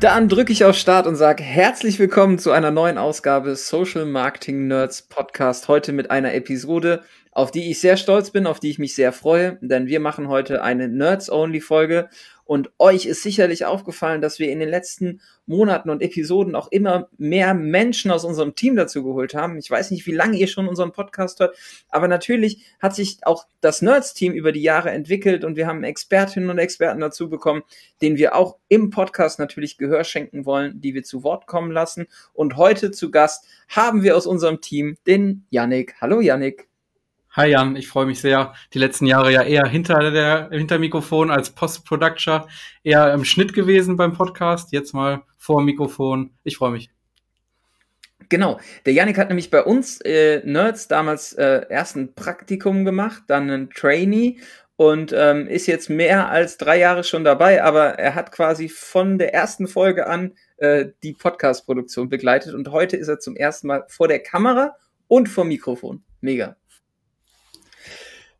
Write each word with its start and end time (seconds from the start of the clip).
Dann 0.00 0.28
drücke 0.28 0.52
ich 0.52 0.62
auf 0.62 0.76
Start 0.76 1.06
und 1.06 1.16
sage 1.16 1.42
herzlich 1.42 1.98
willkommen 1.98 2.38
zu 2.38 2.50
einer 2.50 2.70
neuen 2.70 2.98
Ausgabe 2.98 3.56
Social 3.56 4.04
Marketing 4.04 4.66
Nerds 4.66 5.00
Podcast. 5.00 5.68
Heute 5.68 5.94
mit 5.94 6.10
einer 6.10 6.34
Episode, 6.34 7.02
auf 7.32 7.50
die 7.50 7.70
ich 7.70 7.80
sehr 7.80 7.96
stolz 7.96 8.30
bin, 8.30 8.46
auf 8.46 8.60
die 8.60 8.68
ich 8.68 8.78
mich 8.78 8.94
sehr 8.94 9.10
freue, 9.14 9.56
denn 9.62 9.86
wir 9.86 10.00
machen 10.00 10.28
heute 10.28 10.62
eine 10.62 10.88
Nerds-Only-Folge 10.88 12.10
und 12.46 12.70
euch 12.78 13.06
ist 13.06 13.24
sicherlich 13.24 13.64
aufgefallen, 13.64 14.22
dass 14.22 14.38
wir 14.38 14.50
in 14.50 14.60
den 14.60 14.68
letzten 14.68 15.20
Monaten 15.46 15.90
und 15.90 16.00
Episoden 16.00 16.54
auch 16.54 16.70
immer 16.70 17.08
mehr 17.18 17.54
Menschen 17.54 18.12
aus 18.12 18.24
unserem 18.24 18.54
Team 18.54 18.76
dazu 18.76 19.02
geholt 19.02 19.34
haben. 19.34 19.58
Ich 19.58 19.68
weiß 19.68 19.90
nicht, 19.90 20.06
wie 20.06 20.12
lange 20.12 20.38
ihr 20.38 20.46
schon 20.46 20.68
unseren 20.68 20.92
Podcast 20.92 21.40
hört, 21.40 21.56
aber 21.88 22.06
natürlich 22.06 22.64
hat 22.80 22.94
sich 22.94 23.18
auch 23.22 23.46
das 23.60 23.82
Nerds-Team 23.82 24.32
über 24.32 24.52
die 24.52 24.62
Jahre 24.62 24.90
entwickelt 24.90 25.44
und 25.44 25.56
wir 25.56 25.66
haben 25.66 25.82
Expertinnen 25.82 26.48
und 26.48 26.58
Experten 26.58 27.00
dazu 27.00 27.28
bekommen, 27.28 27.62
denen 28.00 28.16
wir 28.16 28.36
auch 28.36 28.58
im 28.68 28.90
Podcast 28.90 29.40
natürlich 29.40 29.76
Gehör 29.76 30.04
schenken 30.04 30.46
wollen, 30.46 30.80
die 30.80 30.94
wir 30.94 31.02
zu 31.02 31.24
Wort 31.24 31.48
kommen 31.48 31.72
lassen. 31.72 32.06
Und 32.32 32.56
heute 32.56 32.92
zu 32.92 33.10
Gast 33.10 33.44
haben 33.68 34.04
wir 34.04 34.16
aus 34.16 34.26
unserem 34.26 34.60
Team 34.60 34.96
den 35.06 35.46
Yannick. 35.50 35.96
Hallo 36.00 36.20
Yannick. 36.20 36.68
Hi 37.36 37.50
Jan, 37.50 37.76
ich 37.76 37.86
freue 37.86 38.06
mich 38.06 38.22
sehr. 38.22 38.54
Die 38.72 38.78
letzten 38.78 39.04
Jahre 39.04 39.30
ja 39.30 39.42
eher 39.42 39.66
hinter 39.66 40.10
der 40.10 40.48
hinter 40.50 40.78
Mikrofon 40.78 41.30
als 41.30 41.50
Post-Production, 41.50 42.44
eher 42.82 43.12
im 43.12 43.26
Schnitt 43.26 43.52
gewesen 43.52 43.98
beim 43.98 44.14
Podcast. 44.14 44.72
Jetzt 44.72 44.94
mal 44.94 45.22
vor 45.36 45.60
Mikrofon. 45.60 46.30
Ich 46.44 46.56
freue 46.56 46.70
mich. 46.70 46.88
Genau, 48.30 48.58
der 48.86 48.94
Yannick 48.94 49.18
hat 49.18 49.28
nämlich 49.28 49.50
bei 49.50 49.62
uns 49.62 50.00
äh, 50.00 50.40
Nerds 50.46 50.88
damals 50.88 51.34
äh, 51.34 51.66
erst 51.68 51.96
ein 51.96 52.14
Praktikum 52.14 52.86
gemacht, 52.86 53.24
dann 53.26 53.50
ein 53.50 53.68
Trainee 53.68 54.38
und 54.76 55.12
ähm, 55.14 55.46
ist 55.46 55.66
jetzt 55.66 55.90
mehr 55.90 56.30
als 56.30 56.56
drei 56.56 56.78
Jahre 56.78 57.04
schon 57.04 57.22
dabei, 57.22 57.62
aber 57.62 57.98
er 57.98 58.14
hat 58.14 58.32
quasi 58.32 58.70
von 58.70 59.18
der 59.18 59.34
ersten 59.34 59.68
Folge 59.68 60.06
an 60.06 60.32
äh, 60.56 60.86
die 61.02 61.12
Podcast-Produktion 61.12 62.08
begleitet 62.08 62.54
und 62.54 62.70
heute 62.70 62.96
ist 62.96 63.08
er 63.08 63.18
zum 63.18 63.36
ersten 63.36 63.66
Mal 63.66 63.84
vor 63.88 64.08
der 64.08 64.20
Kamera 64.20 64.74
und 65.06 65.28
vor 65.28 65.44
Mikrofon. 65.44 66.02
Mega. 66.22 66.56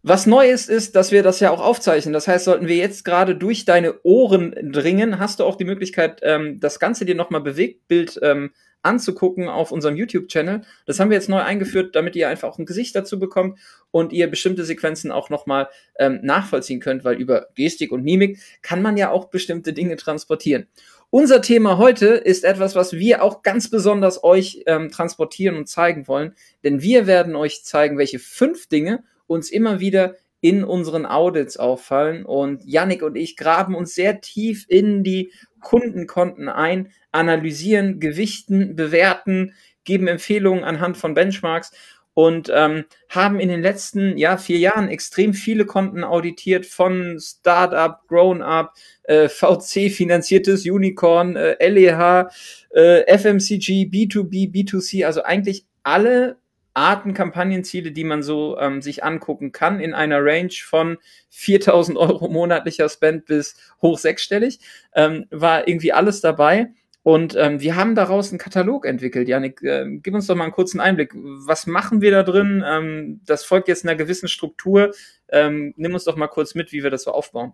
Was 0.09 0.25
neu 0.25 0.49
ist, 0.49 0.71
ist, 0.71 0.95
dass 0.95 1.11
wir 1.11 1.25
das 1.25 1.41
ja 1.41 1.51
auch 1.51 1.61
aufzeichnen. 1.61 2.13
Das 2.13 2.29
heißt, 2.29 2.45
sollten 2.45 2.69
wir 2.69 2.77
jetzt 2.77 3.05
gerade 3.05 3.35
durch 3.35 3.65
deine 3.65 4.05
Ohren 4.05 4.55
dringen, 4.71 5.19
hast 5.19 5.41
du 5.41 5.45
auch 5.45 5.57
die 5.57 5.65
Möglichkeit, 5.65 6.21
ähm, 6.23 6.61
das 6.61 6.79
Ganze 6.79 7.05
dir 7.05 7.17
nochmal 7.17 7.41
Bewegtbild 7.41 8.21
ähm, 8.23 8.53
anzugucken 8.83 9.49
auf 9.49 9.73
unserem 9.73 9.97
YouTube-Channel. 9.97 10.63
Das 10.87 11.01
haben 11.01 11.11
wir 11.11 11.17
jetzt 11.17 11.29
neu 11.29 11.41
eingeführt, 11.41 11.97
damit 11.97 12.15
ihr 12.15 12.29
einfach 12.29 12.49
auch 12.49 12.59
ein 12.61 12.67
Gesicht 12.67 12.95
dazu 12.95 13.19
bekommt 13.19 13.59
und 13.91 14.13
ihr 14.13 14.31
bestimmte 14.31 14.65
Sequenzen 14.65 15.11
auch 15.11 15.29
nochmal 15.29 15.71
ähm, 15.99 16.21
nachvollziehen 16.23 16.79
könnt, 16.79 17.03
weil 17.03 17.17
über 17.17 17.49
Gestik 17.57 17.91
und 17.91 18.05
Mimik 18.05 18.39
kann 18.63 18.83
man 18.83 18.97
ja 18.97 19.11
auch 19.11 19.25
bestimmte 19.25 19.73
Dinge 19.73 19.97
transportieren. 19.97 20.69
Unser 21.11 21.43
Thema 21.43 21.79
heute 21.79 22.07
ist 22.07 22.45
etwas, 22.45 22.77
was 22.77 22.93
wir 22.93 23.25
auch 23.25 23.43
ganz 23.43 23.71
besonders 23.71 24.23
euch 24.23 24.63
ähm, 24.67 24.89
transportieren 24.89 25.57
und 25.57 25.69
zeigen 25.69 26.07
wollen, 26.07 26.37
denn 26.63 26.81
wir 26.81 27.09
werden 27.09 27.35
euch 27.35 27.65
zeigen, 27.65 27.99
welche 27.99 28.21
fünf 28.21 28.69
Dinge 28.69 29.03
uns 29.27 29.51
immer 29.51 29.81
wieder 29.81 30.17
in 30.41 30.65
unseren 30.65 31.07
Audits 31.07 31.57
auffallen. 31.57 32.25
Und 32.25 32.65
Yannick 32.65 33.03
und 33.03 33.17
ich 33.17 33.37
graben 33.37 33.75
uns 33.75 33.95
sehr 33.95 34.21
tief 34.21 34.67
in 34.69 35.03
die 35.03 35.33
Kundenkonten 35.61 36.49
ein, 36.49 36.93
analysieren, 37.11 37.99
gewichten, 37.99 38.77
bewerten, 38.77 39.55
geben 39.85 40.07
Empfehlungen 40.07 40.65
anhand 40.65 40.97
von 40.97 41.15
Benchmarks 41.15 41.73
und 42.17 42.51
ähm, 42.55 42.87
haben 43.11 43.41
in 43.41 43.51
den 43.51 43.61
letzten 43.61 44.17
ja, 44.17 44.39
vier 44.39 44.57
Jahren 44.57 44.89
extrem 44.89 45.35
viele 45.35 45.67
Konten 45.67 46.03
auditiert 46.03 46.65
von 46.65 47.19
Startup, 47.21 48.01
Grown-up, 48.09 48.73
äh, 49.03 49.29
VC-finanziertes 49.29 50.65
Unicorn, 50.65 51.37
äh, 51.37 51.57
LEH, 51.69 52.31
äh, 52.71 53.19
FMCG, 53.19 53.91
B2B, 53.91 54.51
B2C, 54.51 55.05
also 55.05 55.25
eigentlich 55.25 55.67
alle 55.83 56.39
Arten 56.77 57.15
Kampagnenziele, 57.15 57.91
die 57.91 58.05
man 58.05 58.23
so 58.23 58.59
ähm, 58.59 58.83
sich 58.83 59.03
angucken 59.03 59.51
kann, 59.51 59.81
in 59.81 59.95
einer 59.95 60.23
Range 60.23 60.53
von 60.63 60.99
4000 61.31 61.97
Euro 61.97 62.29
monatlicher 62.29 62.89
Spend 62.89 63.25
bis 63.25 63.57
hoch 63.81 63.99
sechsstellig, 63.99 64.61
ähm, 64.95 65.27
war 65.31 65.67
irgendwie 65.67 65.93
alles 65.93 66.21
dabei. 66.21 66.69
Und 67.03 67.37
ähm, 67.37 67.61
wir 67.61 67.77
haben 67.77 67.95
daraus 67.95 68.31
einen 68.31 68.39
Katalog 68.39 68.85
entwickelt. 68.85 69.29
Janik, 69.29 69.63
äh, 69.63 69.87
gib 70.03 70.13
uns 70.13 70.27
doch 70.27 70.35
mal 70.35 70.45
einen 70.45 70.53
kurzen 70.53 70.81
Einblick. 70.81 71.13
Was 71.15 71.67
machen 71.67 72.01
wir 72.01 72.11
da 72.11 72.25
drin? 72.25 72.65
Ähm, 72.67 73.21
das 73.25 73.45
folgt 73.45 73.69
jetzt 73.69 73.85
einer 73.85 73.95
gewissen 73.95 74.29
Struktur. 74.29 74.93
Ähm, 75.29 75.73
nimm 75.77 75.95
uns 75.95 76.05
doch 76.05 76.17
mal 76.17 76.27
kurz 76.27 76.55
mit, 76.55 76.73
wie 76.73 76.83
wir 76.83 76.91
das 76.91 77.05
so 77.05 77.13
aufbauen. 77.13 77.53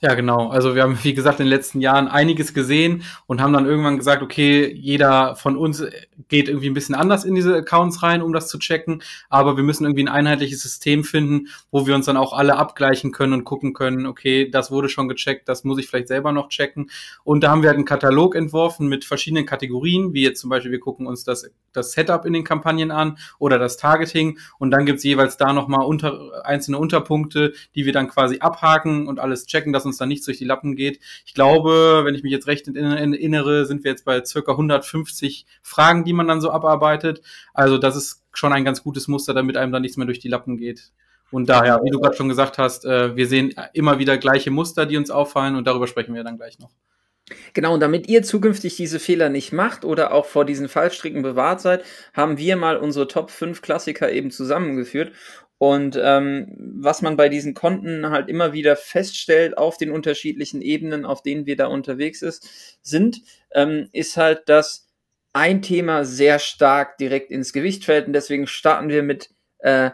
Ja, 0.00 0.14
genau. 0.14 0.48
Also 0.48 0.74
wir 0.74 0.82
haben, 0.82 0.98
wie 1.02 1.14
gesagt, 1.14 1.40
in 1.40 1.46
den 1.46 1.50
letzten 1.50 1.80
Jahren 1.80 2.08
einiges 2.08 2.52
gesehen 2.52 3.04
und 3.26 3.40
haben 3.40 3.52
dann 3.52 3.64
irgendwann 3.64 3.96
gesagt, 3.96 4.22
okay, 4.22 4.70
jeder 4.70 5.34
von 5.36 5.56
uns 5.56 5.82
geht 6.28 6.48
irgendwie 6.48 6.68
ein 6.68 6.74
bisschen 6.74 6.94
anders 6.94 7.24
in 7.24 7.34
diese 7.34 7.54
Accounts 7.56 8.02
rein, 8.02 8.20
um 8.20 8.32
das 8.32 8.48
zu 8.48 8.58
checken. 8.58 9.02
Aber 9.30 9.56
wir 9.56 9.64
müssen 9.64 9.84
irgendwie 9.84 10.04
ein 10.04 10.08
einheitliches 10.08 10.62
System 10.62 11.04
finden, 11.04 11.48
wo 11.70 11.86
wir 11.86 11.94
uns 11.94 12.06
dann 12.06 12.16
auch 12.18 12.32
alle 12.34 12.56
abgleichen 12.56 13.12
können 13.12 13.32
und 13.32 13.44
gucken 13.44 13.72
können, 13.72 14.06
okay, 14.06 14.50
das 14.50 14.70
wurde 14.70 14.88
schon 14.88 15.08
gecheckt, 15.08 15.48
das 15.48 15.64
muss 15.64 15.78
ich 15.78 15.88
vielleicht 15.88 16.08
selber 16.08 16.32
noch 16.32 16.48
checken. 16.48 16.90
Und 17.22 17.42
da 17.42 17.50
haben 17.50 17.62
wir 17.62 17.68
halt 17.68 17.78
einen 17.78 17.86
Katalog 17.86 18.34
entworfen 18.34 18.88
mit 18.88 19.04
verschiedenen 19.04 19.46
Kategorien, 19.46 20.12
wie 20.12 20.22
jetzt 20.22 20.40
zum 20.40 20.50
Beispiel, 20.50 20.72
wir 20.72 20.80
gucken 20.80 21.06
uns 21.06 21.24
das, 21.24 21.50
das 21.72 21.92
Setup 21.92 22.26
in 22.26 22.34
den 22.34 22.44
Kampagnen 22.44 22.90
an 22.90 23.16
oder 23.38 23.58
das 23.58 23.78
Targeting. 23.78 24.38
Und 24.58 24.70
dann 24.70 24.84
gibt's 24.84 25.04
jeweils 25.04 25.38
da 25.38 25.52
nochmal 25.52 25.86
unter, 25.86 26.44
einzelne 26.44 26.78
Unterpunkte, 26.78 27.54
die 27.74 27.86
wir 27.86 27.92
dann 27.92 28.08
quasi 28.08 28.40
abhaken 28.40 29.06
und 29.08 29.18
alles 29.18 29.46
checken, 29.46 29.72
dass 29.72 29.83
uns 29.86 29.94
uns 29.94 29.98
da 29.98 30.06
nichts 30.06 30.26
durch 30.26 30.38
die 30.38 30.44
Lappen 30.44 30.76
geht. 30.76 31.00
Ich 31.24 31.34
glaube, 31.34 32.02
wenn 32.04 32.14
ich 32.14 32.22
mich 32.22 32.32
jetzt 32.32 32.46
recht 32.46 32.68
erinnere, 32.68 33.66
sind 33.66 33.84
wir 33.84 33.90
jetzt 33.90 34.04
bei 34.04 34.24
circa 34.24 34.52
150 34.52 35.46
Fragen, 35.62 36.04
die 36.04 36.12
man 36.12 36.28
dann 36.28 36.40
so 36.40 36.50
abarbeitet. 36.50 37.22
Also 37.52 37.78
das 37.78 37.96
ist 37.96 38.22
schon 38.32 38.52
ein 38.52 38.64
ganz 38.64 38.82
gutes 38.82 39.08
Muster, 39.08 39.34
damit 39.34 39.56
einem 39.56 39.72
da 39.72 39.80
nichts 39.80 39.96
mehr 39.96 40.06
durch 40.06 40.18
die 40.18 40.28
Lappen 40.28 40.56
geht. 40.56 40.92
Und 41.30 41.48
daher, 41.48 41.80
wie 41.82 41.90
du 41.90 41.98
gerade 41.98 42.16
schon 42.16 42.28
gesagt 42.28 42.58
hast, 42.58 42.84
äh, 42.84 43.16
wir 43.16 43.26
sehen 43.26 43.54
immer 43.72 43.98
wieder 43.98 44.18
gleiche 44.18 44.50
Muster, 44.50 44.86
die 44.86 44.96
uns 44.96 45.10
auffallen 45.10 45.56
und 45.56 45.66
darüber 45.66 45.86
sprechen 45.86 46.14
wir 46.14 46.22
dann 46.22 46.36
gleich 46.36 46.58
noch. 46.58 46.70
Genau, 47.54 47.72
und 47.72 47.80
damit 47.80 48.06
ihr 48.06 48.22
zukünftig 48.22 48.76
diese 48.76 49.00
Fehler 49.00 49.30
nicht 49.30 49.50
macht 49.50 49.86
oder 49.86 50.12
auch 50.12 50.26
vor 50.26 50.44
diesen 50.44 50.68
Fallstricken 50.68 51.22
bewahrt 51.22 51.62
seid, 51.62 51.82
haben 52.12 52.36
wir 52.36 52.56
mal 52.56 52.76
unsere 52.76 53.08
Top 53.08 53.30
5 53.30 53.62
Klassiker 53.62 54.12
eben 54.12 54.30
zusammengeführt. 54.30 55.12
Und 55.64 55.98
ähm, 55.98 56.54
was 56.76 57.00
man 57.00 57.16
bei 57.16 57.30
diesen 57.30 57.54
Konten 57.54 58.10
halt 58.10 58.28
immer 58.28 58.52
wieder 58.52 58.76
feststellt 58.76 59.56
auf 59.56 59.78
den 59.78 59.92
unterschiedlichen 59.92 60.60
Ebenen, 60.60 61.06
auf 61.06 61.22
denen 61.22 61.46
wir 61.46 61.56
da 61.56 61.68
unterwegs 61.68 62.20
ist, 62.20 62.78
sind, 62.82 63.22
ähm, 63.50 63.88
ist 63.92 64.18
halt, 64.18 64.50
dass 64.50 64.86
ein 65.32 65.62
Thema 65.62 66.04
sehr 66.04 66.38
stark 66.38 66.98
direkt 66.98 67.30
ins 67.30 67.54
Gewicht 67.54 67.86
fällt. 67.86 68.06
Und 68.06 68.12
deswegen 68.12 68.46
starten 68.46 68.90
wir 68.90 69.02
mit 69.02 69.30
äh, 69.60 69.88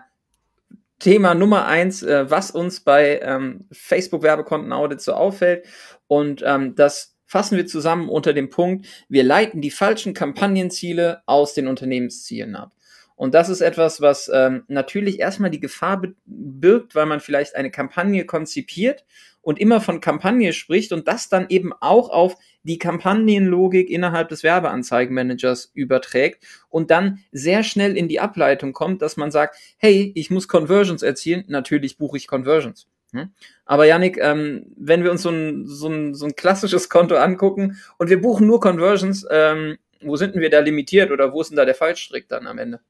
Thema 0.98 1.36
Nummer 1.36 1.66
eins, 1.66 2.02
äh, 2.02 2.28
was 2.28 2.50
uns 2.50 2.80
bei 2.80 3.20
ähm, 3.20 3.68
Facebook-Werbekonten-Audit 3.70 5.00
so 5.00 5.12
auffällt. 5.12 5.66
Und 6.08 6.42
ähm, 6.44 6.74
das 6.74 7.16
fassen 7.26 7.56
wir 7.56 7.68
zusammen 7.68 8.08
unter 8.08 8.32
dem 8.32 8.50
Punkt, 8.50 8.88
wir 9.08 9.22
leiten 9.22 9.60
die 9.60 9.70
falschen 9.70 10.14
Kampagnenziele 10.14 11.22
aus 11.26 11.54
den 11.54 11.68
Unternehmenszielen 11.68 12.56
ab. 12.56 12.72
Und 13.20 13.34
das 13.34 13.50
ist 13.50 13.60
etwas, 13.60 14.00
was 14.00 14.30
ähm, 14.32 14.64
natürlich 14.68 15.20
erstmal 15.20 15.50
die 15.50 15.60
Gefahr 15.60 16.00
birgt, 16.24 16.94
weil 16.94 17.04
man 17.04 17.20
vielleicht 17.20 17.54
eine 17.54 17.70
Kampagne 17.70 18.24
konzipiert 18.24 19.04
und 19.42 19.60
immer 19.60 19.82
von 19.82 20.00
Kampagne 20.00 20.54
spricht 20.54 20.90
und 20.90 21.06
das 21.06 21.28
dann 21.28 21.44
eben 21.50 21.74
auch 21.80 22.08
auf 22.08 22.36
die 22.62 22.78
Kampagnenlogik 22.78 23.90
innerhalb 23.90 24.30
des 24.30 24.42
Werbeanzeigenmanagers 24.42 25.70
überträgt 25.74 26.46
und 26.70 26.90
dann 26.90 27.18
sehr 27.30 27.62
schnell 27.62 27.94
in 27.94 28.08
die 28.08 28.20
Ableitung 28.20 28.72
kommt, 28.72 29.02
dass 29.02 29.18
man 29.18 29.30
sagt, 29.30 29.54
hey, 29.76 30.12
ich 30.14 30.30
muss 30.30 30.48
Conversions 30.48 31.02
erzielen, 31.02 31.44
natürlich 31.46 31.98
buche 31.98 32.16
ich 32.16 32.26
Conversions. 32.26 32.88
Hm? 33.12 33.34
Aber 33.66 33.84
Yannick, 33.84 34.16
ähm, 34.16 34.72
wenn 34.78 35.04
wir 35.04 35.10
uns 35.10 35.20
so 35.20 35.28
ein, 35.28 35.66
so, 35.66 35.88
ein, 35.88 36.14
so 36.14 36.24
ein 36.24 36.36
klassisches 36.36 36.88
Konto 36.88 37.16
angucken 37.16 37.76
und 37.98 38.08
wir 38.08 38.22
buchen 38.22 38.46
nur 38.46 38.60
Conversions, 38.60 39.26
ähm, 39.30 39.76
wo 40.00 40.16
sind 40.16 40.34
denn 40.34 40.40
wir 40.40 40.48
da 40.48 40.60
limitiert 40.60 41.10
oder 41.10 41.34
wo 41.34 41.42
ist 41.42 41.50
denn 41.50 41.58
da 41.58 41.66
der 41.66 41.74
Fallstrick 41.74 42.26
dann 42.26 42.46
am 42.46 42.56
Ende? 42.56 42.80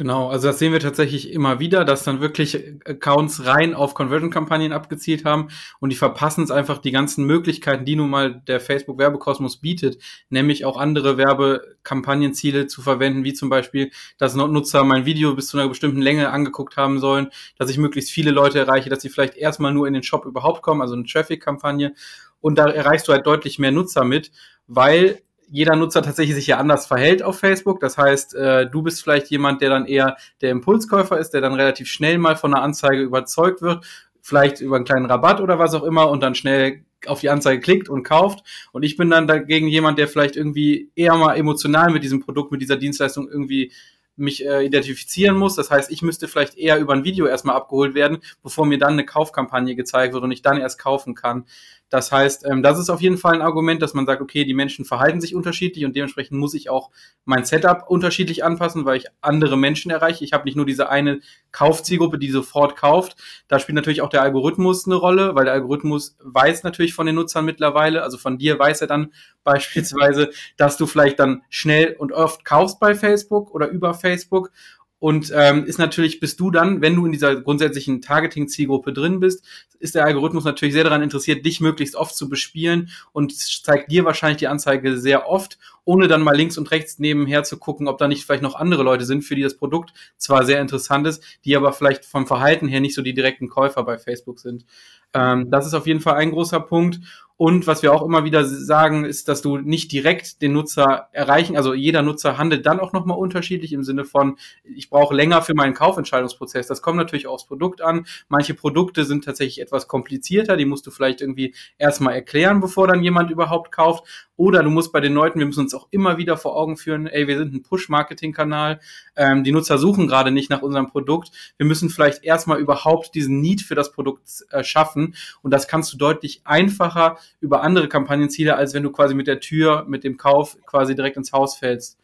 Genau, 0.00 0.30
also 0.30 0.48
das 0.48 0.58
sehen 0.58 0.72
wir 0.72 0.80
tatsächlich 0.80 1.30
immer 1.30 1.60
wieder, 1.60 1.84
dass 1.84 2.04
dann 2.04 2.22
wirklich 2.22 2.56
Accounts 2.86 3.44
rein 3.44 3.74
auf 3.74 3.92
Conversion-Kampagnen 3.92 4.72
abgezielt 4.72 5.26
haben 5.26 5.48
und 5.78 5.90
die 5.90 5.96
verpassen 5.96 6.42
es 6.42 6.50
einfach 6.50 6.78
die 6.78 6.90
ganzen 6.90 7.26
Möglichkeiten, 7.26 7.84
die 7.84 7.96
nun 7.96 8.08
mal 8.08 8.40
der 8.48 8.60
Facebook-Werbekosmos 8.60 9.58
bietet, 9.58 9.98
nämlich 10.30 10.64
auch 10.64 10.78
andere 10.78 11.18
Werbekampagnenziele 11.18 12.66
zu 12.66 12.80
verwenden, 12.80 13.24
wie 13.24 13.34
zum 13.34 13.50
Beispiel, 13.50 13.90
dass 14.16 14.34
Nutzer 14.34 14.84
mein 14.84 15.04
Video 15.04 15.34
bis 15.34 15.48
zu 15.48 15.58
einer 15.58 15.68
bestimmten 15.68 16.00
Länge 16.00 16.30
angeguckt 16.30 16.78
haben 16.78 16.98
sollen, 16.98 17.28
dass 17.58 17.68
ich 17.68 17.76
möglichst 17.76 18.10
viele 18.10 18.30
Leute 18.30 18.58
erreiche, 18.58 18.88
dass 18.88 19.02
sie 19.02 19.10
vielleicht 19.10 19.36
erstmal 19.36 19.74
nur 19.74 19.86
in 19.86 19.92
den 19.92 20.02
Shop 20.02 20.24
überhaupt 20.24 20.62
kommen, 20.62 20.80
also 20.80 20.94
eine 20.94 21.04
Traffic-Kampagne. 21.04 21.92
Und 22.40 22.56
da 22.58 22.70
erreichst 22.70 23.06
du 23.06 23.12
halt 23.12 23.26
deutlich 23.26 23.58
mehr 23.58 23.70
Nutzer 23.70 24.04
mit, 24.04 24.32
weil 24.66 25.20
jeder 25.50 25.76
Nutzer 25.76 26.02
tatsächlich 26.02 26.36
sich 26.36 26.46
ja 26.46 26.58
anders 26.58 26.86
verhält 26.86 27.22
auf 27.22 27.38
Facebook. 27.38 27.80
Das 27.80 27.98
heißt, 27.98 28.34
äh, 28.34 28.70
du 28.70 28.82
bist 28.82 29.02
vielleicht 29.02 29.28
jemand, 29.28 29.60
der 29.60 29.70
dann 29.70 29.86
eher 29.86 30.16
der 30.40 30.50
Impulskäufer 30.50 31.18
ist, 31.18 31.30
der 31.30 31.40
dann 31.40 31.54
relativ 31.54 31.88
schnell 31.88 32.18
mal 32.18 32.36
von 32.36 32.54
einer 32.54 32.62
Anzeige 32.62 33.02
überzeugt 33.02 33.60
wird, 33.60 33.84
vielleicht 34.22 34.60
über 34.60 34.76
einen 34.76 34.84
kleinen 34.84 35.06
Rabatt 35.06 35.40
oder 35.40 35.58
was 35.58 35.74
auch 35.74 35.82
immer 35.82 36.08
und 36.10 36.22
dann 36.22 36.34
schnell 36.34 36.84
auf 37.06 37.20
die 37.20 37.30
Anzeige 37.30 37.60
klickt 37.60 37.88
und 37.88 38.02
kauft. 38.02 38.44
Und 38.72 38.82
ich 38.82 38.96
bin 38.96 39.10
dann 39.10 39.26
dagegen 39.26 39.68
jemand, 39.68 39.98
der 39.98 40.08
vielleicht 40.08 40.36
irgendwie 40.36 40.90
eher 40.94 41.16
mal 41.16 41.34
emotional 41.34 41.90
mit 41.90 42.04
diesem 42.04 42.20
Produkt, 42.20 42.52
mit 42.52 42.60
dieser 42.60 42.76
Dienstleistung 42.76 43.28
irgendwie 43.28 43.72
mich 44.16 44.44
äh, 44.44 44.64
identifizieren 44.64 45.36
muss. 45.36 45.56
Das 45.56 45.70
heißt, 45.70 45.90
ich 45.90 46.02
müsste 46.02 46.28
vielleicht 46.28 46.56
eher 46.56 46.78
über 46.78 46.92
ein 46.92 47.04
Video 47.04 47.26
erstmal 47.26 47.56
abgeholt 47.56 47.94
werden, 47.94 48.18
bevor 48.42 48.66
mir 48.66 48.78
dann 48.78 48.92
eine 48.92 49.06
Kaufkampagne 49.06 49.74
gezeigt 49.74 50.12
wird 50.12 50.22
und 50.22 50.30
ich 50.30 50.42
dann 50.42 50.58
erst 50.58 50.78
kaufen 50.78 51.14
kann. 51.14 51.46
Das 51.90 52.12
heißt, 52.12 52.46
ähm, 52.46 52.62
das 52.62 52.78
ist 52.78 52.88
auf 52.88 53.02
jeden 53.02 53.18
Fall 53.18 53.34
ein 53.34 53.42
Argument, 53.42 53.82
dass 53.82 53.94
man 53.94 54.06
sagt, 54.06 54.22
okay, 54.22 54.44
die 54.44 54.54
Menschen 54.54 54.84
verhalten 54.84 55.20
sich 55.20 55.34
unterschiedlich 55.34 55.84
und 55.84 55.94
dementsprechend 55.94 56.38
muss 56.38 56.54
ich 56.54 56.70
auch 56.70 56.90
mein 57.24 57.44
Setup 57.44 57.84
unterschiedlich 57.88 58.44
anpassen, 58.44 58.84
weil 58.84 58.96
ich 58.96 59.06
andere 59.20 59.58
Menschen 59.58 59.90
erreiche. 59.90 60.24
Ich 60.24 60.32
habe 60.32 60.44
nicht 60.44 60.56
nur 60.56 60.66
diese 60.66 60.88
eine 60.88 61.20
Kaufzielgruppe, 61.50 62.18
die 62.18 62.30
sofort 62.30 62.76
kauft. 62.76 63.16
Da 63.48 63.58
spielt 63.58 63.74
natürlich 63.74 64.02
auch 64.02 64.08
der 64.08 64.22
Algorithmus 64.22 64.86
eine 64.86 64.94
Rolle, 64.94 65.34
weil 65.34 65.44
der 65.44 65.54
Algorithmus 65.54 66.16
weiß 66.22 66.62
natürlich 66.62 66.94
von 66.94 67.06
den 67.06 67.16
Nutzern 67.16 67.44
mittlerweile, 67.44 68.02
also 68.04 68.18
von 68.18 68.38
dir 68.38 68.58
weiß 68.58 68.80
er 68.82 68.86
dann 68.86 69.12
beispielsweise, 69.44 70.30
dass 70.56 70.76
du 70.76 70.86
vielleicht 70.86 71.18
dann 71.18 71.42
schnell 71.48 71.96
und 71.98 72.12
oft 72.12 72.44
kaufst 72.44 72.78
bei 72.78 72.94
Facebook 72.94 73.52
oder 73.52 73.68
über 73.68 73.94
Facebook 73.94 74.52
und 75.00 75.32
ähm, 75.34 75.64
ist 75.64 75.78
natürlich, 75.78 76.20
bist 76.20 76.38
du 76.38 76.50
dann, 76.50 76.82
wenn 76.82 76.94
du 76.94 77.06
in 77.06 77.12
dieser 77.12 77.40
grundsätzlichen 77.40 78.02
Targeting-Zielgruppe 78.02 78.92
drin 78.92 79.18
bist, 79.18 79.44
ist 79.78 79.94
der 79.94 80.04
Algorithmus 80.04 80.44
natürlich 80.44 80.74
sehr 80.74 80.84
daran 80.84 81.02
interessiert, 81.02 81.44
dich 81.44 81.60
möglichst 81.62 81.96
oft 81.96 82.14
zu 82.14 82.28
bespielen 82.28 82.90
und 83.12 83.34
zeigt 83.34 83.90
dir 83.90 84.04
wahrscheinlich 84.04 84.36
die 84.36 84.48
Anzeige 84.48 84.98
sehr 84.98 85.26
oft, 85.26 85.58
ohne 85.84 86.06
dann 86.06 86.20
mal 86.20 86.36
links 86.36 86.58
und 86.58 86.70
rechts 86.70 86.98
nebenher 86.98 87.44
zu 87.44 87.56
gucken, 87.56 87.88
ob 87.88 87.96
da 87.96 88.08
nicht 88.08 88.26
vielleicht 88.26 88.42
noch 88.42 88.54
andere 88.54 88.82
Leute 88.82 89.06
sind, 89.06 89.22
für 89.22 89.34
die 89.34 89.42
das 89.42 89.56
Produkt 89.56 89.94
zwar 90.18 90.44
sehr 90.44 90.60
interessant 90.60 91.06
ist, 91.06 91.24
die 91.46 91.56
aber 91.56 91.72
vielleicht 91.72 92.04
vom 92.04 92.26
Verhalten 92.26 92.68
her 92.68 92.80
nicht 92.80 92.94
so 92.94 93.00
die 93.00 93.14
direkten 93.14 93.48
Käufer 93.48 93.82
bei 93.84 93.96
Facebook 93.96 94.38
sind. 94.38 94.66
Ähm, 95.14 95.50
das 95.50 95.66
ist 95.66 95.74
auf 95.74 95.86
jeden 95.86 96.00
Fall 96.00 96.16
ein 96.16 96.30
großer 96.30 96.60
Punkt. 96.60 97.00
Und 97.40 97.66
was 97.66 97.82
wir 97.82 97.94
auch 97.94 98.02
immer 98.02 98.24
wieder 98.24 98.44
sagen, 98.44 99.06
ist, 99.06 99.26
dass 99.26 99.40
du 99.40 99.56
nicht 99.56 99.92
direkt 99.92 100.42
den 100.42 100.52
Nutzer 100.52 101.08
erreichen, 101.12 101.56
also 101.56 101.72
jeder 101.72 102.02
Nutzer 102.02 102.36
handelt 102.36 102.66
dann 102.66 102.78
auch 102.78 102.92
nochmal 102.92 103.16
unterschiedlich 103.16 103.72
im 103.72 103.82
Sinne 103.82 104.04
von, 104.04 104.36
ich 104.62 104.90
brauche 104.90 105.14
länger 105.14 105.40
für 105.40 105.54
meinen 105.54 105.72
Kaufentscheidungsprozess. 105.72 106.66
Das 106.66 106.82
kommt 106.82 106.98
natürlich 106.98 107.26
aufs 107.26 107.46
Produkt 107.46 107.80
an. 107.80 108.04
Manche 108.28 108.52
Produkte 108.52 109.06
sind 109.06 109.24
tatsächlich 109.24 109.62
etwas 109.62 109.88
komplizierter, 109.88 110.58
die 110.58 110.66
musst 110.66 110.86
du 110.86 110.90
vielleicht 110.90 111.22
irgendwie 111.22 111.54
erstmal 111.78 112.12
erklären, 112.12 112.60
bevor 112.60 112.86
dann 112.86 113.02
jemand 113.02 113.30
überhaupt 113.30 113.72
kauft. 113.72 114.04
Oder 114.36 114.62
du 114.62 114.68
musst 114.68 114.92
bei 114.92 115.00
den 115.00 115.14
Leuten, 115.14 115.38
wir 115.38 115.46
müssen 115.46 115.60
uns 115.60 115.74
auch 115.74 115.88
immer 115.90 116.18
wieder 116.18 116.36
vor 116.36 116.56
Augen 116.56 116.76
führen, 116.76 117.06
ey, 117.06 117.26
wir 117.26 117.38
sind 117.38 117.54
ein 117.54 117.62
Push-Marketing-Kanal, 117.62 118.80
ähm, 119.16 119.44
die 119.44 119.52
Nutzer 119.52 119.78
suchen 119.78 120.06
gerade 120.06 120.30
nicht 120.30 120.50
nach 120.50 120.60
unserem 120.62 120.88
Produkt. 120.88 121.30
Wir 121.56 121.66
müssen 121.66 121.88
vielleicht 121.88 122.22
erstmal 122.22 122.58
überhaupt 122.58 123.14
diesen 123.14 123.40
Need 123.40 123.62
für 123.62 123.74
das 123.74 123.92
Produkt 123.92 124.28
äh, 124.50 124.62
schaffen. 124.62 125.14
Und 125.42 125.52
das 125.52 125.68
kannst 125.68 125.92
du 125.92 125.98
deutlich 125.98 126.42
einfacher 126.44 127.18
über 127.40 127.62
andere 127.62 127.88
Kampagnenziele, 127.88 128.56
als 128.56 128.74
wenn 128.74 128.82
du 128.82 128.90
quasi 128.90 129.14
mit 129.14 129.26
der 129.26 129.40
Tür, 129.40 129.84
mit 129.88 130.04
dem 130.04 130.16
Kauf 130.16 130.56
quasi 130.66 130.94
direkt 130.94 131.16
ins 131.16 131.32
Haus 131.32 131.56
fällst. 131.56 131.98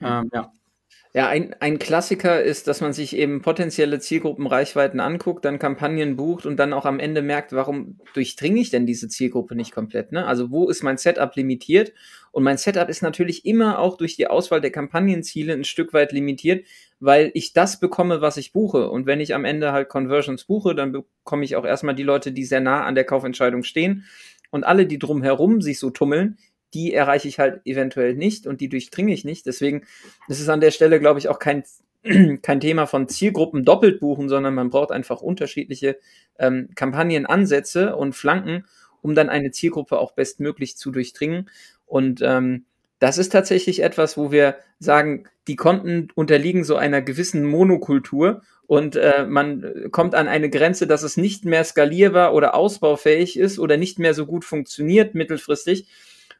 Ähm, 0.00 0.30
ja. 0.32 0.52
Ja, 1.14 1.28
ein, 1.28 1.54
ein 1.60 1.78
Klassiker 1.78 2.42
ist, 2.42 2.68
dass 2.68 2.80
man 2.80 2.94
sich 2.94 3.14
eben 3.14 3.42
potenzielle 3.42 3.98
Zielgruppenreichweiten 3.98 4.98
anguckt, 4.98 5.44
dann 5.44 5.58
Kampagnen 5.58 6.16
bucht 6.16 6.46
und 6.46 6.56
dann 6.56 6.72
auch 6.72 6.86
am 6.86 6.98
Ende 6.98 7.20
merkt, 7.20 7.52
warum 7.52 7.98
durchdringe 8.14 8.58
ich 8.58 8.70
denn 8.70 8.86
diese 8.86 9.08
Zielgruppe 9.08 9.54
nicht 9.54 9.72
komplett? 9.72 10.12
Ne? 10.12 10.24
Also 10.24 10.50
wo 10.50 10.70
ist 10.70 10.82
mein 10.82 10.96
Setup 10.96 11.36
limitiert? 11.36 11.92
Und 12.30 12.44
mein 12.44 12.56
Setup 12.56 12.88
ist 12.88 13.02
natürlich 13.02 13.44
immer 13.44 13.78
auch 13.78 13.98
durch 13.98 14.16
die 14.16 14.26
Auswahl 14.26 14.62
der 14.62 14.70
Kampagnenziele 14.70 15.52
ein 15.52 15.64
Stück 15.64 15.92
weit 15.92 16.12
limitiert, 16.12 16.66
weil 16.98 17.30
ich 17.34 17.52
das 17.52 17.78
bekomme, 17.78 18.22
was 18.22 18.38
ich 18.38 18.54
buche. 18.54 18.88
Und 18.88 19.04
wenn 19.04 19.20
ich 19.20 19.34
am 19.34 19.44
Ende 19.44 19.72
halt 19.72 19.90
Conversions 19.90 20.44
buche, 20.44 20.74
dann 20.74 20.92
bekomme 20.92 21.44
ich 21.44 21.56
auch 21.56 21.66
erstmal 21.66 21.94
die 21.94 22.04
Leute, 22.04 22.32
die 22.32 22.44
sehr 22.44 22.62
nah 22.62 22.84
an 22.84 22.94
der 22.94 23.04
Kaufentscheidung 23.04 23.64
stehen. 23.64 24.06
Und 24.52 24.64
alle, 24.64 24.86
die 24.86 24.98
drumherum 24.98 25.62
sich 25.62 25.80
so 25.80 25.90
tummeln, 25.90 26.38
die 26.74 26.92
erreiche 26.92 27.26
ich 27.26 27.38
halt 27.38 27.60
eventuell 27.64 28.14
nicht 28.14 28.46
und 28.46 28.60
die 28.60 28.68
durchdringe 28.68 29.12
ich 29.12 29.24
nicht. 29.24 29.46
Deswegen 29.46 29.82
ist 30.28 30.40
es 30.40 30.48
an 30.48 30.60
der 30.60 30.70
Stelle, 30.70 31.00
glaube 31.00 31.18
ich, 31.18 31.28
auch 31.28 31.38
kein, 31.38 31.64
kein 32.42 32.60
Thema 32.60 32.86
von 32.86 33.08
Zielgruppen 33.08 33.64
doppelt 33.64 33.98
buchen, 33.98 34.28
sondern 34.28 34.54
man 34.54 34.70
braucht 34.70 34.92
einfach 34.92 35.22
unterschiedliche 35.22 35.98
ähm, 36.38 36.68
Kampagnenansätze 36.74 37.96
und 37.96 38.14
Flanken, 38.14 38.66
um 39.00 39.14
dann 39.14 39.30
eine 39.30 39.50
Zielgruppe 39.50 39.98
auch 39.98 40.12
bestmöglich 40.12 40.76
zu 40.76 40.90
durchdringen. 40.90 41.50
Und 41.86 42.20
ähm, 42.22 42.66
das 43.02 43.18
ist 43.18 43.30
tatsächlich 43.30 43.82
etwas, 43.82 44.16
wo 44.16 44.30
wir 44.30 44.56
sagen, 44.78 45.24
die 45.48 45.56
Konten 45.56 46.08
unterliegen 46.14 46.64
so 46.64 46.76
einer 46.76 47.02
gewissen 47.02 47.44
Monokultur 47.44 48.42
und 48.66 48.96
äh, 48.96 49.26
man 49.28 49.90
kommt 49.90 50.14
an 50.14 50.28
eine 50.28 50.48
Grenze, 50.48 50.86
dass 50.86 51.02
es 51.02 51.16
nicht 51.16 51.44
mehr 51.44 51.64
skalierbar 51.64 52.32
oder 52.32 52.54
ausbaufähig 52.54 53.38
ist 53.38 53.58
oder 53.58 53.76
nicht 53.76 53.98
mehr 53.98 54.14
so 54.14 54.24
gut 54.26 54.44
funktioniert 54.44 55.14
mittelfristig 55.14 55.88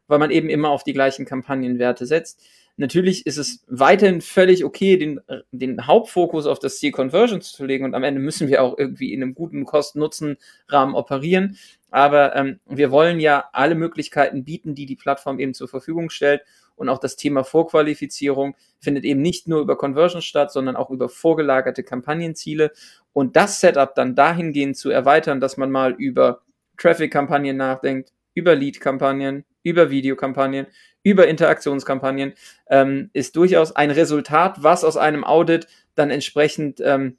weil 0.09 0.19
man 0.19 0.31
eben 0.31 0.51
immer 0.51 0.71
auf 0.71 0.85
die 0.85 0.93
gleichen 0.93 1.25
Kampagnenwerte 1.25 2.07
setzt. 2.07 2.41
Natürlich 2.77 3.27
ist 3.27 3.37
es 3.37 3.65
weiterhin 3.69 4.21
völlig 4.21 4.65
okay, 4.65 4.97
den, 4.97 5.21
den 5.53 5.87
Hauptfokus 5.87 6.47
auf 6.47 6.59
das 6.59 6.79
Ziel 6.79 6.91
Conversions 6.91 7.53
zu 7.53 7.65
legen 7.65 7.85
und 7.85 7.95
am 7.95 8.03
Ende 8.03 8.21
müssen 8.21 8.49
wir 8.49 8.63
auch 8.63 8.79
irgendwie 8.79 9.13
in 9.13 9.23
einem 9.23 9.35
guten 9.35 9.65
Kosten-Nutzen-Rahmen 9.65 10.95
operieren. 10.95 11.57
Aber 11.93 12.35
ähm, 12.35 12.59
wir 12.67 12.91
wollen 12.91 13.21
ja 13.21 13.51
alle 13.53 13.75
Möglichkeiten 13.75 14.45
bieten, 14.45 14.75
die 14.75 14.87
die 14.87 14.97
Plattform 14.97 15.39
eben 15.39 15.55
zur 15.55 15.69
Verfügung 15.69 16.11
stellt. 16.11 16.43
Und 16.75 16.89
auch 16.89 16.99
das 16.99 17.17
Thema 17.17 17.45
Vorqualifizierung 17.45 18.57
findet 18.81 19.05
eben 19.05 19.21
nicht 19.21 19.47
nur 19.47 19.61
über 19.61 19.77
Conversions 19.77 20.25
statt, 20.25 20.51
sondern 20.51 20.75
auch 20.75 20.91
über 20.91 21.11
vorgelagerte 21.11 21.85
Kampagnenziele. 21.85 22.73
Und 23.13 23.37
das 23.37 23.61
Setup 23.61 23.95
dann 23.95 24.15
dahingehend 24.15 24.77
zu 24.77 24.91
erweitern, 24.91 25.39
dass 25.39 25.59
man 25.59 25.71
mal 25.71 25.93
über 25.93 26.41
Traffic-Kampagnen 26.79 27.59
nachdenkt, 27.59 28.11
über 28.33 28.55
Lead-Kampagnen, 28.55 29.45
über 29.63 29.91
Videokampagnen, 29.91 30.67
über 31.03 31.29
Interaktionskampagnen, 31.29 32.33
ähm, 32.71 33.11
ist 33.13 33.37
durchaus 33.37 33.77
ein 33.77 33.91
Resultat, 33.91 34.63
was 34.63 34.83
aus 34.83 34.97
einem 34.97 35.25
Audit 35.25 35.69
dann 35.95 36.11
entsprechend 36.11 36.81
ähm, 36.81 37.19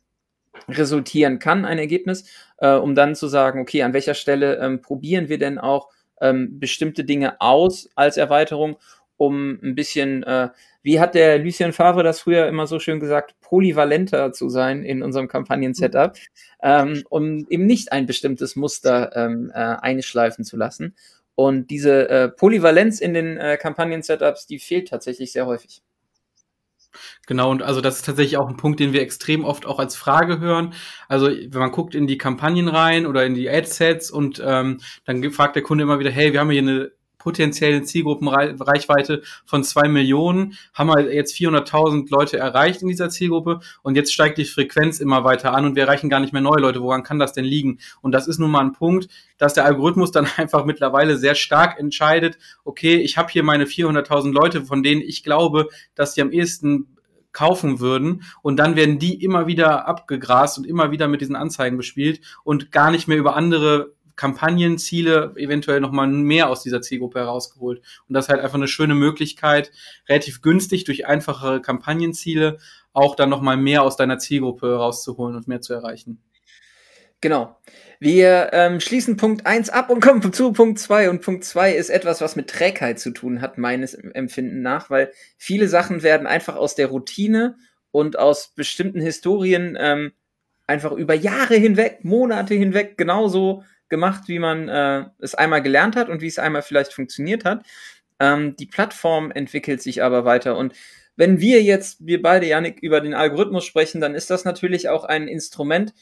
resultieren 0.68 1.40
kann, 1.40 1.66
ein 1.66 1.80
Ergebnis, 1.80 2.30
äh, 2.64 2.76
um 2.76 2.96
dann 2.96 3.14
zu 3.14 3.28
sagen, 3.28 3.60
okay, 3.60 3.84
an 3.84 3.92
welcher 3.92 4.14
Stelle 4.14 4.58
ähm, 4.60 4.82
probieren 4.82 5.28
wir 5.28 5.38
denn 5.38 5.60
auch 5.60 5.90
ähm, 6.22 6.60
bestimmte 6.60 7.04
Dinge 7.04 7.42
aus 7.42 7.90
als 7.96 8.16
Erweiterung, 8.16 8.78
um 9.18 9.60
ein 9.62 9.76
bisschen, 9.76 10.24
äh, 10.24 10.48
wie 10.82 11.02
hat 11.02 11.14
der 11.14 11.40
Lucien 11.40 11.74
Favre 11.74 12.04
das 12.04 12.22
früher 12.22 12.48
immer 12.48 12.66
so 12.66 12.80
schön 12.80 13.02
gesagt, 13.02 13.36
polyvalenter 13.42 14.32
zu 14.32 14.48
sein 14.48 14.84
in 14.86 15.04
unserem 15.04 15.28
Kampagnen-Setup, 15.28 16.16
ähm, 16.62 17.04
um 17.10 17.46
eben 17.50 17.66
nicht 17.66 17.92
ein 17.92 18.06
bestimmtes 18.06 18.56
Muster 18.56 19.14
ähm, 19.14 19.52
äh, 19.54 19.58
einschleifen 19.58 20.46
zu 20.46 20.56
lassen. 20.56 20.96
Und 21.36 21.70
diese 21.70 22.08
äh, 22.10 22.30
Polyvalenz 22.30 23.02
in 23.02 23.14
den 23.14 23.38
äh, 23.38 23.58
Kampagnen-Setups, 23.58 24.48
die 24.48 24.60
fehlt 24.60 24.88
tatsächlich 24.88 25.34
sehr 25.34 25.48
häufig. 25.48 25.82
Genau, 27.28 27.52
und 27.52 27.62
also 27.62 27.82
das 27.82 27.98
ist 27.98 28.06
tatsächlich 28.06 28.38
auch 28.38 28.48
ein 28.48 28.58
Punkt, 28.58 28.80
den 28.80 28.94
wir 28.94 29.02
extrem 29.02 29.46
oft 29.46 29.66
auch 29.66 29.80
als 29.80 29.96
Frage 29.96 30.40
hören. 30.40 30.74
Also 31.08 31.28
wenn 31.28 31.60
man 31.60 31.72
guckt 31.72 31.96
in 31.96 32.08
die 32.08 32.18
Kampagnen 32.18 32.68
rein 32.68 33.06
oder 33.06 33.26
in 33.26 33.34
die 33.34 33.50
Adsets 33.50 34.12
und 34.12 34.42
ähm, 34.46 34.80
dann 35.06 35.32
fragt 35.32 35.56
der 35.56 35.64
Kunde 35.64 35.84
immer 35.84 36.00
wieder, 36.00 36.12
hey, 36.12 36.34
wir 36.34 36.40
haben 36.40 36.50
hier 36.50 36.62
eine 36.62 36.92
potenziellen 37.24 37.86
Zielgruppenreichweite 37.86 39.24
von 39.46 39.64
zwei 39.64 39.88
Millionen, 39.88 40.58
haben 40.74 40.90
wir 40.90 41.14
jetzt 41.14 41.36
400.000 41.36 42.10
Leute 42.10 42.38
erreicht 42.38 42.82
in 42.82 42.90
dieser 42.90 43.10
Zielgruppe 43.10 43.62
und 43.82 43.96
jetzt 43.96 44.14
steigt 44.14 44.38
die 44.38 44.46
Frequenz 44.46 45.00
immer 45.00 45.24
weiter 45.24 45.54
an 45.54 45.66
und 45.66 45.76
wir 45.76 45.84
erreichen 45.84 46.10
gar 46.10 46.20
nicht 46.20 46.34
mehr 46.34 46.42
neue 46.42 46.60
Leute. 46.60 46.82
Woran 46.82 47.04
kann 47.04 47.20
das 47.20 47.32
denn 47.32 47.46
liegen? 47.46 47.80
Und 48.02 48.12
das 48.12 48.28
ist 48.28 48.40
nun 48.40 48.52
mal 48.52 48.60
ein 48.60 48.74
Punkt, 48.74 49.08
dass 49.38 49.54
der 49.54 49.64
Algorithmus 49.64 50.12
dann 50.12 50.28
einfach 50.38 50.66
mittlerweile 50.66 51.18
sehr 51.18 51.36
stark 51.36 51.80
entscheidet, 51.80 52.38
okay, 52.66 52.96
ich 52.96 53.18
habe 53.18 53.32
hier 53.32 53.44
meine 53.44 53.66
400.000 53.66 54.34
Leute, 54.34 54.66
von 54.66 54.84
denen 54.84 55.02
ich 55.02 55.24
glaube, 55.24 55.70
dass 55.96 56.14
die 56.14 56.22
am 56.22 56.32
ehesten 56.32 56.98
kaufen 57.32 57.80
würden 57.80 58.24
und 58.42 58.58
dann 58.58 58.76
werden 58.76 59.00
die 59.00 59.24
immer 59.24 59.48
wieder 59.48 59.88
abgegrast 59.88 60.58
und 60.58 60.68
immer 60.68 60.92
wieder 60.92 61.08
mit 61.08 61.22
diesen 61.22 61.36
Anzeigen 61.36 61.78
bespielt 61.78 62.22
und 62.44 62.72
gar 62.72 62.92
nicht 62.92 63.08
mehr 63.08 63.18
über 63.18 63.36
andere 63.36 63.94
Kampagnenziele 64.16 65.34
eventuell 65.36 65.80
nochmal 65.80 66.08
mehr 66.08 66.50
aus 66.50 66.64
dieser 66.64 66.82
Zielgruppe 66.82 67.20
herausgeholt. 67.20 67.82
Und 68.08 68.14
das 68.14 68.26
ist 68.26 68.30
halt 68.30 68.42
einfach 68.42 68.56
eine 68.56 68.68
schöne 68.68 68.96
Möglichkeit, 68.96 69.72
relativ 70.08 70.42
günstig 70.42 70.84
durch 70.84 71.08
einfachere 71.08 71.62
Kampagnenziele 71.62 72.58
auch 72.94 73.16
dann 73.16 73.30
nochmal 73.30 73.58
mehr 73.58 73.84
aus 73.84 73.98
deiner 73.98 74.20
Zielgruppe 74.20 74.76
rauszuholen 74.76 75.36
und 75.36 75.48
mehr 75.48 75.62
zu 75.62 75.74
erreichen. 75.74 76.22
Genau. 77.22 77.58
Wir 78.00 78.50
ähm, 78.52 78.82
schließen 78.82 79.16
Punkt 79.16 79.46
1 79.46 79.70
ab 79.70 79.90
und 79.90 80.02
kommen 80.04 80.34
zu 80.34 80.52
Punkt 80.52 80.78
2. 80.78 81.10
Und 81.10 81.22
Punkt 81.22 81.46
2 81.46 81.74
ist 81.74 81.90
etwas, 81.90 82.20
was 82.20 82.36
mit 82.36 82.50
Trägheit 82.50 83.00
zu 83.00 83.12
tun 83.12 83.42
hat, 83.42 83.58
meines 83.58 83.94
Empfinden 83.94 84.62
nach, 84.62 84.90
weil 84.90 85.12
viele 85.38 85.68
Sachen 85.70 86.04
werden 86.04 86.28
einfach 86.28 86.56
aus 86.56 86.76
der 86.76 86.88
Routine 86.88 87.56
und 87.92 88.20
aus 88.20 88.54
bestimmten 88.56 89.00
Historien 89.00 89.78
ähm, 89.80 90.12
einfach 90.68 90.92
über 90.92 91.14
Jahre 91.14 91.56
hinweg, 91.56 92.04
Monate 92.04 92.56
hinweg 92.56 92.98
genauso 92.98 93.64
gemacht, 93.94 94.24
wie 94.26 94.40
man 94.40 94.68
äh, 94.70 95.06
es 95.20 95.36
einmal 95.36 95.62
gelernt 95.62 95.96
hat 95.96 96.10
und 96.10 96.22
wie 96.22 96.28
es 96.28 96.40
einmal 96.40 96.64
vielleicht 96.64 96.92
funktioniert 96.92 97.46
hat. 97.46 97.64
Ähm, 98.20 98.56
die 98.56 98.66
Plattform 98.66 99.30
entwickelt 99.30 99.84
sich 99.84 100.02
aber 100.02 100.26
weiter 100.26 100.58
und 100.58 100.74
wenn 101.16 101.40
wir 101.40 101.62
jetzt, 101.62 102.06
wir 102.06 102.24
beide, 102.24 102.48
Janik, 102.48 102.80
über 102.82 103.00
den 103.00 103.14
Algorithmus 103.14 103.66
sprechen, 103.66 104.02
dann 104.02 104.16
ist 104.16 104.32
das 104.32 104.46
natürlich 104.46 104.90
auch 104.90 105.04
ein 105.04 105.28
Instrument, 105.28 105.94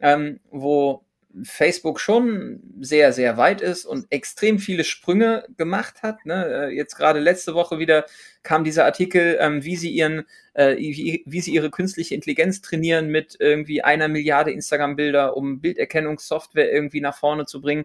ähm, 0.00 0.40
wo 0.50 1.04
Facebook 1.42 2.00
schon 2.00 2.60
sehr, 2.80 3.12
sehr 3.12 3.36
weit 3.36 3.60
ist 3.60 3.84
und 3.84 4.06
extrem 4.10 4.58
viele 4.58 4.84
Sprünge 4.84 5.44
gemacht 5.56 6.02
hat. 6.02 6.24
Ne? 6.26 6.68
Äh, 6.68 6.76
jetzt 6.76 6.96
gerade 6.96 7.18
letzte 7.18 7.54
Woche 7.54 7.78
wieder 7.78 8.06
kam 8.42 8.62
dieser 8.62 8.84
Artikel, 8.84 9.36
ähm, 9.40 9.64
wie 9.64 9.76
sie 9.76 9.90
ihren, 9.90 10.24
äh, 10.52 10.76
wie, 10.76 11.24
wie, 11.26 11.40
sie 11.40 11.52
ihre 11.52 11.70
künstliche 11.70 12.14
Intelligenz 12.14 12.60
trainieren 12.60 13.08
mit 13.08 13.36
irgendwie 13.40 13.82
einer 13.82 14.08
Milliarde 14.08 14.52
Instagram-Bilder, 14.52 15.36
um 15.36 15.60
Bilderkennungssoftware 15.60 16.72
irgendwie 16.72 17.00
nach 17.00 17.16
vorne 17.16 17.46
zu 17.46 17.60
bringen. 17.60 17.84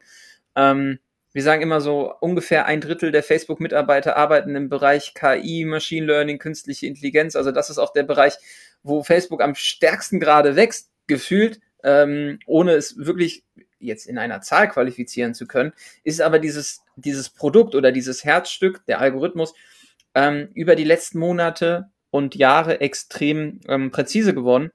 Ähm, 0.55 0.99
wir 1.31 1.43
sagen 1.43 1.61
immer 1.61 1.79
so, 1.79 2.13
ungefähr 2.19 2.65
ein 2.65 2.81
Drittel 2.81 3.11
der 3.11 3.23
Facebook-Mitarbeiter 3.23 4.17
arbeiten 4.17 4.55
im 4.55 4.69
Bereich 4.69 5.13
KI, 5.13 5.63
Machine 5.65 6.05
Learning, 6.05 6.39
künstliche 6.39 6.87
Intelligenz. 6.87 7.35
Also 7.35 7.51
das 7.51 7.69
ist 7.69 7.77
auch 7.77 7.93
der 7.93 8.03
Bereich, 8.03 8.33
wo 8.83 9.03
Facebook 9.03 9.41
am 9.41 9.55
stärksten 9.55 10.19
gerade 10.19 10.55
wächst, 10.55 10.89
gefühlt 11.07 11.59
ähm, 11.83 12.39
ohne 12.45 12.73
es 12.73 12.97
wirklich 12.97 13.43
jetzt 13.79 14.05
in 14.05 14.17
einer 14.17 14.41
Zahl 14.41 14.69
qualifizieren 14.69 15.33
zu 15.33 15.47
können, 15.47 15.73
ist 16.03 16.21
aber 16.21 16.39
dieses, 16.39 16.81
dieses 16.95 17.29
Produkt 17.29 17.75
oder 17.75 17.91
dieses 17.91 18.23
Herzstück, 18.23 18.85
der 18.87 18.99
Algorithmus, 18.99 19.53
ähm, 20.15 20.49
über 20.53 20.75
die 20.75 20.83
letzten 20.83 21.19
Monate 21.19 21.89
und 22.11 22.35
Jahre 22.35 22.81
extrem 22.81 23.61
ähm, 23.67 23.91
präzise 23.91 24.33
geworden. 24.33 24.71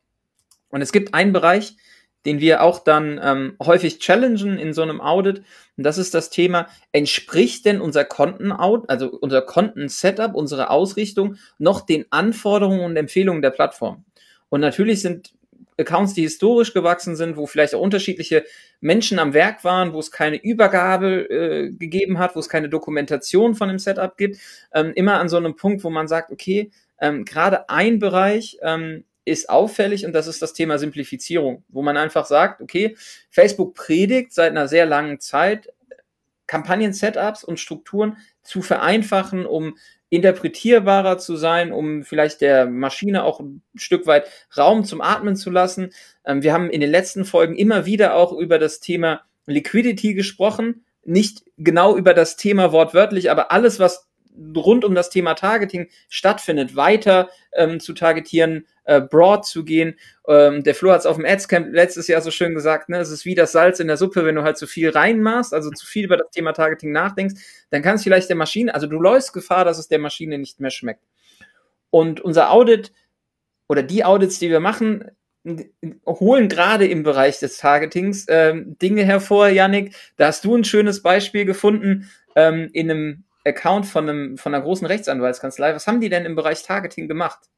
Und 0.69 0.83
es 0.83 0.93
gibt 0.93 1.15
einen 1.15 1.33
Bereich, 1.33 1.77
den 2.25 2.41
wir 2.41 2.63
auch 2.63 2.79
dann 2.79 3.21
ähm, 3.23 3.57
häufig 3.63 3.99
challengen 3.99 4.59
in 4.59 4.73
so 4.73 4.83
einem 4.83 5.01
Audit. 5.01 5.43
Und 5.77 5.85
das 5.85 5.99
ist 5.99 6.15
das 6.15 6.31
Thema, 6.31 6.69
entspricht 6.93 7.67
denn 7.67 7.81
unser 7.81 8.05
Konten-Out, 8.05 8.89
also 8.89 9.11
unser 9.11 9.43
Konten-Setup, 9.43 10.35
unsere 10.35 10.71
Ausrichtung 10.71 11.37
noch 11.59 11.83
den 11.83 12.07
Anforderungen 12.11 12.81
und 12.81 12.97
Empfehlungen 12.97 13.43
der 13.43 13.51
Plattform? 13.51 14.05
Und 14.49 14.61
natürlich 14.61 15.03
sind 15.03 15.34
Accounts, 15.79 16.15
die 16.15 16.23
historisch 16.23 16.73
gewachsen 16.73 17.17
sind, 17.17 17.37
wo 17.37 17.47
vielleicht 17.47 17.75
auch 17.75 17.81
unterschiedliche 17.81 18.45
Menschen 18.81 19.19
am 19.19 19.35
Werk 19.35 19.65
waren, 19.65 19.93
wo 19.93 19.99
es 19.99 20.11
keine 20.11 20.43
Übergabe 20.43 21.29
äh, 21.29 21.71
gegeben 21.73 22.19
hat, 22.19 22.37
wo 22.37 22.41
es 22.41 22.49
keine 22.49 22.69
Dokumentation 22.69 23.55
von 23.55 23.69
dem 23.69 23.79
Setup 23.79 24.17
gibt, 24.17 24.39
ähm, 24.73 24.93
immer 24.95 25.19
an 25.19 25.29
so 25.29 25.37
einem 25.37 25.57
Punkt, 25.57 25.85
wo 25.85 25.91
man 25.91 26.09
sagt, 26.09 26.31
okay, 26.31 26.71
ähm, 27.01 27.25
gerade 27.25 27.69
ein 27.69 27.99
Bereich 27.99 28.59
ähm, 28.63 29.05
ist 29.25 29.49
auffällig 29.49 30.05
und 30.07 30.13
das 30.13 30.27
ist 30.27 30.43
das 30.43 30.53
Thema 30.53 30.79
Simplifizierung, 30.79 31.65
wo 31.69 31.83
man 31.83 31.97
einfach 31.97 32.27
sagt, 32.27 32.61
okay, 32.61 32.97
Facebook 33.31 33.75
predigt 33.75 34.33
seit 34.33 34.51
einer 34.51 34.69
sehr 34.69 34.87
langen 34.87 35.19
Zeit 35.19 35.73
Kampagnen-Setups 36.47 37.45
und 37.45 37.61
Strukturen 37.61 38.17
zu 38.43 38.63
vereinfachen, 38.63 39.47
um 39.47 39.77
interpretierbarer 40.11 41.19
zu 41.19 41.37
sein, 41.37 41.73
um 41.73 42.05
vielleicht 42.05 42.41
der 42.41 42.67
Maschine 42.67 43.25
auch 43.25 43.41
ein 43.41 43.63
Stück 43.75 44.07
weit 44.07 44.27
Raum 44.57 44.85
zum 44.85 45.01
Atmen 45.01 45.35
zu 45.35 45.51
lassen. 45.51 45.91
Ähm, 46.25 46.43
wir 46.43 46.53
haben 46.53 46.71
in 46.71 46.81
den 46.81 46.91
letzten 46.91 47.25
Folgen 47.25 47.57
immer 47.57 47.85
wieder 47.87 48.15
auch 48.15 48.33
über 48.33 48.59
das 48.59 48.81
Thema 48.81 49.23
Liquidity 49.47 50.15
gesprochen. 50.15 50.85
Nicht 51.05 51.45
genau 51.59 51.97
über 51.97 52.15
das 52.15 52.37
Thema 52.37 52.73
wortwörtlich, 52.73 53.31
aber 53.31 53.51
alles, 53.51 53.79
was 53.79 54.09
rund 54.57 54.85
um 54.85 54.95
das 54.95 55.11
Thema 55.11 55.35
Targeting 55.35 55.89
stattfindet, 56.09 56.77
weiter 56.77 57.29
ähm, 57.53 57.81
zu 57.81 57.93
targetieren, 57.93 58.67
äh, 58.85 59.01
broad 59.01 59.45
zu 59.45 59.65
gehen. 59.65 59.97
Ähm, 60.29 60.63
der 60.63 60.75
Flo 60.75 60.91
hat 60.91 61.01
es 61.01 61.07
auf 61.07 61.17
dem 61.17 61.25
Adscamp 61.25 61.73
letztes 61.73 62.09
Jahr 62.09 62.21
so 62.21 62.31
schön 62.31 62.55
gesagt, 62.55 62.89
ne, 62.89 62.99
es 62.99 63.11
ist 63.11 63.25
wie 63.25 63.35
das 63.35 63.53
Salz 63.53 63.81
in 63.81 63.87
der 63.87 63.97
Suppe, 63.97 64.25
wenn 64.25 64.35
du 64.35 64.43
halt 64.43 64.57
zu 64.57 64.67
viel 64.67 64.91
reinmachst, 64.91 65.55
also 65.55 65.71
zu 65.71 65.87
viel 65.87 66.05
über 66.05 66.17
das 66.17 66.31
Thema 66.31 66.53
Targeting 66.53 66.93
nachdenkst, 66.93 67.41
dann 67.71 67.83
kann 67.83 67.97
es 67.97 68.03
vielleicht 68.03 68.29
der 68.29 68.37
Maschine, 68.37 68.75
also 68.75 68.87
du 68.87 69.01
läufst 69.01 69.33
Gefahr, 69.33 69.65
dass 69.65 69.79
es 69.79 69.89
der 69.89 69.99
Maschine 69.99 70.39
nicht 70.39 70.61
mehr 70.61 70.71
schmeckt. 70.71 71.05
Und 71.91 72.21
unser 72.21 72.51
Audit 72.51 72.93
oder 73.69 73.83
die 73.83 74.05
Audits, 74.05 74.39
die 74.39 74.51
wir 74.51 74.61
machen, 74.61 75.11
holen 76.07 76.49
gerade 76.49 76.87
im 76.87 77.03
Bereich 77.03 77.39
des 77.39 77.59
Targetings 77.59 78.27
ähm, 78.29 78.77
Dinge 78.79 79.05
hervor, 79.05 79.49
Yannick. 79.49 79.95
Da 80.17 80.29
hast 80.29 80.45
du 80.45 80.57
ein 80.57 80.65
schönes 80.65 81.03
Beispiel 81.03 81.45
gefunden 81.45 82.11
ähm, 82.35 82.71
in 82.73 82.91
einem 82.91 83.24
Account 83.45 83.87
von, 83.87 84.09
einem, 84.09 84.39
von 84.39 84.55
einer 84.55 84.63
großen 84.63 84.87
Rechtsanwaltskanzlei. 84.87 85.75
Was 85.75 85.87
haben 85.87 86.01
die 86.01 86.09
denn 86.09 86.25
im 86.25 86.35
Bereich 86.35 86.63
Targeting 86.63 87.09
gemacht? 87.09 87.51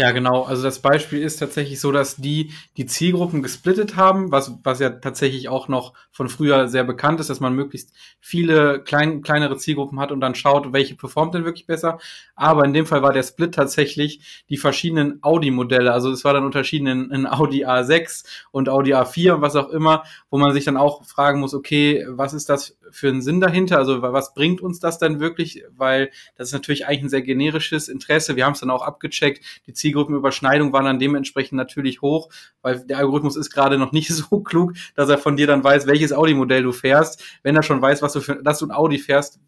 Ja, 0.00 0.12
genau. 0.12 0.44
Also 0.44 0.62
das 0.62 0.78
Beispiel 0.78 1.20
ist 1.22 1.36
tatsächlich 1.36 1.78
so, 1.78 1.92
dass 1.92 2.16
die 2.16 2.52
die 2.78 2.86
Zielgruppen 2.86 3.42
gesplittet 3.42 3.96
haben, 3.96 4.32
was, 4.32 4.50
was 4.64 4.80
ja 4.80 4.88
tatsächlich 4.88 5.50
auch 5.50 5.68
noch 5.68 5.92
von 6.10 6.30
früher 6.30 6.68
sehr 6.68 6.84
bekannt 6.84 7.20
ist, 7.20 7.28
dass 7.28 7.40
man 7.40 7.54
möglichst 7.54 7.92
viele 8.18 8.82
klein, 8.82 9.20
kleinere 9.20 9.58
Zielgruppen 9.58 10.00
hat 10.00 10.10
und 10.10 10.22
dann 10.22 10.34
schaut, 10.34 10.72
welche 10.72 10.94
performt 10.94 11.34
denn 11.34 11.44
wirklich 11.44 11.66
besser. 11.66 11.98
Aber 12.34 12.64
in 12.64 12.72
dem 12.72 12.86
Fall 12.86 13.02
war 13.02 13.12
der 13.12 13.22
Split 13.22 13.54
tatsächlich 13.54 14.44
die 14.48 14.56
verschiedenen 14.56 15.22
Audi-Modelle. 15.22 15.92
Also 15.92 16.10
es 16.10 16.24
war 16.24 16.32
dann 16.32 16.46
unterschieden 16.46 16.86
in, 16.86 17.10
in 17.10 17.26
Audi 17.26 17.66
A6 17.66 18.24
und 18.52 18.70
Audi 18.70 18.94
A4 18.94 19.34
und 19.34 19.42
was 19.42 19.54
auch 19.54 19.68
immer, 19.68 20.04
wo 20.30 20.38
man 20.38 20.54
sich 20.54 20.64
dann 20.64 20.78
auch 20.78 21.04
fragen 21.04 21.40
muss, 21.40 21.52
okay, 21.52 22.06
was 22.08 22.32
ist 22.32 22.48
das 22.48 22.78
für 22.90 23.08
einen 23.08 23.20
Sinn 23.20 23.40
dahinter? 23.40 23.76
Also 23.76 24.00
was 24.00 24.32
bringt 24.32 24.62
uns 24.62 24.80
das 24.80 24.98
denn 24.98 25.20
wirklich? 25.20 25.62
Weil 25.76 26.10
das 26.36 26.48
ist 26.48 26.54
natürlich 26.54 26.86
eigentlich 26.86 27.02
ein 27.02 27.08
sehr 27.10 27.22
generisches 27.22 27.88
Interesse. 27.88 28.34
Wir 28.36 28.46
haben 28.46 28.54
es 28.54 28.60
dann 28.60 28.70
auch 28.70 28.82
abgecheckt. 28.82 29.44
Die 29.66 29.74
Zielgruppenüberschneidung 29.90 30.72
waren 30.72 30.84
dann 30.84 30.98
dementsprechend 30.98 31.56
natürlich 31.56 32.00
hoch, 32.00 32.28
weil 32.62 32.80
der 32.86 32.98
Algorithmus 32.98 33.36
ist 33.36 33.50
gerade 33.50 33.78
noch 33.78 33.92
nicht 33.92 34.08
so 34.14 34.40
klug, 34.40 34.74
dass 34.94 35.08
er 35.08 35.18
von 35.18 35.36
dir 35.36 35.46
dann 35.46 35.64
weiß, 35.64 35.86
welches 35.86 36.12
Audi-Modell 36.12 36.62
du 36.62 36.72
fährst. 36.72 37.22
Wenn 37.42 37.56
er 37.56 37.62
schon 37.62 37.82
weiß, 37.82 38.02
was 38.02 38.12
du 38.12 38.20
für, 38.20 38.42
dass 38.42 38.58
du 38.58 38.66
ein 38.66 38.72
Audi 38.72 38.98
fährst, 38.98 39.40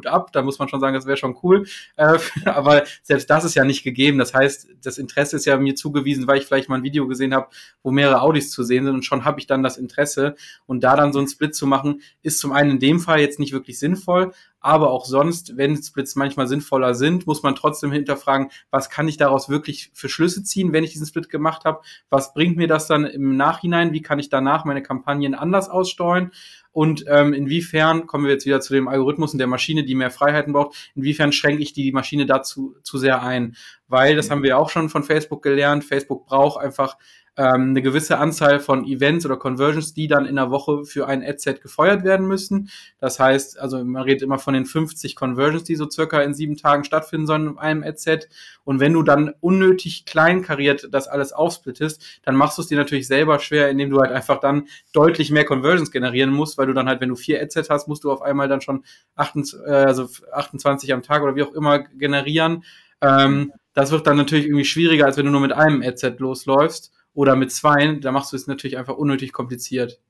Hut 0.00 0.06
ab, 0.06 0.32
da 0.32 0.42
muss 0.42 0.58
man 0.58 0.68
schon 0.68 0.80
sagen, 0.80 0.94
das 0.94 1.06
wäre 1.06 1.16
schon 1.16 1.36
cool. 1.42 1.66
Äh, 1.96 2.18
aber 2.46 2.84
selbst 3.02 3.28
das 3.28 3.44
ist 3.44 3.54
ja 3.54 3.64
nicht 3.64 3.82
gegeben. 3.82 4.18
Das 4.18 4.34
heißt, 4.34 4.68
das 4.82 4.98
Interesse 4.98 5.36
ist 5.36 5.44
ja 5.44 5.56
mir 5.56 5.74
zugewiesen, 5.74 6.26
weil 6.26 6.38
ich 6.38 6.46
vielleicht 6.46 6.68
mal 6.68 6.76
ein 6.76 6.82
Video 6.82 7.06
gesehen 7.06 7.34
habe, 7.34 7.48
wo 7.82 7.90
mehrere 7.90 8.22
Audis 8.22 8.50
zu 8.50 8.62
sehen 8.62 8.84
sind 8.84 8.94
und 8.94 9.04
schon 9.04 9.24
habe 9.24 9.40
ich 9.40 9.46
dann 9.46 9.62
das 9.62 9.76
Interesse. 9.76 10.34
Und 10.66 10.82
da 10.82 10.96
dann 10.96 11.12
so 11.12 11.18
einen 11.18 11.28
Split 11.28 11.54
zu 11.54 11.66
machen, 11.66 12.00
ist 12.22 12.38
zum 12.38 12.52
einen 12.52 12.72
in 12.72 12.78
dem 12.78 13.00
Fall 13.00 13.20
jetzt 13.20 13.38
nicht 13.38 13.52
wirklich 13.52 13.78
sinnvoll, 13.78 14.32
aber 14.60 14.90
auch 14.90 15.06
sonst, 15.06 15.56
wenn 15.56 15.82
Splits 15.82 16.16
manchmal 16.16 16.46
sinnvoller 16.46 16.94
sind, 16.94 17.26
muss 17.26 17.42
man 17.42 17.54
trotzdem 17.54 17.92
hinterfragen, 17.92 18.50
was 18.70 18.90
kann 18.90 19.08
ich 19.08 19.16
daraus 19.16 19.48
wirklich 19.48 19.90
für 19.94 20.10
Schlüsse 20.10 20.44
ziehen, 20.44 20.72
wenn 20.72 20.84
ich 20.84 20.92
diesen 20.92 21.06
Split 21.06 21.30
gemacht 21.30 21.64
habe? 21.64 21.80
Was 22.10 22.34
bringt 22.34 22.58
mir 22.58 22.68
das 22.68 22.86
dann 22.86 23.06
im 23.06 23.36
Nachhinein? 23.36 23.94
Wie 23.94 24.02
kann 24.02 24.18
ich 24.18 24.28
danach 24.28 24.66
meine 24.66 24.82
Kampagnen 24.82 25.34
anders 25.34 25.70
aussteuern? 25.70 26.30
Und 26.72 27.04
ähm, 27.08 27.32
inwiefern, 27.32 28.06
kommen 28.06 28.24
wir 28.24 28.32
jetzt 28.32 28.46
wieder 28.46 28.60
zu 28.60 28.72
dem 28.72 28.86
Algorithmus 28.86 29.32
und 29.32 29.38
der 29.38 29.46
Maschine, 29.46 29.84
die 29.84 29.94
mehr 29.94 30.10
Freiheiten 30.10 30.52
braucht, 30.52 30.92
inwiefern 30.94 31.32
schränke 31.32 31.62
ich 31.62 31.72
die 31.72 31.90
Maschine 31.92 32.26
dazu 32.26 32.76
zu 32.82 32.98
sehr 32.98 33.22
ein? 33.22 33.56
Weil, 33.88 34.14
das 34.14 34.30
haben 34.30 34.42
wir 34.42 34.56
auch 34.56 34.70
schon 34.70 34.88
von 34.88 35.02
Facebook 35.02 35.42
gelernt, 35.42 35.84
Facebook 35.84 36.26
braucht 36.26 36.60
einfach 36.60 36.96
ähm, 37.40 37.70
eine 37.70 37.80
gewisse 37.80 38.18
Anzahl 38.18 38.60
von 38.60 38.84
Events 38.84 39.24
oder 39.24 39.38
Conversions, 39.38 39.94
die 39.94 40.08
dann 40.08 40.26
in 40.26 40.36
der 40.36 40.50
Woche 40.50 40.84
für 40.84 41.06
ein 41.06 41.24
Adset 41.24 41.62
gefeuert 41.62 42.04
werden 42.04 42.26
müssen. 42.26 42.68
Das 42.98 43.18
heißt, 43.18 43.58
also 43.58 43.82
man 43.82 44.02
redet 44.02 44.20
immer 44.20 44.38
von 44.38 44.52
den 44.52 44.66
50 44.66 45.16
Conversions, 45.16 45.64
die 45.64 45.74
so 45.74 45.88
circa 45.88 46.20
in 46.20 46.34
sieben 46.34 46.58
Tagen 46.58 46.84
stattfinden 46.84 47.26
sollen 47.26 47.46
in 47.46 47.58
einem 47.58 47.82
Adset. 47.82 48.28
Und 48.64 48.78
wenn 48.78 48.92
du 48.92 49.02
dann 49.02 49.32
unnötig 49.40 50.04
kleinkariert 50.04 50.88
das 50.92 51.08
alles 51.08 51.32
aufsplittest, 51.32 52.20
dann 52.24 52.36
machst 52.36 52.58
du 52.58 52.62
es 52.62 52.68
dir 52.68 52.76
natürlich 52.76 53.06
selber 53.06 53.38
schwer, 53.38 53.70
indem 53.70 53.88
du 53.88 54.00
halt 54.00 54.12
einfach 54.12 54.38
dann 54.38 54.64
deutlich 54.92 55.30
mehr 55.30 55.46
Conversions 55.46 55.90
generieren 55.90 56.30
musst, 56.30 56.58
weil 56.58 56.66
du 56.66 56.74
dann 56.74 56.88
halt, 56.88 57.00
wenn 57.00 57.08
du 57.08 57.16
vier 57.16 57.40
Adsets 57.40 57.70
hast, 57.70 57.88
musst 57.88 58.04
du 58.04 58.12
auf 58.12 58.20
einmal 58.20 58.48
dann 58.48 58.60
schon 58.60 58.84
28, 59.16 59.60
äh, 59.66 59.70
also 59.70 60.10
28 60.30 60.92
am 60.92 61.02
Tag 61.02 61.22
oder 61.22 61.36
wie 61.36 61.42
auch 61.42 61.54
immer 61.54 61.78
generieren. 61.78 62.64
Ähm, 63.00 63.54
das 63.72 63.92
wird 63.92 64.06
dann 64.06 64.18
natürlich 64.18 64.44
irgendwie 64.44 64.66
schwieriger, 64.66 65.06
als 65.06 65.16
wenn 65.16 65.24
du 65.24 65.32
nur 65.32 65.40
mit 65.40 65.52
einem 65.52 65.80
Adset 65.80 66.20
losläufst 66.20 66.92
oder 67.20 67.36
mit 67.36 67.52
zwei, 67.52 67.98
da 68.00 68.12
machst 68.12 68.32
du 68.32 68.36
es 68.36 68.46
natürlich 68.46 68.78
einfach 68.78 68.96
unnötig 68.96 69.34
kompliziert. 69.34 70.00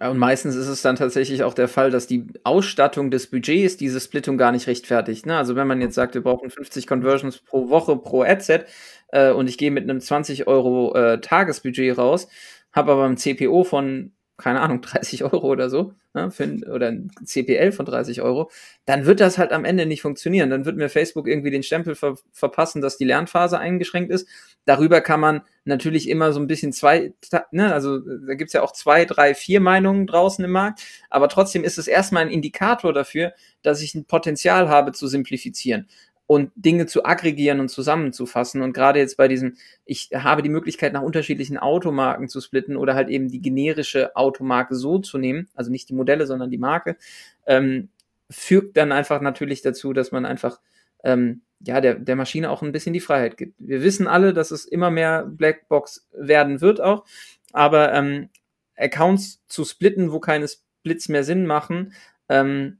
Und 0.00 0.18
meistens 0.18 0.56
ist 0.56 0.66
es 0.66 0.82
dann 0.82 0.96
tatsächlich 0.96 1.44
auch 1.44 1.54
der 1.54 1.68
Fall, 1.68 1.92
dass 1.92 2.08
die 2.08 2.26
Ausstattung 2.42 3.12
des 3.12 3.28
Budgets 3.28 3.76
diese 3.76 4.00
Splittung 4.00 4.38
gar 4.38 4.50
nicht 4.50 4.66
rechtfertigt. 4.66 5.24
Ne? 5.24 5.36
Also 5.36 5.54
wenn 5.54 5.68
man 5.68 5.80
jetzt 5.80 5.94
sagt, 5.94 6.14
wir 6.14 6.22
brauchen 6.22 6.50
50 6.50 6.88
Conversions 6.88 7.38
pro 7.38 7.68
Woche 7.68 7.94
pro 7.94 8.22
Adset 8.24 8.66
äh, 9.12 9.30
und 9.30 9.48
ich 9.48 9.56
gehe 9.56 9.70
mit 9.70 9.84
einem 9.84 10.00
20 10.00 10.48
Euro 10.48 10.96
äh, 10.96 11.20
Tagesbudget 11.20 11.96
raus, 11.96 12.26
habe 12.72 12.90
aber 12.90 13.04
ein 13.04 13.16
CPO 13.16 13.62
von 13.62 14.10
keine 14.38 14.60
Ahnung, 14.60 14.80
30 14.82 15.24
Euro 15.24 15.46
oder 15.48 15.68
so, 15.68 15.92
ne, 16.14 16.30
für, 16.30 16.48
oder 16.72 16.88
ein 16.88 17.10
CPL 17.24 17.72
von 17.72 17.84
30 17.84 18.22
Euro, 18.22 18.50
dann 18.86 19.04
wird 19.04 19.20
das 19.20 19.36
halt 19.36 19.52
am 19.52 19.64
Ende 19.66 19.84
nicht 19.84 20.00
funktionieren. 20.00 20.48
Dann 20.48 20.64
wird 20.64 20.76
mir 20.76 20.88
Facebook 20.88 21.28
irgendwie 21.28 21.50
den 21.50 21.62
Stempel 21.62 21.94
ver 21.94 22.16
verpassen, 22.32 22.80
dass 22.80 22.96
die 22.96 23.04
Lernphase 23.04 23.58
eingeschränkt 23.58 24.10
ist. 24.10 24.28
Darüber 24.64 25.00
kann 25.00 25.20
man 25.20 25.42
natürlich 25.64 26.08
immer 26.08 26.32
so 26.32 26.40
ein 26.40 26.46
bisschen 26.46 26.72
zwei, 26.72 27.12
ne, 27.52 27.72
also 27.72 27.98
da 27.98 28.34
gibt's 28.34 28.52
ja 28.52 28.62
auch 28.62 28.72
zwei, 28.72 29.04
drei, 29.04 29.34
vier 29.34 29.60
Meinungen 29.60 30.06
draußen 30.06 30.44
im 30.44 30.50
Markt, 30.50 30.82
aber 31.10 31.28
trotzdem 31.28 31.64
ist 31.64 31.78
es 31.78 31.88
erstmal 31.88 32.24
ein 32.24 32.30
Indikator 32.30 32.92
dafür, 32.92 33.32
dass 33.62 33.82
ich 33.82 33.94
ein 33.94 34.04
Potenzial 34.04 34.68
habe 34.68 34.92
zu 34.92 35.06
simplifizieren 35.06 35.88
und 36.28 36.52
Dinge 36.56 36.84
zu 36.84 37.06
aggregieren 37.06 37.58
und 37.58 37.70
zusammenzufassen. 37.70 38.60
Und 38.60 38.74
gerade 38.74 38.98
jetzt 38.98 39.16
bei 39.16 39.28
diesem, 39.28 39.56
ich 39.86 40.10
habe 40.14 40.42
die 40.42 40.50
Möglichkeit, 40.50 40.92
nach 40.92 41.00
unterschiedlichen 41.00 41.56
Automarken 41.56 42.28
zu 42.28 42.42
splitten 42.42 42.76
oder 42.76 42.94
halt 42.94 43.08
eben 43.08 43.30
die 43.30 43.40
generische 43.40 44.14
Automarke 44.14 44.74
so 44.74 44.98
zu 44.98 45.16
nehmen, 45.16 45.48
also 45.54 45.70
nicht 45.70 45.88
die 45.88 45.94
Modelle, 45.94 46.26
sondern 46.26 46.50
die 46.50 46.58
Marke, 46.58 46.98
ähm, 47.46 47.88
führt 48.28 48.76
dann 48.76 48.92
einfach 48.92 49.22
natürlich 49.22 49.62
dazu, 49.62 49.94
dass 49.94 50.12
man 50.12 50.26
einfach 50.26 50.60
ähm, 51.02 51.40
ja, 51.60 51.80
der, 51.80 51.94
der 51.94 52.16
Maschine 52.16 52.50
auch 52.50 52.62
ein 52.62 52.72
bisschen 52.72 52.92
die 52.92 53.00
Freiheit 53.00 53.36
gibt. 53.36 53.54
Wir 53.58 53.82
wissen 53.82 54.06
alle, 54.06 54.32
dass 54.32 54.50
es 54.50 54.64
immer 54.64 54.90
mehr 54.90 55.24
Blackbox 55.26 56.08
werden 56.12 56.60
wird 56.60 56.80
auch, 56.80 57.04
aber 57.52 57.92
ähm, 57.92 58.28
Accounts 58.76 59.44
zu 59.48 59.64
splitten, 59.64 60.12
wo 60.12 60.20
keine 60.20 60.46
Splits 60.48 61.08
mehr 61.08 61.24
Sinn 61.24 61.46
machen, 61.46 61.92
ähm, 62.28 62.78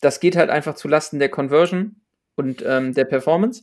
das 0.00 0.20
geht 0.20 0.36
halt 0.36 0.50
einfach 0.50 0.74
zu 0.74 0.88
Lasten 0.88 1.18
der 1.18 1.28
Conversion 1.28 1.96
und 2.36 2.64
ähm, 2.66 2.94
der 2.94 3.04
Performance. 3.04 3.62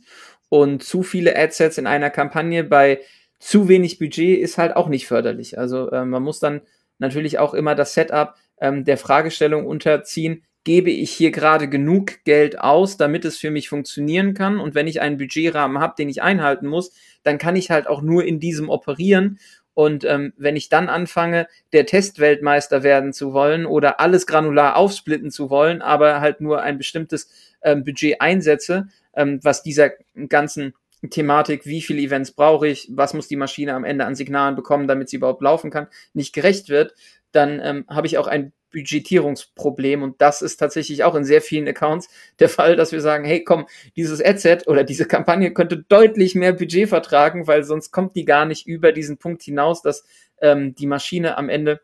Und 0.49 0.83
zu 0.83 1.03
viele 1.03 1.35
Adsets 1.35 1.77
in 1.77 1.87
einer 1.87 2.09
Kampagne 2.09 2.63
bei 2.63 3.01
zu 3.39 3.67
wenig 3.67 3.99
Budget 3.99 4.39
ist 4.39 4.57
halt 4.57 4.75
auch 4.75 4.87
nicht 4.87 5.07
förderlich. 5.07 5.57
Also 5.57 5.89
äh, 5.91 6.05
man 6.05 6.23
muss 6.23 6.39
dann 6.39 6.61
natürlich 6.99 7.39
auch 7.39 7.53
immer 7.53 7.75
das 7.75 7.93
Setup 7.93 8.35
ähm, 8.59 8.83
der 8.83 8.97
Fragestellung 8.97 9.65
unterziehen, 9.65 10.43
gebe 10.67 10.91
ich 10.91 11.13
hier 11.13 11.31
gerade 11.31 11.69
genug 11.69 12.25
Geld 12.25 12.59
aus, 12.59 12.97
damit 12.97 13.23
es 13.23 13.37
für 13.37 13.51
mich 13.51 13.69
funktionieren 13.69 14.33
kann. 14.33 14.59
Und 14.59 14.75
wenn 14.75 14.85
ich 14.85 14.99
einen 14.99 15.17
Budgetrahmen 15.17 15.79
habe, 15.79 15.93
den 15.97 16.09
ich 16.09 16.21
einhalten 16.21 16.67
muss, 16.67 16.91
dann 17.23 17.37
kann 17.37 17.55
ich 17.55 17.71
halt 17.71 17.87
auch 17.87 18.01
nur 18.01 18.25
in 18.25 18.41
diesem 18.41 18.69
operieren. 18.69 19.39
Und 19.73 20.03
ähm, 20.03 20.33
wenn 20.35 20.57
ich 20.57 20.67
dann 20.67 20.89
anfange, 20.89 21.47
der 21.71 21.85
Testweltmeister 21.85 22.83
werden 22.83 23.13
zu 23.13 23.31
wollen 23.31 23.65
oder 23.65 24.01
alles 24.01 24.27
granular 24.27 24.75
aufsplitten 24.75 25.31
zu 25.31 25.49
wollen, 25.49 25.81
aber 25.81 26.19
halt 26.19 26.41
nur 26.41 26.61
ein 26.61 26.77
bestimmtes 26.77 27.29
ähm, 27.61 27.85
Budget 27.85 28.19
einsetze, 28.19 28.89
ähm, 29.15 29.39
was 29.43 29.63
dieser 29.63 29.91
ganzen 30.27 30.73
Thematik, 31.09 31.65
wie 31.65 31.81
viele 31.81 32.01
Events 32.01 32.31
brauche 32.31 32.67
ich, 32.67 32.89
was 32.91 33.13
muss 33.13 33.29
die 33.29 33.37
Maschine 33.37 33.73
am 33.73 33.85
Ende 33.85 34.03
an 34.03 34.15
Signalen 34.15 34.57
bekommen, 34.57 34.89
damit 34.89 35.07
sie 35.07 35.15
überhaupt 35.15 35.41
laufen 35.41 35.71
kann, 35.71 35.87
nicht 36.11 36.33
gerecht 36.33 36.67
wird, 36.67 36.93
dann 37.31 37.61
ähm, 37.63 37.85
habe 37.87 38.07
ich 38.07 38.17
auch 38.17 38.27
ein 38.27 38.51
Budgetierungsproblem 38.71 40.03
und 40.03 40.21
das 40.21 40.41
ist 40.41 40.57
tatsächlich 40.57 41.03
auch 41.03 41.15
in 41.15 41.23
sehr 41.23 41.41
vielen 41.41 41.67
Accounts 41.67 42.09
der 42.39 42.49
Fall, 42.49 42.75
dass 42.75 42.91
wir 42.91 43.01
sagen, 43.01 43.25
hey 43.25 43.43
komm, 43.43 43.67
dieses 43.95 44.23
Adset 44.23 44.67
oder 44.67 44.83
diese 44.83 45.05
Kampagne 45.05 45.53
könnte 45.53 45.77
deutlich 45.77 46.35
mehr 46.35 46.53
Budget 46.53 46.89
vertragen, 46.89 47.47
weil 47.47 47.63
sonst 47.63 47.91
kommt 47.91 48.15
die 48.15 48.25
gar 48.25 48.45
nicht 48.45 48.67
über 48.67 48.91
diesen 48.91 49.17
Punkt 49.17 49.43
hinaus, 49.43 49.81
dass 49.81 50.03
ähm, 50.41 50.75
die 50.75 50.87
Maschine 50.87 51.37
am 51.37 51.49
Ende 51.49 51.81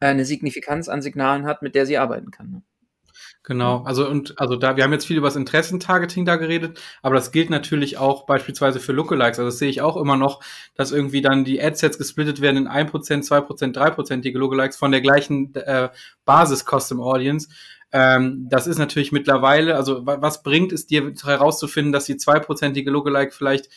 eine 0.00 0.24
Signifikanz 0.24 0.88
an 0.88 1.02
Signalen 1.02 1.46
hat, 1.46 1.62
mit 1.62 1.74
der 1.74 1.86
sie 1.86 1.98
arbeiten 1.98 2.30
kann. 2.30 2.50
Ne? 2.50 2.62
Genau, 3.42 3.82
also 3.84 4.08
und 4.08 4.38
also 4.38 4.56
da, 4.56 4.76
wir 4.76 4.84
haben 4.84 4.92
jetzt 4.92 5.06
viel 5.06 5.16
über 5.16 5.28
das 5.28 5.36
Interessentargeting 5.36 6.24
da 6.24 6.36
geredet, 6.36 6.80
aber 7.02 7.14
das 7.14 7.32
gilt 7.32 7.50
natürlich 7.50 7.96
auch 7.96 8.26
beispielsweise 8.26 8.80
für 8.80 8.92
Lookalikes. 8.92 9.38
Also 9.38 9.48
das 9.48 9.58
sehe 9.58 9.70
ich 9.70 9.80
auch 9.80 9.96
immer 9.96 10.16
noch, 10.16 10.42
dass 10.74 10.92
irgendwie 10.92 11.22
dann 11.22 11.44
die 11.44 11.62
Adsets 11.62 11.98
gesplittet 11.98 12.40
werden 12.40 12.56
in 12.56 12.68
1%, 12.68 12.90
2%, 12.90 13.74
3%ige 13.74 14.38
Lookalikes 14.38 14.76
von 14.76 14.92
der 14.92 15.00
gleichen 15.00 15.54
äh, 15.54 15.88
Basis 16.24 16.64
Custom 16.64 17.00
Audience. 17.00 17.48
Ähm, 17.90 18.48
das 18.50 18.66
ist 18.66 18.78
natürlich 18.78 19.12
mittlerweile, 19.12 19.76
also 19.76 20.04
was 20.04 20.42
bringt 20.42 20.72
es 20.72 20.86
dir 20.86 21.14
herauszufinden, 21.24 21.92
dass 21.92 22.04
die 22.04 22.16
2%ige 22.16 22.90
Lookalike 22.90 23.32
vielleicht 23.32 23.70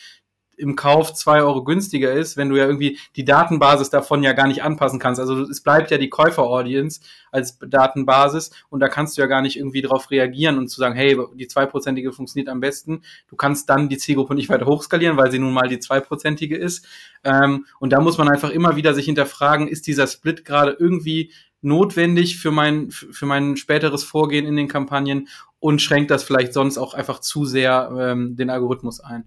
im 0.56 0.76
Kauf 0.76 1.14
zwei 1.14 1.42
Euro 1.42 1.64
günstiger 1.64 2.12
ist, 2.12 2.36
wenn 2.36 2.48
du 2.48 2.56
ja 2.56 2.66
irgendwie 2.66 2.98
die 3.16 3.24
Datenbasis 3.24 3.90
davon 3.90 4.22
ja 4.22 4.32
gar 4.32 4.46
nicht 4.46 4.62
anpassen 4.62 4.98
kannst. 4.98 5.20
Also 5.20 5.42
es 5.42 5.62
bleibt 5.62 5.90
ja 5.90 5.98
die 5.98 6.10
Käufer-Audience 6.10 7.00
als 7.30 7.58
Datenbasis 7.58 8.50
und 8.68 8.80
da 8.80 8.88
kannst 8.88 9.16
du 9.16 9.22
ja 9.22 9.26
gar 9.26 9.42
nicht 9.42 9.56
irgendwie 9.56 9.82
darauf 9.82 10.10
reagieren 10.10 10.58
und 10.58 10.68
zu 10.68 10.78
sagen, 10.78 10.94
hey, 10.94 11.18
die 11.34 11.48
zweiprozentige 11.48 12.12
funktioniert 12.12 12.48
am 12.48 12.60
besten. 12.60 13.02
Du 13.28 13.36
kannst 13.36 13.68
dann 13.70 13.88
die 13.88 13.98
Zielgruppe 13.98 14.34
nicht 14.34 14.48
weiter 14.48 14.66
hochskalieren, 14.66 15.16
weil 15.16 15.30
sie 15.30 15.38
nun 15.38 15.52
mal 15.52 15.68
die 15.68 15.80
zweiprozentige 15.80 16.56
ist. 16.56 16.86
Ähm, 17.24 17.66
und 17.78 17.92
da 17.92 18.00
muss 18.00 18.18
man 18.18 18.28
einfach 18.28 18.50
immer 18.50 18.76
wieder 18.76 18.94
sich 18.94 19.06
hinterfragen, 19.06 19.68
ist 19.68 19.86
dieser 19.86 20.06
Split 20.06 20.44
gerade 20.44 20.76
irgendwie 20.78 21.32
notwendig 21.62 22.38
für 22.38 22.50
mein, 22.50 22.90
für 22.90 23.26
mein 23.26 23.56
späteres 23.56 24.04
Vorgehen 24.04 24.46
in 24.46 24.56
den 24.56 24.68
Kampagnen 24.68 25.28
und 25.60 25.80
schränkt 25.80 26.10
das 26.10 26.24
vielleicht 26.24 26.52
sonst 26.52 26.76
auch 26.76 26.92
einfach 26.92 27.20
zu 27.20 27.44
sehr 27.44 27.92
ähm, 27.96 28.36
den 28.36 28.50
Algorithmus 28.50 29.00
ein. 29.00 29.24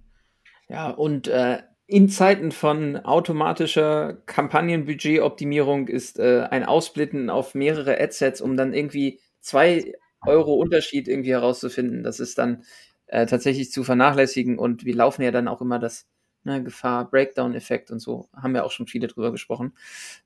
Ja, 0.69 0.89
und 0.89 1.27
äh, 1.27 1.61
in 1.87 2.09
Zeiten 2.09 2.51
von 2.51 2.97
automatischer 2.97 4.17
Kampagnenbudgetoptimierung 4.25 5.87
ist 5.87 6.17
äh, 6.19 6.47
ein 6.49 6.63
Ausblitten 6.65 7.29
auf 7.29 7.53
mehrere 7.53 7.99
Adsets, 8.01 8.41
um 8.41 8.57
dann 8.57 8.73
irgendwie 8.73 9.19
zwei 9.41 9.93
Euro 10.25 10.55
Unterschied 10.55 11.07
irgendwie 11.07 11.31
herauszufinden, 11.31 12.03
das 12.03 12.19
ist 12.19 12.39
dann 12.39 12.63
äh, 13.07 13.27
tatsächlich 13.27 13.71
zu 13.71 13.83
vernachlässigen 13.83 14.57
und 14.57 14.85
wir 14.85 14.95
laufen 14.95 15.21
ja 15.21 15.29
dann 15.31 15.47
auch 15.47 15.61
immer 15.61 15.77
das 15.77 16.07
ne, 16.43 16.63
Gefahr, 16.63 17.07
Breakdown-Effekt 17.11 17.91
und 17.91 17.99
so, 17.99 18.27
haben 18.35 18.53
wir 18.55 18.65
auch 18.65 18.71
schon 18.71 18.87
viele 18.87 19.05
drüber 19.07 19.31
gesprochen. 19.31 19.73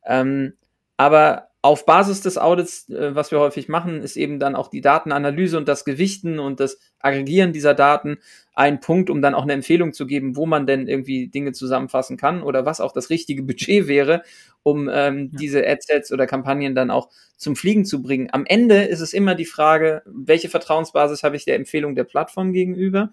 Ähm, 0.05 0.53
aber 0.95 1.48
auf 1.61 1.85
Basis 1.85 2.21
des 2.21 2.37
Audits, 2.37 2.89
äh, 2.89 3.13
was 3.15 3.31
wir 3.31 3.39
häufig 3.39 3.67
machen, 3.67 4.01
ist 4.01 4.15
eben 4.15 4.39
dann 4.39 4.55
auch 4.55 4.69
die 4.69 4.79
Datenanalyse 4.79 5.57
und 5.57 5.67
das 5.67 5.83
Gewichten 5.83 6.39
und 6.39 6.59
das 6.59 6.79
Aggregieren 6.99 7.51
dieser 7.51 7.73
Daten 7.73 8.19
ein 8.53 8.79
Punkt, 8.79 9.09
um 9.09 9.21
dann 9.21 9.35
auch 9.35 9.43
eine 9.43 9.53
Empfehlung 9.53 9.91
zu 9.91 10.07
geben, 10.07 10.35
wo 10.37 10.45
man 10.45 10.67
denn 10.67 10.87
irgendwie 10.87 11.27
Dinge 11.27 11.51
zusammenfassen 11.51 12.17
kann 12.17 12.43
oder 12.43 12.65
was 12.65 12.79
auch 12.79 12.93
das 12.93 13.09
richtige 13.09 13.43
Budget 13.43 13.87
wäre, 13.87 14.23
um 14.63 14.89
ähm, 14.91 15.29
ja. 15.31 15.39
diese 15.39 15.67
Adsets 15.67 16.11
oder 16.13 16.27
Kampagnen 16.27 16.75
dann 16.75 16.91
auch 16.91 17.09
zum 17.35 17.55
Fliegen 17.55 17.83
zu 17.83 18.01
bringen. 18.01 18.29
Am 18.31 18.45
Ende 18.45 18.83
ist 18.83 19.01
es 19.01 19.13
immer 19.13 19.35
die 19.35 19.45
Frage, 19.45 20.01
welche 20.05 20.49
Vertrauensbasis 20.49 21.23
habe 21.23 21.35
ich 21.35 21.45
der 21.45 21.55
Empfehlung 21.55 21.95
der 21.95 22.05
Plattform 22.05 22.53
gegenüber? 22.53 23.11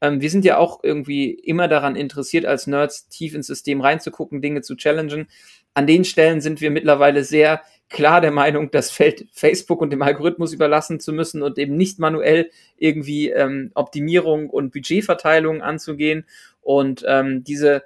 Ähm, 0.00 0.20
wir 0.20 0.30
sind 0.30 0.44
ja 0.44 0.58
auch 0.58 0.80
irgendwie 0.82 1.30
immer 1.30 1.68
daran 1.68 1.96
interessiert, 1.96 2.44
als 2.44 2.66
Nerds 2.66 3.08
tief 3.08 3.34
ins 3.34 3.46
System 3.46 3.80
reinzugucken, 3.80 4.42
Dinge 4.42 4.62
zu 4.62 4.76
challengen. 4.76 5.28
An 5.74 5.86
den 5.86 6.04
Stellen 6.04 6.40
sind 6.40 6.60
wir 6.60 6.70
mittlerweile 6.70 7.24
sehr 7.24 7.62
klar 7.88 8.20
der 8.20 8.32
Meinung, 8.32 8.70
das 8.70 8.90
Feld 8.90 9.26
Facebook 9.32 9.80
und 9.80 9.90
dem 9.90 10.02
Algorithmus 10.02 10.52
überlassen 10.52 11.00
zu 11.00 11.12
müssen 11.12 11.42
und 11.42 11.58
eben 11.58 11.76
nicht 11.76 11.98
manuell 11.98 12.50
irgendwie 12.76 13.30
ähm, 13.30 13.70
Optimierung 13.74 14.50
und 14.50 14.72
Budgetverteilung 14.72 15.62
anzugehen. 15.62 16.26
Und 16.60 17.04
ähm, 17.06 17.44
diese 17.44 17.82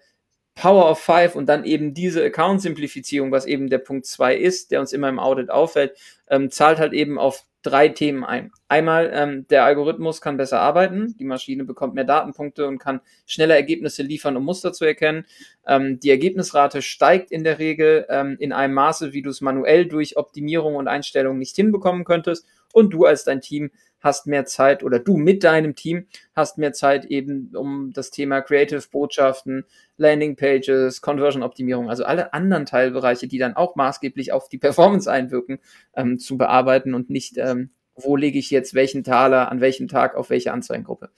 Power 0.58 0.90
of 0.90 0.98
Five 0.98 1.36
und 1.36 1.46
dann 1.46 1.64
eben 1.64 1.94
diese 1.94 2.24
Account-Simplifizierung, 2.24 3.30
was 3.30 3.46
eben 3.46 3.70
der 3.70 3.78
Punkt 3.78 4.06
zwei 4.06 4.34
ist, 4.34 4.72
der 4.72 4.80
uns 4.80 4.92
immer 4.92 5.08
im 5.08 5.20
Audit 5.20 5.50
auffällt, 5.50 5.96
ähm, 6.28 6.50
zahlt 6.50 6.80
halt 6.80 6.92
eben 6.92 7.16
auf 7.16 7.44
drei 7.62 7.88
Themen 7.88 8.24
ein. 8.24 8.50
Einmal, 8.66 9.10
ähm, 9.14 9.46
der 9.48 9.64
Algorithmus 9.64 10.20
kann 10.20 10.36
besser 10.36 10.60
arbeiten, 10.60 11.14
die 11.16 11.24
Maschine 11.24 11.64
bekommt 11.64 11.94
mehr 11.94 12.04
Datenpunkte 12.04 12.66
und 12.66 12.78
kann 12.78 13.00
schneller 13.24 13.54
Ergebnisse 13.54 14.02
liefern, 14.02 14.36
um 14.36 14.44
Muster 14.44 14.72
zu 14.72 14.84
erkennen. 14.84 15.26
Ähm, 15.64 16.00
die 16.00 16.10
Ergebnisrate 16.10 16.82
steigt 16.82 17.30
in 17.30 17.44
der 17.44 17.60
Regel 17.60 18.06
ähm, 18.08 18.36
in 18.40 18.52
einem 18.52 18.74
Maße, 18.74 19.12
wie 19.12 19.22
du 19.22 19.30
es 19.30 19.40
manuell 19.40 19.86
durch 19.86 20.16
Optimierung 20.16 20.74
und 20.74 20.88
Einstellung 20.88 21.38
nicht 21.38 21.54
hinbekommen 21.54 22.04
könntest. 22.04 22.46
Und 22.72 22.90
du 22.90 23.04
als 23.04 23.24
dein 23.24 23.40
Team 23.40 23.70
hast 24.00 24.26
mehr 24.26 24.44
Zeit 24.44 24.82
oder 24.82 24.98
du 24.98 25.16
mit 25.16 25.44
deinem 25.44 25.74
Team 25.74 26.06
hast 26.34 26.58
mehr 26.58 26.72
Zeit 26.72 27.04
eben 27.06 27.54
um 27.56 27.92
das 27.92 28.10
Thema 28.10 28.40
Creative 28.40 28.82
Botschaften, 28.90 29.64
Landing 29.96 30.36
Pages, 30.36 31.00
Conversion 31.00 31.42
Optimierung, 31.42 31.88
also 31.90 32.04
alle 32.04 32.32
anderen 32.32 32.66
Teilbereiche, 32.66 33.28
die 33.28 33.38
dann 33.38 33.54
auch 33.54 33.76
maßgeblich 33.76 34.32
auf 34.32 34.48
die 34.48 34.58
Performance 34.58 35.10
einwirken, 35.10 35.58
ähm, 35.94 36.18
zu 36.18 36.38
bearbeiten 36.38 36.94
und 36.94 37.10
nicht, 37.10 37.36
ähm, 37.38 37.70
wo 37.94 38.16
lege 38.16 38.38
ich 38.38 38.50
jetzt 38.50 38.74
welchen 38.74 39.04
Taler 39.04 39.50
an 39.50 39.60
welchem 39.60 39.88
Tag 39.88 40.14
auf 40.14 40.30
welche 40.30 40.52
Anzeigengruppe. 40.52 41.10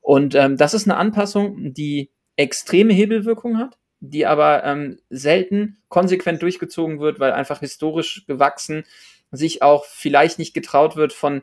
Und 0.00 0.34
ähm, 0.34 0.56
das 0.56 0.74
ist 0.74 0.88
eine 0.88 0.96
Anpassung, 0.96 1.74
die 1.74 2.10
extreme 2.36 2.92
Hebelwirkung 2.92 3.58
hat, 3.58 3.78
die 4.00 4.26
aber 4.26 4.64
ähm, 4.64 4.98
selten 5.10 5.78
konsequent 5.88 6.42
durchgezogen 6.42 6.98
wird, 7.00 7.20
weil 7.20 7.32
einfach 7.32 7.60
historisch 7.60 8.24
gewachsen 8.26 8.84
sich 9.32 9.62
auch 9.62 9.86
vielleicht 9.86 10.38
nicht 10.38 10.54
getraut 10.54 10.94
wird, 10.94 11.12
von 11.12 11.42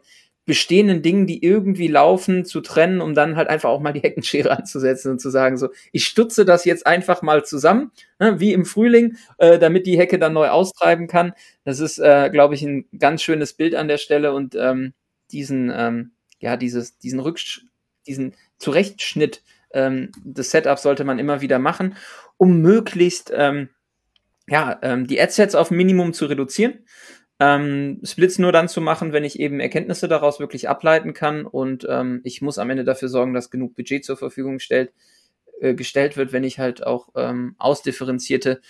bestehenden 0.50 1.04
Dingen, 1.04 1.28
die 1.28 1.44
irgendwie 1.44 1.88
laufen, 1.88 2.44
zu 2.44 2.60
trennen, 2.60 3.02
um 3.02 3.14
dann 3.14 3.36
halt 3.36 3.50
einfach 3.50 3.70
auch 3.70 3.80
mal 3.80 3.94
die 3.94 4.02
Heckenschere 4.02 4.50
anzusetzen 4.58 5.12
und 5.12 5.20
zu 5.20 5.30
sagen, 5.30 5.58
so, 5.58 5.70
ich 5.92 6.06
stutze 6.06 6.44
das 6.44 6.66
jetzt 6.66 6.88
einfach 6.88 7.22
mal 7.22 7.46
zusammen, 7.46 7.92
ne, 8.18 8.40
wie 8.40 8.52
im 8.52 8.66
Frühling, 8.66 9.16
äh, 9.38 9.60
damit 9.60 9.86
die 9.86 9.98
Hecke 10.00 10.18
dann 10.18 10.34
neu 10.34 10.50
austreiben 10.50 11.08
kann. 11.08 11.34
Das 11.66 11.80
ist, 11.80 12.00
äh, 12.00 12.32
glaube 12.32 12.56
ich, 12.56 12.64
ein 12.64 12.86
ganz 12.98 13.22
schönes 13.22 13.54
Bild 13.54 13.76
an 13.76 13.88
der 13.88 14.00
Stelle 14.00 14.34
und 14.34 14.56
ähm, 14.56 14.94
diesen, 15.32 15.72
ähm, 15.72 16.12
ja, 16.40 16.58
dieses, 16.58 16.98
diesen 16.98 17.20
Rücksch 17.20 17.62
diesen 18.08 18.34
Zurechtschnitt 18.58 19.44
ähm, 19.72 20.12
des 20.24 20.50
Setups 20.50 20.82
sollte 20.82 21.04
man 21.04 21.20
immer 21.20 21.42
wieder 21.42 21.60
machen, 21.60 21.96
um 22.38 22.62
möglichst 22.62 23.32
ähm, 23.36 23.70
ja, 24.48 24.80
ähm, 24.82 25.06
die 25.06 25.22
Adsets 25.22 25.54
auf 25.54 25.70
Minimum 25.70 26.14
zu 26.14 26.26
reduzieren, 26.26 26.80
ähm, 27.40 28.02
Splits 28.04 28.38
nur 28.38 28.52
dann 28.52 28.68
zu 28.68 28.82
machen, 28.82 29.14
wenn 29.14 29.24
ich 29.24 29.40
eben 29.40 29.60
Erkenntnisse 29.60 30.08
daraus 30.08 30.40
wirklich 30.40 30.68
ableiten 30.68 31.14
kann 31.14 31.46
und 31.46 31.88
ähm, 31.90 32.22
ich 32.24 32.42
muss 32.42 32.58
am 32.58 32.70
Ende 32.70 32.84
dafür 32.84 33.08
sorgen, 33.08 33.34
dass 33.34 33.50
genug 33.50 33.76
Budget 33.76 34.04
zur 34.04 34.18
Verfügung 34.18 34.60
stellt, 34.60 34.92
äh, 35.62 35.74
gestellt 35.74 36.18
wird, 36.18 36.34
wenn 36.34 36.44
ich 36.44 36.60
halt 36.60 36.86
auch 36.86 37.10
ähm, 37.16 37.56
ausdifferenzierte 37.58 38.62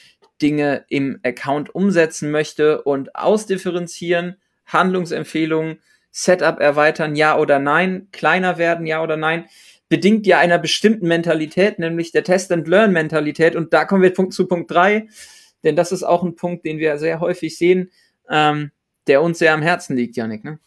Dinge 0.42 0.86
im 0.90 1.20
Account 1.24 1.74
umsetzen 1.74 2.32
möchte 2.32 2.84
und 2.84 3.16
ausdifferenzieren, 3.16 4.38
Handlungsempfehlungen, 4.66 5.80
Setup 6.12 6.60
erweitern, 6.60 7.16
ja 7.16 7.38
oder 7.38 7.60
nein, 7.60 8.08
kleiner 8.12 8.58
werden, 8.58 8.86
ja 8.86 9.04
oder 9.04 9.18
nein, 9.18 9.46
bedingt 9.90 10.28
ja 10.28 10.38
einer 10.40 10.60
bestimmten 10.60 11.08
Mentalität, 11.08 11.80
nämlich 11.80 12.12
der 12.12 12.24
Test-and-Learn-Mentalität. 12.24 13.56
Und 13.56 13.74
da 13.74 13.86
kommen 13.86 14.04
wir 14.04 14.14
zu 14.14 14.48
Punkt 14.48 14.72
drei, 14.72 15.08
denn 15.64 15.76
das 15.76 15.92
ist 15.92 16.04
auch 16.04 16.24
ein 16.24 16.36
Punkt, 16.36 16.66
den 16.66 16.78
wir 16.78 16.98
sehr 16.98 17.20
häufig 17.20 17.58
sehen, 17.58 17.92
ähm, 18.30 18.72
der 19.08 19.22
uns 19.22 19.40
sehr 19.40 19.54
am 19.54 19.62
Herzen 19.62 19.96
liegt, 19.96 20.16
Janik. 20.16 20.44
Ne? 20.44 20.60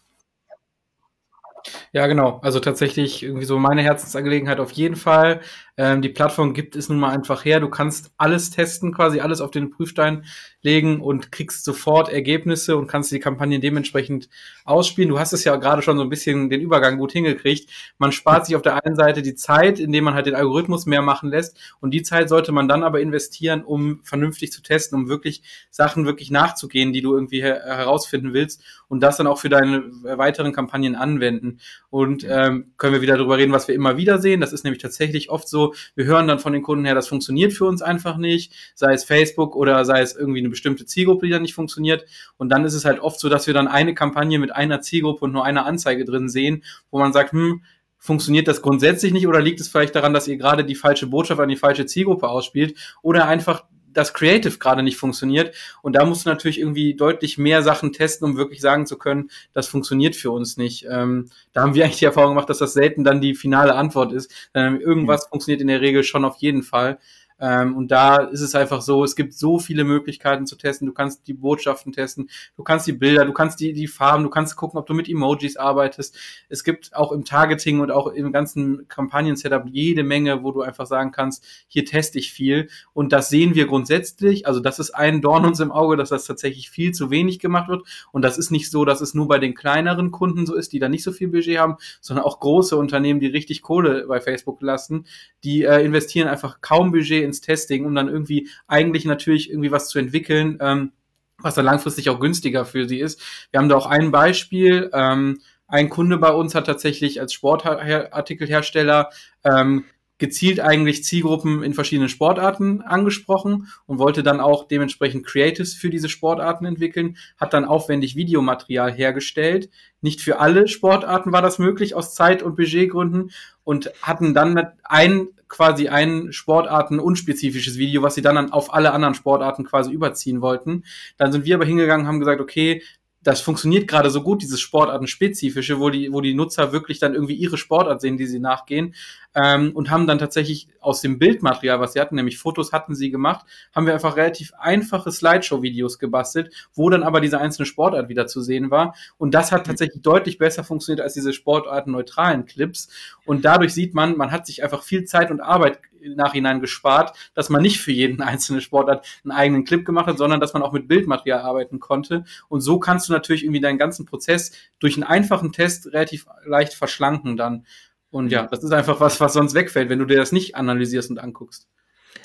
Ja, 1.93 2.07
genau. 2.07 2.41
Also 2.43 2.61
tatsächlich 2.61 3.23
irgendwie 3.23 3.45
so 3.45 3.59
meine 3.59 3.83
Herzensangelegenheit 3.83 4.61
auf 4.61 4.73
jeden 4.73 4.97
Fall. 4.97 5.41
Ähm, 5.79 6.03
die 6.03 6.11
Plattform 6.11 6.53
gibt 6.53 6.77
es 6.77 6.89
nun 6.89 6.99
mal 6.99 7.11
einfach 7.11 7.45
her. 7.45 7.59
Du 7.59 7.71
kannst 7.71 8.13
alles 8.19 8.51
testen, 8.51 8.93
quasi 8.93 9.21
alles 9.21 9.41
auf 9.41 9.51
den 9.51 9.71
Prüfstein 9.71 10.25
legen 10.61 11.01
und 11.01 11.33
kriegst 11.33 11.65
sofort 11.65 12.11
Ergebnisse 12.11 12.77
und 12.77 12.87
kannst 12.87 13.11
die 13.11 13.19
Kampagnen 13.19 13.61
dementsprechend 13.61 14.29
ausspielen. 14.65 15.09
Du 15.09 15.19
hast 15.19 15.33
es 15.33 15.45
ja 15.45 15.57
gerade 15.57 15.83
schon 15.83 15.97
so 15.97 16.03
ein 16.03 16.09
bisschen 16.09 16.51
den 16.51 16.61
Übergang 16.61 16.99
gut 16.99 17.13
hingekriegt. 17.13 17.71
Man 17.99 18.13
spart 18.13 18.47
sich 18.47 18.55
auf 18.55 18.63
der 18.63 18.85
einen 18.85 18.97
Seite 18.97 19.23
die 19.23 19.35
Zeit, 19.35 19.81
indem 19.81 20.05
man 20.05 20.15
halt 20.15 20.27
den 20.27 20.35
Algorithmus 20.35 20.87
mehr 20.87 21.03
machen 21.03 21.31
lässt 21.31 21.59
und 21.81 21.93
die 21.93 22.03
Zeit 22.03 22.29
sollte 22.29 22.53
man 22.53 22.69
dann 22.69 22.83
aber 22.83 23.01
investieren, 23.01 23.65
um 23.65 24.01
vernünftig 24.05 24.53
zu 24.53 24.63
testen, 24.63 24.99
um 24.99 25.09
wirklich 25.09 25.43
Sachen 25.71 26.05
wirklich 26.05 26.31
nachzugehen, 26.31 26.93
die 26.93 27.01
du 27.01 27.15
irgendwie 27.15 27.43
her 27.43 27.63
herausfinden 27.65 28.35
willst 28.35 28.63
und 28.89 29.01
das 29.01 29.17
dann 29.17 29.27
auch 29.27 29.39
für 29.39 29.49
deine 29.49 29.85
weiteren 30.03 30.53
Kampagnen 30.53 30.95
anwenden. 30.95 31.59
Und 31.89 32.27
ähm, 32.29 32.73
können 32.77 32.93
wir 32.93 33.03
wieder 33.03 33.17
darüber 33.17 33.39
reden, 33.39 33.53
was 33.53 33.67
wir 33.67 33.75
immer 33.75 33.97
wieder 33.97 34.19
sehen. 34.19 34.41
Das 34.41 34.53
ist 34.53 34.65
nämlich 34.65 34.83
tatsächlich 34.83 35.31
oft 35.31 35.49
so, 35.49 35.72
wir 35.95 36.05
hören 36.05 36.29
dann 36.29 36.39
von 36.39 36.53
den 36.53 36.63
Kunden 36.63 36.85
her, 36.85 36.95
das 36.95 37.09
funktioniert 37.09 37.53
für 37.53 37.65
uns 37.67 37.83
einfach 37.83 38.17
nicht, 38.17 38.53
sei 38.75 38.93
es 38.93 39.05
Facebook 39.05 39.57
oder 39.57 39.85
sei 39.85 40.01
es 40.01 40.15
irgendwie 40.15 40.41
eine 40.41 40.49
bestimmte 40.49 40.87
Zielgruppe, 40.87 41.27
die 41.27 41.33
dann 41.33 41.43
nicht 41.43 41.55
funktioniert. 41.55 42.05
Und 42.37 42.49
dann 42.49 42.65
ist 42.65 42.75
es 42.75 42.85
halt 42.85 43.01
oft 43.01 43.21
so, 43.21 43.29
dass 43.29 43.47
wir 43.47 43.55
dann 43.55 43.69
eine 43.69 43.95
Kampagne 43.95 44.39
mit 44.39 44.55
einer 44.55 44.81
Zielgruppe 44.81 45.25
und 45.25 45.33
nur 45.33 45.45
einer 45.45 45.67
Anzeige 45.67 46.05
drin 46.05 46.29
sehen, 46.29 46.65
wo 46.91 46.99
man 46.99 47.13
sagt, 47.13 47.33
hm, 47.33 47.63
funktioniert 47.99 48.49
das 48.49 48.63
grundsätzlich 48.63 49.13
nicht 49.13 49.29
oder 49.29 49.41
liegt 49.41 49.61
es 49.61 49.69
vielleicht 49.69 49.95
daran, 49.95 50.13
dass 50.13 50.27
ihr 50.27 50.37
gerade 50.37 50.65
die 50.65 50.75
falsche 50.75 51.07
Botschaft 51.07 51.41
an 51.41 51.49
die 51.49 51.57
falsche 51.57 51.87
Zielgruppe 51.87 52.29
ausspielt 52.29 52.77
oder 53.01 53.29
einfach 53.29 53.65
das 53.93 54.15
Creative 54.15 54.59
gerade 54.59 54.83
nicht 54.83 54.97
funktioniert. 54.97 55.55
Und 55.83 55.95
da 55.95 56.05
musst 56.05 56.27
du 56.27 56.31
natürlich 56.31 56.59
irgendwie 56.59 56.95
deutlich 56.95 57.39
mehr 57.39 57.63
Sachen 57.63 57.93
testen, 57.93 58.29
um 58.29 58.37
wirklich 58.37 58.61
sagen 58.61 58.87
zu 58.87 58.99
können, 58.99 59.31
das 59.53 59.67
funktioniert 59.67 60.17
für 60.17 60.31
uns 60.31 60.57
nicht. 60.57 60.87
Ähm, 60.91 61.31
da 61.53 61.63
haben 61.63 61.75
wir 61.75 61.85
eigentlich 61.85 61.99
die 61.99 62.05
Erfahrung 62.05 62.31
gemacht, 62.31 62.51
dass 62.51 62.59
das 62.59 62.73
selten 62.73 63.05
dann 63.05 63.21
die 63.21 63.35
finale 63.35 63.75
Antwort 63.75 64.13
ist. 64.13 64.33
Ähm, 64.55 64.81
irgendwas 64.81 65.27
mhm. 65.27 65.31
funktioniert 65.31 65.61
in 65.61 65.69
der 65.69 65.81
Regel 65.81 66.05
schon 66.05 66.25
auf 66.25 66.37
jeden 66.39 66.63
Fall. 66.63 66.99
Ähm, 67.43 67.77
und 67.77 67.91
da 67.91 68.19
ist 68.19 68.41
es 68.41 68.55
einfach 68.55 68.83
so, 68.83 69.03
es 69.03 69.17
gibt 69.17 69.35
so 69.35 69.59
viele 69.59 69.83
Möglichkeiten 69.83 70.47
zu 70.47 70.55
testen. 70.55 70.87
Du 70.87 70.93
kannst 70.93 71.27
die 71.27 71.35
Botschaften 71.35 71.93
testen, 71.93 72.31
du 72.57 72.63
kannst 72.63 72.87
die 72.87 72.93
Bilder, 72.93 73.25
du 73.25 73.33
kannst 73.33 73.59
die, 73.59 73.73
die 73.73 73.89
Farben, 73.89 74.23
du 74.23 74.31
kannst 74.31 74.55
gucken, 74.55 74.79
ob 74.79 74.87
du 74.87 74.95
mit 74.95 75.09
Emojis 75.09 75.57
arbeitest. 75.57 76.17
Es 76.49 76.63
gibt 76.63 76.95
auch 76.95 77.11
im 77.11 77.25
Targeting 77.25 77.81
und 77.81 77.91
auch 77.91 78.07
im 78.07 78.31
ganzen 78.33 78.87
Kampagnen-Setup 78.87 79.65
jede 79.67 80.05
Menge, 80.05 80.45
wo 80.45 80.53
du 80.53 80.63
einfach 80.63 80.87
sagen 80.87 81.11
kannst, 81.11 81.45
hier 81.67 81.85
teste 81.85 82.21
ich 82.21 82.33
viel. 82.33 82.69
Und 82.93 83.13
das 83.13 83.29
sehen 83.29 83.57
wir 83.57 83.67
grundsätzlich. 83.67 84.47
Also 84.47 84.61
das 84.61 84.79
ist 84.79 84.93
ein 84.93 85.21
Dorn 85.21 85.45
uns 85.45 85.59
im 85.59 85.73
Auge, 85.73 85.97
dass 85.97 86.11
das 86.11 86.25
tatsächlich 86.25 86.71
viel 86.71 86.93
zu 86.93 87.11
wenig 87.11 87.41
gemacht 87.41 87.69
wird. 87.69 87.83
Und 88.13 88.23
das 88.23 88.39
ist 88.39 88.53
nicht 88.53 88.71
so, 88.71 88.85
dass 88.85 89.01
es 89.01 89.15
nur 89.15 89.27
bei 89.27 89.41
den 89.41 89.55
kleineren 89.55 90.13
Kunden 90.13 90.47
so 90.47 90.55
ist, 90.55 90.73
die 90.73 90.79
da 90.79 90.89
nicht 90.89 91.03
so 91.03 91.11
viel 91.11 91.27
Budget 91.27 91.59
haben, 91.59 91.77
sondern 92.01 92.25
auch 92.25 92.39
große 92.39 92.77
Unternehmen, 92.77 93.19
die 93.19 93.27
richtig 93.27 93.63
Kohle 93.63 94.07
bei 94.07 94.21
Facebook 94.21 94.63
lassen, 94.63 95.07
die 95.43 95.65
äh, 95.65 95.85
investieren 95.85 96.29
einfach 96.29 96.61
kaum 96.61 96.93
Budget 96.93 97.32
ins 97.33 97.41
Testing, 97.41 97.87
um 97.87 97.95
dann 97.95 98.09
irgendwie 98.09 98.49
eigentlich 98.67 99.07
natürlich 99.07 99.49
irgendwie 99.49 99.73
was 99.73 99.89
zu 99.89 99.99
entwickeln, 99.99 100.59
ähm, 100.61 100.93
was 101.39 101.55
dann 101.55 101.65
langfristig 101.65 102.11
auch 102.11 102.21
günstiger 102.21 102.67
für 102.67 102.87
sie 102.87 103.01
ist. 103.01 103.21
Wir 103.51 103.59
haben 103.59 103.69
da 103.69 103.77
auch 103.77 103.87
ein 103.87 104.11
Beispiel. 104.11 104.91
Ähm, 104.93 105.41
ein 105.67 105.89
Kunde 105.89 106.19
bei 106.19 106.31
uns 106.31 106.55
hat 106.55 106.67
tatsächlich 106.67 107.21
als 107.21 107.33
Sportartikelhersteller 107.33 109.09
ähm, 109.43 109.87
gezielt 110.23 110.61
eigentlich 110.61 111.03
Zielgruppen 111.03 111.65
in 111.65 111.75
verschiedenen 111.75 112.09
Sportarten 112.09 112.81
angesprochen 112.81 113.67
und 113.87 113.99
wollte 113.99 114.23
dann 114.23 114.39
auch 114.39 114.69
dementsprechend 114.69 115.27
Creatives 115.27 115.75
für 115.75 115.91
diese 115.91 116.09
Sportarten 116.09 116.65
entwickeln, 116.65 117.17
hat 117.37 117.53
dann 117.53 117.65
aufwendig 117.65 118.15
Videomaterial 118.15 118.93
hergestellt. 118.93 119.69
Nicht 120.01 120.21
für 120.21 120.39
alle 120.39 120.69
Sportarten 120.69 121.33
war 121.33 121.43
das 121.43 121.59
möglich 121.59 121.97
aus 121.97 122.15
Zeit- 122.15 122.45
und 122.45 122.55
Budgetgründen 122.55 123.33
und 123.65 123.91
hatten 124.01 124.33
dann 124.33 124.69
ein 124.85 125.27
quasi 125.49 125.89
ein 125.89 126.33
Sportarten 126.33 127.01
unspezifisches 127.01 127.77
Video, 127.77 128.03
was 128.03 128.15
sie 128.15 128.23
dann 128.23 128.53
auf 128.53 128.73
alle 128.73 128.93
anderen 128.93 129.15
Sportarten 129.15 129.65
quasi 129.65 129.91
überziehen 129.91 130.41
wollten. 130.41 130.85
Dann 131.17 131.33
sind 131.33 131.45
wir 131.45 131.57
aber 131.57 131.65
hingegangen, 131.65 132.07
haben 132.07 132.21
gesagt, 132.21 132.41
okay, 132.41 132.81
das 133.23 133.41
funktioniert 133.41 133.89
gerade 133.89 134.11
so 134.11 134.23
gut, 134.23 134.43
dieses 134.43 134.61
Sportartenspezifische, 134.61 135.79
wo 135.79 135.91
die, 135.91 136.13
wo 136.13 136.21
die 136.21 136.35
Nutzer 136.35 136.73
wirklich 136.73 136.99
dann 136.99 137.15
irgendwie 137.15 137.35
ihre 137.35 137.57
Sportart 137.57 138.01
sehen, 138.01 138.17
die 138.17 138.27
sie 138.27 138.41
nachgehen, 138.41 138.95
ähm, 139.35 139.73
und 139.75 139.91
haben 139.91 140.07
dann 140.07 140.19
tatsächlich 140.19 140.69
aus 140.81 141.01
dem 141.01 141.19
Bildmaterial, 141.19 141.81
was 141.81 141.95
sie 141.95 142.01
hatten, 142.01 142.17
nämlich 142.17 142.39
Fotos 142.39 142.73
hatten 142.73 142.95
sie 142.95 143.11
gemacht, 143.11 143.47
haben 143.75 143.87
wir 143.87 143.95
einfach 143.95 144.17
relativ 144.17 144.53
einfache 144.59 145.11
Slideshow-Videos 145.11 145.99
gebastelt, 145.99 146.53
wo 146.75 146.91
dann 146.91 147.03
aber 147.03 147.21
diese 147.21 147.41
einzelne 147.41 147.67
Sportart 147.67 148.09
wieder 148.09 148.27
zu 148.27 148.41
sehen 148.41 148.71
war. 148.71 148.95
Und 149.19 149.35
das 149.35 149.53
hat 149.53 149.63
mhm. 149.63 149.71
tatsächlich 149.71 150.03
deutlich 150.03 150.39
besser 150.39 150.65
funktioniert 150.65 151.03
als 151.03 151.15
diese 151.15 151.33
sportartenneutralen 151.33 152.45
Clips. 152.47 152.89
Und 153.25 153.45
dadurch 153.45 153.73
sieht 153.75 153.95
man, 153.95 154.17
man 154.17 154.33
hat 154.33 154.47
sich 154.47 154.63
einfach 154.63 154.83
viel 154.83 155.05
Zeit 155.05 155.31
und 155.31 155.41
Arbeit 155.41 155.81
Nachhinein 156.09 156.61
gespart, 156.61 157.17
dass 157.35 157.49
man 157.49 157.63
nicht 157.63 157.81
für 157.81 157.93
jeden 157.93 158.21
einzelnen 158.23 158.61
Sportart 158.61 159.07
einen 159.25 159.33
eigenen 159.33 159.65
Clip 159.65 159.85
gemacht 159.85 160.07
hat, 160.07 160.19
sondern 160.19 160.41
dass 160.41 160.53
man 160.53 160.63
auch 160.63 160.73
mit 160.73 160.89
Bildmaterial 160.89 161.41
arbeiten 161.41 161.81
konnte. 161.81 162.25
Und 162.49 162.61
so 162.61 162.79
kannst 162.79 163.09
du 163.09 163.13
natürlich 163.13 163.45
irgendwie 163.45 163.61
deinen 163.61 163.79
ganzen 163.79 164.07
Prozess 164.07 164.53
durch 164.79 164.97
einen 164.97 165.05
einfachen 165.05 165.53
Test 165.53 165.87
relativ 165.87 166.27
leicht 166.45 166.75
verschlanken 166.75 167.37
dann. 167.37 167.67
Und 168.13 168.31
ja, 168.31 168.47
das 168.47 168.63
ist 168.63 168.73
einfach 168.73 169.01
was, 169.01 169.21
was 169.21 169.33
sonst 169.33 169.55
wegfällt, 169.55 169.89
wenn 169.89 169.99
du 169.99 170.05
dir 170.05 170.19
das 170.19 170.33
nicht 170.33 170.55
analysierst 170.55 171.11
und 171.11 171.19
anguckst. 171.19 171.67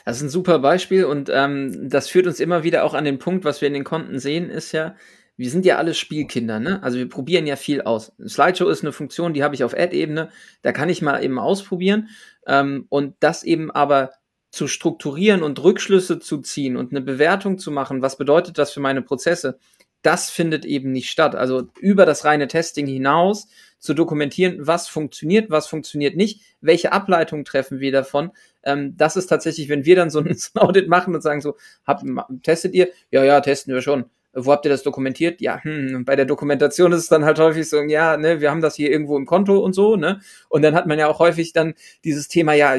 Das 0.06 0.18
ist 0.18 0.24
ein 0.24 0.30
super 0.30 0.60
Beispiel 0.60 1.06
und 1.06 1.30
ähm, 1.34 1.90
das 1.90 2.10
führt 2.10 2.28
uns 2.28 2.42
immer 2.42 2.64
wieder 2.64 2.84
auch 2.84 2.94
an 2.94 3.06
den 3.06 3.20
Punkt, 3.20 3.46
was 3.46 3.62
wir 3.62 3.70
in 3.70 3.74
den 3.74 3.86
Konten 3.86 4.20
sehen, 4.20 4.50
ist 4.50 4.74
ja, 4.74 4.96
wir 5.38 5.50
sind 5.50 5.66
ja 5.66 5.78
alle 5.78 5.94
Spielkinder, 5.94 6.60
ne? 6.60 6.84
Also 6.84 6.98
wir 6.98 7.08
probieren 7.08 7.48
ja 7.48 7.56
viel 7.56 7.82
aus. 7.82 8.12
Slideshow 8.26 8.68
ist 8.68 8.84
eine 8.84 8.92
Funktion, 8.92 9.34
die 9.34 9.44
habe 9.44 9.56
ich 9.56 9.64
auf 9.64 9.74
Ad-Ebene, 9.74 10.30
da 10.62 10.72
kann 10.74 10.90
ich 10.90 11.02
mal 11.02 11.24
eben 11.24 11.40
ausprobieren. 11.40 12.10
Ähm, 12.46 12.86
und 12.90 13.16
das 13.22 13.44
eben 13.44 13.72
aber 13.72 14.12
zu 14.52 14.68
strukturieren 14.68 15.44
und 15.44 15.64
Rückschlüsse 15.64 16.20
zu 16.20 16.40
ziehen 16.40 16.76
und 16.76 16.92
eine 16.92 17.02
Bewertung 17.02 17.60
zu 17.60 17.72
machen, 17.72 18.02
was 18.02 18.18
bedeutet 18.18 18.58
das 18.58 18.72
für 18.72 18.80
meine 18.80 19.02
Prozesse, 19.02 19.58
das 20.02 20.30
findet 20.30 20.66
eben 20.66 20.92
nicht 20.92 21.10
statt. 21.10 21.36
Also 21.36 21.70
über 21.80 22.06
das 22.06 22.26
reine 22.26 22.48
Testing 22.48 22.88
hinaus 22.88 23.48
zu 23.80 23.94
dokumentieren, 23.94 24.58
was 24.60 24.88
funktioniert, 24.88 25.50
was 25.50 25.68
funktioniert 25.68 26.16
nicht, 26.16 26.42
welche 26.62 26.92
Ableitungen 26.92 27.46
treffen 27.46 27.80
wir 27.80 27.92
davon. 27.92 28.32
Ähm, 28.64 28.96
das 28.98 29.16
ist 29.16 29.28
tatsächlich, 29.28 29.70
wenn 29.70 29.86
wir 29.86 29.96
dann 29.96 30.10
so 30.10 30.20
ein, 30.22 30.36
Audit 30.56 30.88
machen 30.88 31.16
und 31.16 31.22
sagen 31.22 31.42
so, 31.42 31.56
hab, 31.86 32.04
testet 32.44 32.74
ihr? 32.74 32.90
Ja, 33.12 33.24
ja, 33.24 33.42
testen 33.42 33.74
wir 33.74 33.82
schon 33.82 34.06
wo 34.40 34.52
habt 34.52 34.66
ihr 34.66 34.70
das 34.70 34.84
dokumentiert? 34.84 35.42
Ja, 35.42 35.64
hm, 35.64 36.06
bei 36.06 36.16
der 36.16 36.26
Dokumentation 36.26 36.92
ist 36.92 37.00
es 37.00 37.08
dann 37.08 37.26
halt 37.26 37.40
häufig 37.40 37.68
so, 37.68 37.82
ja, 37.82 38.18
ne, 38.18 38.40
wir 38.40 38.52
haben 38.52 38.62
das 38.62 38.76
hier 38.76 38.92
irgendwo 38.92 39.18
im 39.18 39.26
Konto 39.26 39.58
und 39.60 39.74
so, 39.74 39.96
ne? 39.96 40.22
Und 40.48 40.62
dann 40.62 40.76
hat 40.76 40.86
man 40.86 41.00
ja 41.00 41.08
auch 41.08 41.20
häufig 41.20 41.54
dann 41.54 41.74
dieses 42.04 42.28
Thema, 42.28 42.54
ja, 42.54 42.76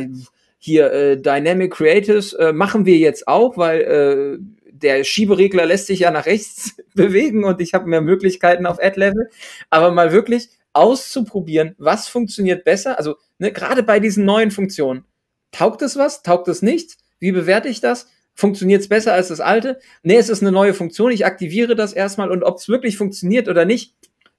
hier 0.59 0.93
äh, 0.93 1.17
Dynamic 1.17 1.73
Creatives 1.73 2.33
äh, 2.33 2.53
machen 2.53 2.85
wir 2.85 2.97
jetzt 2.97 3.29
auch, 3.29 3.57
weil 3.57 3.81
äh, 3.81 4.39
der 4.71 5.05
Schieberegler 5.05 5.67
lässt 5.67 5.87
sich 5.87 6.01
ja 6.01 6.11
nach 6.11 6.27
rechts 6.27 6.77
bewegen 6.95 7.45
und 7.45 7.61
ich 7.61 7.75
habe 7.75 7.89
mehr 7.89 8.01
Möglichkeiten 8.01 8.67
auf 8.67 8.83
Ad-Level. 8.83 9.31
Aber 9.71 9.91
mal 9.91 10.13
wirklich 10.13 10.51
auszuprobieren, 10.73 11.75
was 11.79 12.09
funktioniert 12.09 12.65
besser. 12.65 12.99
Also 12.99 13.17
ne, 13.39 13.53
gerade 13.53 13.83
bei 13.83 14.01
diesen 14.01 14.25
neuen 14.25 14.51
Funktionen. 14.51 15.05
Taugt 15.51 15.83
es 15.83 15.97
was? 15.97 16.23
Taugt 16.23 16.49
es 16.49 16.63
nicht? 16.63 16.97
Wie 17.19 17.33
bewerte 17.33 17.69
ich 17.69 17.81
das? 17.81 18.07
funktioniert 18.39 18.83
es 18.83 18.89
besser 18.89 19.15
als 19.15 19.29
das 19.29 19.41
alte? 19.41 19.81
Nee, 20.05 20.17
es 20.17 20.29
ist 20.29 20.43
eine 20.43 20.53
neue 20.53 20.73
Funktion, 20.73 21.11
ich 21.11 21.27
aktiviere 21.27 21.75
das 21.75 21.93
erstmal 21.93 22.31
und 22.31 22.45
ob 22.45 22.59
es 22.59 22.69
wirklich 22.69 22.97
funktioniert 22.97 23.49
oder 23.49 23.65
nicht, 23.65 23.97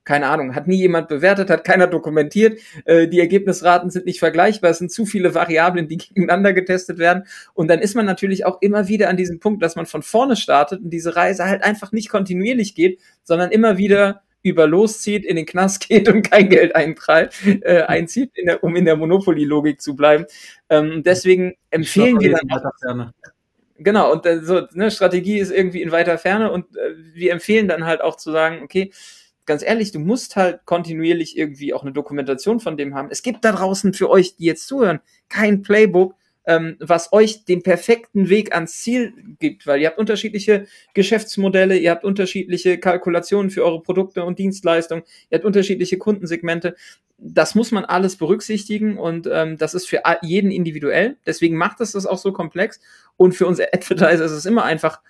keine 0.10 0.26
Ahnung, 0.26 0.56
hat 0.56 0.68
nie 0.68 0.78
jemand 0.78 1.08
bewertet, 1.08 1.52
hat 1.52 1.64
keiner 1.64 1.86
dokumentiert, 1.86 2.60
äh, 2.86 3.08
die 3.08 3.20
Ergebnisraten 3.20 3.92
sind 3.92 4.08
nicht 4.08 4.18
vergleichbar, 4.18 4.72
es 4.72 4.80
sind 4.80 4.92
zu 4.92 5.06
viele 5.06 5.36
Variablen, 5.36 5.88
die 5.88 5.98
gegeneinander 6.00 6.52
getestet 6.52 6.98
werden 6.98 7.26
und 7.54 7.68
dann 7.68 7.78
ist 7.78 7.96
man 7.96 8.08
natürlich 8.08 8.44
auch 8.44 8.60
immer 8.60 8.88
wieder 8.88 9.08
an 9.10 9.18
diesem 9.18 9.40
Punkt, 9.40 9.62
dass 9.62 9.76
man 9.76 9.86
von 9.86 10.02
vorne 10.02 10.36
startet 10.36 10.82
und 10.82 10.90
diese 10.90 11.16
Reise 11.16 11.46
halt 11.46 11.64
einfach 11.64 11.92
nicht 11.92 12.10
kontinuierlich 12.10 12.74
geht, 12.74 13.00
sondern 13.24 13.52
immer 13.52 13.78
wieder 13.78 14.24
über 14.42 14.66
loszieht, 14.66 15.26
in 15.26 15.36
den 15.36 15.46
Knast 15.46 15.82
geht 15.88 16.10
und 16.10 16.24
kein 16.24 16.50
Geld 16.50 16.76
eintreibt, 16.76 17.36
äh, 17.46 17.84
einzieht, 17.84 18.32
in 18.34 18.48
der, 18.48 18.64
um 18.64 18.76
in 18.76 18.86
der 18.86 18.96
Monopoly-Logik 18.96 19.80
zu 19.80 19.96
bleiben. 19.96 20.26
Ähm, 20.70 21.04
deswegen 21.06 21.54
empfehlen 21.70 22.20
wir 22.20 22.36
dann. 22.82 23.14
Genau, 23.78 24.12
und 24.12 24.26
äh, 24.26 24.42
so, 24.42 24.62
ne, 24.74 24.90
Strategie 24.90 25.38
ist 25.38 25.52
irgendwie 25.52 25.84
in 25.84 25.92
weiter 25.92 26.18
Ferne 26.18 26.52
und 26.52 26.76
äh, 26.76 26.96
wir 27.14 27.32
empfehlen 27.32 27.68
dann 27.68 27.86
halt 27.86 28.02
auch 28.02 28.18
zu 28.18 28.32
sagen, 28.32 28.62
okay, 28.64 28.92
ganz 29.50 29.64
ehrlich, 29.64 29.92
du 29.92 29.98
musst 29.98 30.36
halt 30.36 30.64
kontinuierlich 30.66 31.36
irgendwie 31.36 31.74
auch 31.74 31.82
eine 31.82 31.92
Dokumentation 31.92 32.60
von 32.60 32.78
dem 32.78 32.94
haben. 32.94 33.10
Es 33.10 33.24
gibt 33.24 33.44
da 33.44 33.52
draußen 33.52 33.96
für 33.96 34.08
euch, 34.08 34.36
die 34.36 34.46
jetzt 34.46 34.68
zuhören, 34.68 35.00
kein 35.28 35.64
Playbook, 35.64 36.14
ähm, 36.46 36.78
was 36.80 37.12
euch 37.14 37.46
den 37.46 37.64
perfekten 37.64 38.30
Weg 38.30 38.54
ans 38.54 38.82
Ziel 38.84 39.12
gibt, 39.40 39.66
weil 39.66 39.82
ihr 39.82 39.88
habt 39.88 39.98
unterschiedliche 39.98 40.68
Geschäftsmodelle, 40.94 41.80
ihr 41.80 41.90
habt 41.90 42.04
unterschiedliche 42.04 42.78
Kalkulationen 42.78 43.50
für 43.50 43.66
eure 43.66 43.82
Produkte 43.82 44.24
und 44.24 44.38
Dienstleistungen, 44.38 45.04
ihr 45.32 45.40
habt 45.40 45.46
unterschiedliche 45.46 45.98
Kundensegmente. 45.98 46.76
Das 47.18 47.56
muss 47.56 47.72
man 47.72 47.86
alles 47.86 48.18
berücksichtigen 48.18 49.00
und 49.00 49.28
ähm, 49.32 49.58
das 49.58 49.74
ist 49.74 49.90
für 49.90 50.04
jeden 50.22 50.52
individuell. 50.52 51.18
Deswegen 51.26 51.58
macht 51.58 51.82
es 51.82 51.94
das 51.94 52.06
auch 52.06 52.20
so 52.20 52.32
komplex. 52.32 52.80
Und 53.18 53.34
für 53.34 53.48
uns 53.48 53.60
Advertiser 53.60 54.24
ist 54.24 54.32
es 54.32 54.46
immer 54.46 54.64
einfach, 54.64 55.02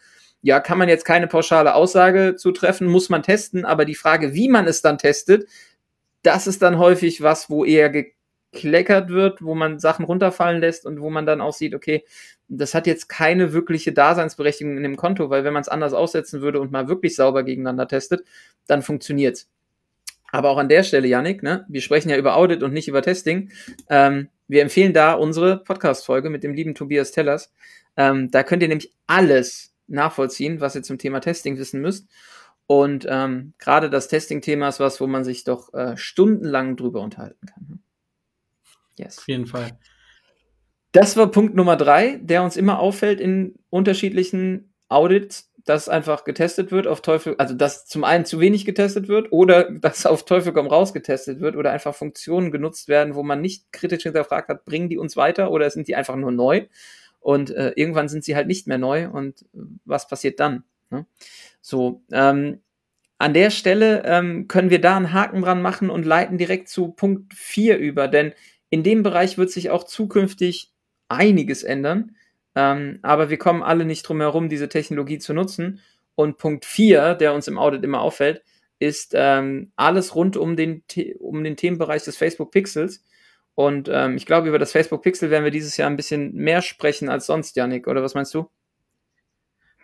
ja, 0.42 0.60
kann 0.60 0.78
man 0.78 0.90
jetzt 0.90 1.06
keine 1.06 1.28
pauschale 1.28 1.76
Aussage 1.76 2.36
zu 2.36 2.52
treffen, 2.52 2.88
muss 2.88 3.10
man 3.10 3.24
testen, 3.24 3.66
aber 3.66 3.86
die 3.86 3.96
Frage, 3.96 4.34
wie 4.34 4.50
man 4.50 4.68
es 4.68 4.82
dann 4.82 4.98
testet, 4.98 5.48
das 6.24 6.48
ist 6.48 6.62
dann 6.62 6.78
häufig 6.78 7.22
was, 7.22 7.50
wo 7.50 7.66
eher 7.66 7.90
gekleckert 7.90 9.10
wird, 9.10 9.44
wo 9.44 9.56
man 9.56 9.80
Sachen 9.80 10.06
runterfallen 10.06 10.62
lässt 10.62 10.86
und 10.86 11.02
wo 11.02 11.10
man 11.10 11.26
dann 11.26 11.42
auch 11.42 11.54
sieht, 11.54 11.76
okay, 11.76 12.04
das 12.48 12.74
hat 12.74 12.88
jetzt 12.88 13.10
keine 13.10 13.54
wirkliche 13.54 13.94
Daseinsberechtigung 13.94 14.76
in 14.78 14.84
dem 14.84 14.98
Konto, 14.98 15.30
weil 15.30 15.44
wenn 15.44 15.54
man 15.54 15.62
es 15.62 15.70
anders 15.70 15.94
aussetzen 15.94 16.42
würde 16.42 16.60
und 16.60 16.72
mal 16.72 16.88
wirklich 16.88 17.16
sauber 17.16 17.44
gegeneinander 17.44 17.88
testet, 17.88 18.24
dann 18.68 18.82
funktioniert's. 18.82 19.50
Aber 20.32 20.50
auch 20.50 20.58
an 20.58 20.70
der 20.70 20.84
Stelle, 20.84 21.08
Yannick, 21.08 21.44
ne, 21.44 21.66
wir 21.70 21.82
sprechen 21.82 22.10
ja 22.10 22.18
über 22.18 22.36
Audit 22.36 22.64
und 22.64 22.74
nicht 22.74 22.88
über 22.88 23.02
Testing. 23.02 23.52
Ähm, 23.90 24.30
wir 24.48 24.62
empfehlen 24.62 24.94
da 24.94 25.14
unsere 25.14 25.64
Podcast-Folge 25.64 26.30
mit 26.30 26.44
dem 26.44 26.54
lieben 26.54 26.76
Tobias 26.76 27.12
Tellers. 27.12 27.52
Ähm, 27.98 28.30
da 28.32 28.44
könnt 28.44 28.62
ihr 28.62 28.70
nämlich 28.70 28.94
alles 29.08 29.69
nachvollziehen, 29.90 30.62
was 30.62 30.76
ihr 30.76 30.84
zum 30.84 30.98
Thema 30.98 31.20
Testing 31.20 31.58
wissen 31.58 31.82
müsst. 31.82 32.08
Und 32.68 33.08
ähm, 33.10 33.54
gerade 33.58 33.90
das 33.90 34.08
Testing-Thema 34.10 34.68
ist 34.68 34.80
was, 34.80 35.02
wo 35.02 35.08
man 35.08 35.24
sich 35.24 35.44
doch 35.44 35.74
äh, 35.74 35.98
stundenlang 35.98 36.76
drüber 36.76 37.02
unterhalten 37.02 37.46
kann. 37.48 37.66
Ne? 37.68 37.80
Yes. 38.96 39.18
Auf 39.18 39.28
jeden 39.28 39.48
Fall. 39.48 39.80
Das 40.92 41.18
war 41.18 41.32
Punkt 41.32 41.56
Nummer 41.56 41.78
drei, 41.78 42.20
der 42.22 42.44
uns 42.44 42.58
immer 42.58 42.80
auffällt 42.80 43.20
in 43.20 43.56
unterschiedlichen 43.70 44.74
Audits, 44.88 45.52
dass 45.66 45.88
einfach 45.88 46.24
getestet 46.24 46.72
wird 46.72 46.88
auf 46.88 47.02
Teufel, 47.02 47.36
also 47.38 47.54
dass 47.54 47.86
zum 47.86 48.04
einen 48.04 48.26
zu 48.26 48.40
wenig 48.40 48.66
getestet 48.66 49.08
wird 49.08 49.32
oder 49.32 49.72
dass 49.72 50.06
auf 50.06 50.26
Teufel 50.26 50.54
komm 50.54 50.68
raus 50.68 50.94
getestet 50.94 51.40
wird 51.40 51.56
oder 51.56 51.72
einfach 51.72 51.96
Funktionen 51.96 52.52
genutzt 52.52 52.88
werden, 52.88 53.16
wo 53.16 53.24
man 53.24 53.42
nicht 53.42 53.72
kritisch 53.72 54.04
hinterfragt 54.04 54.50
hat, 54.50 54.66
bringen 54.66 54.90
die 54.90 54.98
uns 54.98 55.16
weiter 55.16 55.52
oder 55.52 55.70
sind 55.70 55.88
die 55.88 55.96
einfach 55.96 56.16
nur 56.16 56.32
neu 56.32 56.68
und 57.20 57.52
äh, 57.52 57.74
irgendwann 57.76 58.10
sind 58.10 58.24
sie 58.24 58.36
halt 58.36 58.48
nicht 58.48 58.68
mehr 58.68 58.78
neu 58.78 59.10
und 59.10 59.46
was 59.86 60.08
passiert 60.08 60.40
dann? 60.40 60.64
Ne? 60.90 61.06
So, 61.62 62.04
ähm, 62.12 62.62
an 63.18 63.34
der 63.34 63.50
Stelle 63.50 64.04
ähm, 64.06 64.48
können 64.48 64.70
wir 64.70 64.80
da 64.80 64.96
einen 64.96 65.12
Haken 65.12 65.42
dran 65.42 65.62
machen 65.62 65.90
und 65.90 66.06
leiten 66.06 66.38
direkt 66.38 66.70
zu 66.70 66.90
Punkt 66.90 67.34
4 67.34 67.78
über, 67.78 68.08
denn 68.08 68.34
in 68.70 68.84
dem 68.84 69.04
Bereich 69.04 69.38
wird 69.38 69.52
sich 69.52 69.70
auch 69.70 69.84
zukünftig 69.84 70.72
einiges 71.10 71.64
ändern. 71.64 72.16
Ähm, 72.56 73.00
aber 73.02 73.30
wir 73.30 73.38
kommen 73.38 73.62
alle 73.62 73.86
nicht 73.86 74.04
drum 74.04 74.22
herum, 74.22 74.48
diese 74.48 74.70
Technologie 74.70 75.20
zu 75.20 75.34
nutzen. 75.34 75.82
Und 76.16 76.38
Punkt 76.38 76.66
4, 76.66 77.16
der 77.16 77.34
uns 77.34 77.48
im 77.48 77.58
Audit 77.58 77.84
immer 77.84 78.02
auffällt, 78.02 78.44
ist 78.80 79.14
ähm, 79.16 79.72
alles 79.76 80.16
rund 80.16 80.38
um 80.38 80.56
den, 80.56 80.84
um 81.20 81.44
den 81.44 81.58
Themenbereich 81.58 82.04
des 82.04 82.18
Facebook 82.18 82.52
Pixels. 82.52 83.04
Und 83.60 83.90
ähm, 83.92 84.16
ich 84.16 84.26
glaube, 84.26 84.48
über 84.48 84.58
das 84.58 84.72
Facebook 84.72 85.02
Pixel 85.02 85.32
werden 85.32 85.44
wir 85.44 85.52
dieses 85.52 85.76
Jahr 85.76 85.90
ein 85.90 85.98
bisschen 85.98 86.34
mehr 86.34 86.62
sprechen 86.62 87.10
als 87.10 87.26
sonst, 87.26 87.58
Janik. 87.58 87.88
Oder 87.88 88.02
was 88.02 88.16
meinst 88.16 88.34
du? 88.34 88.50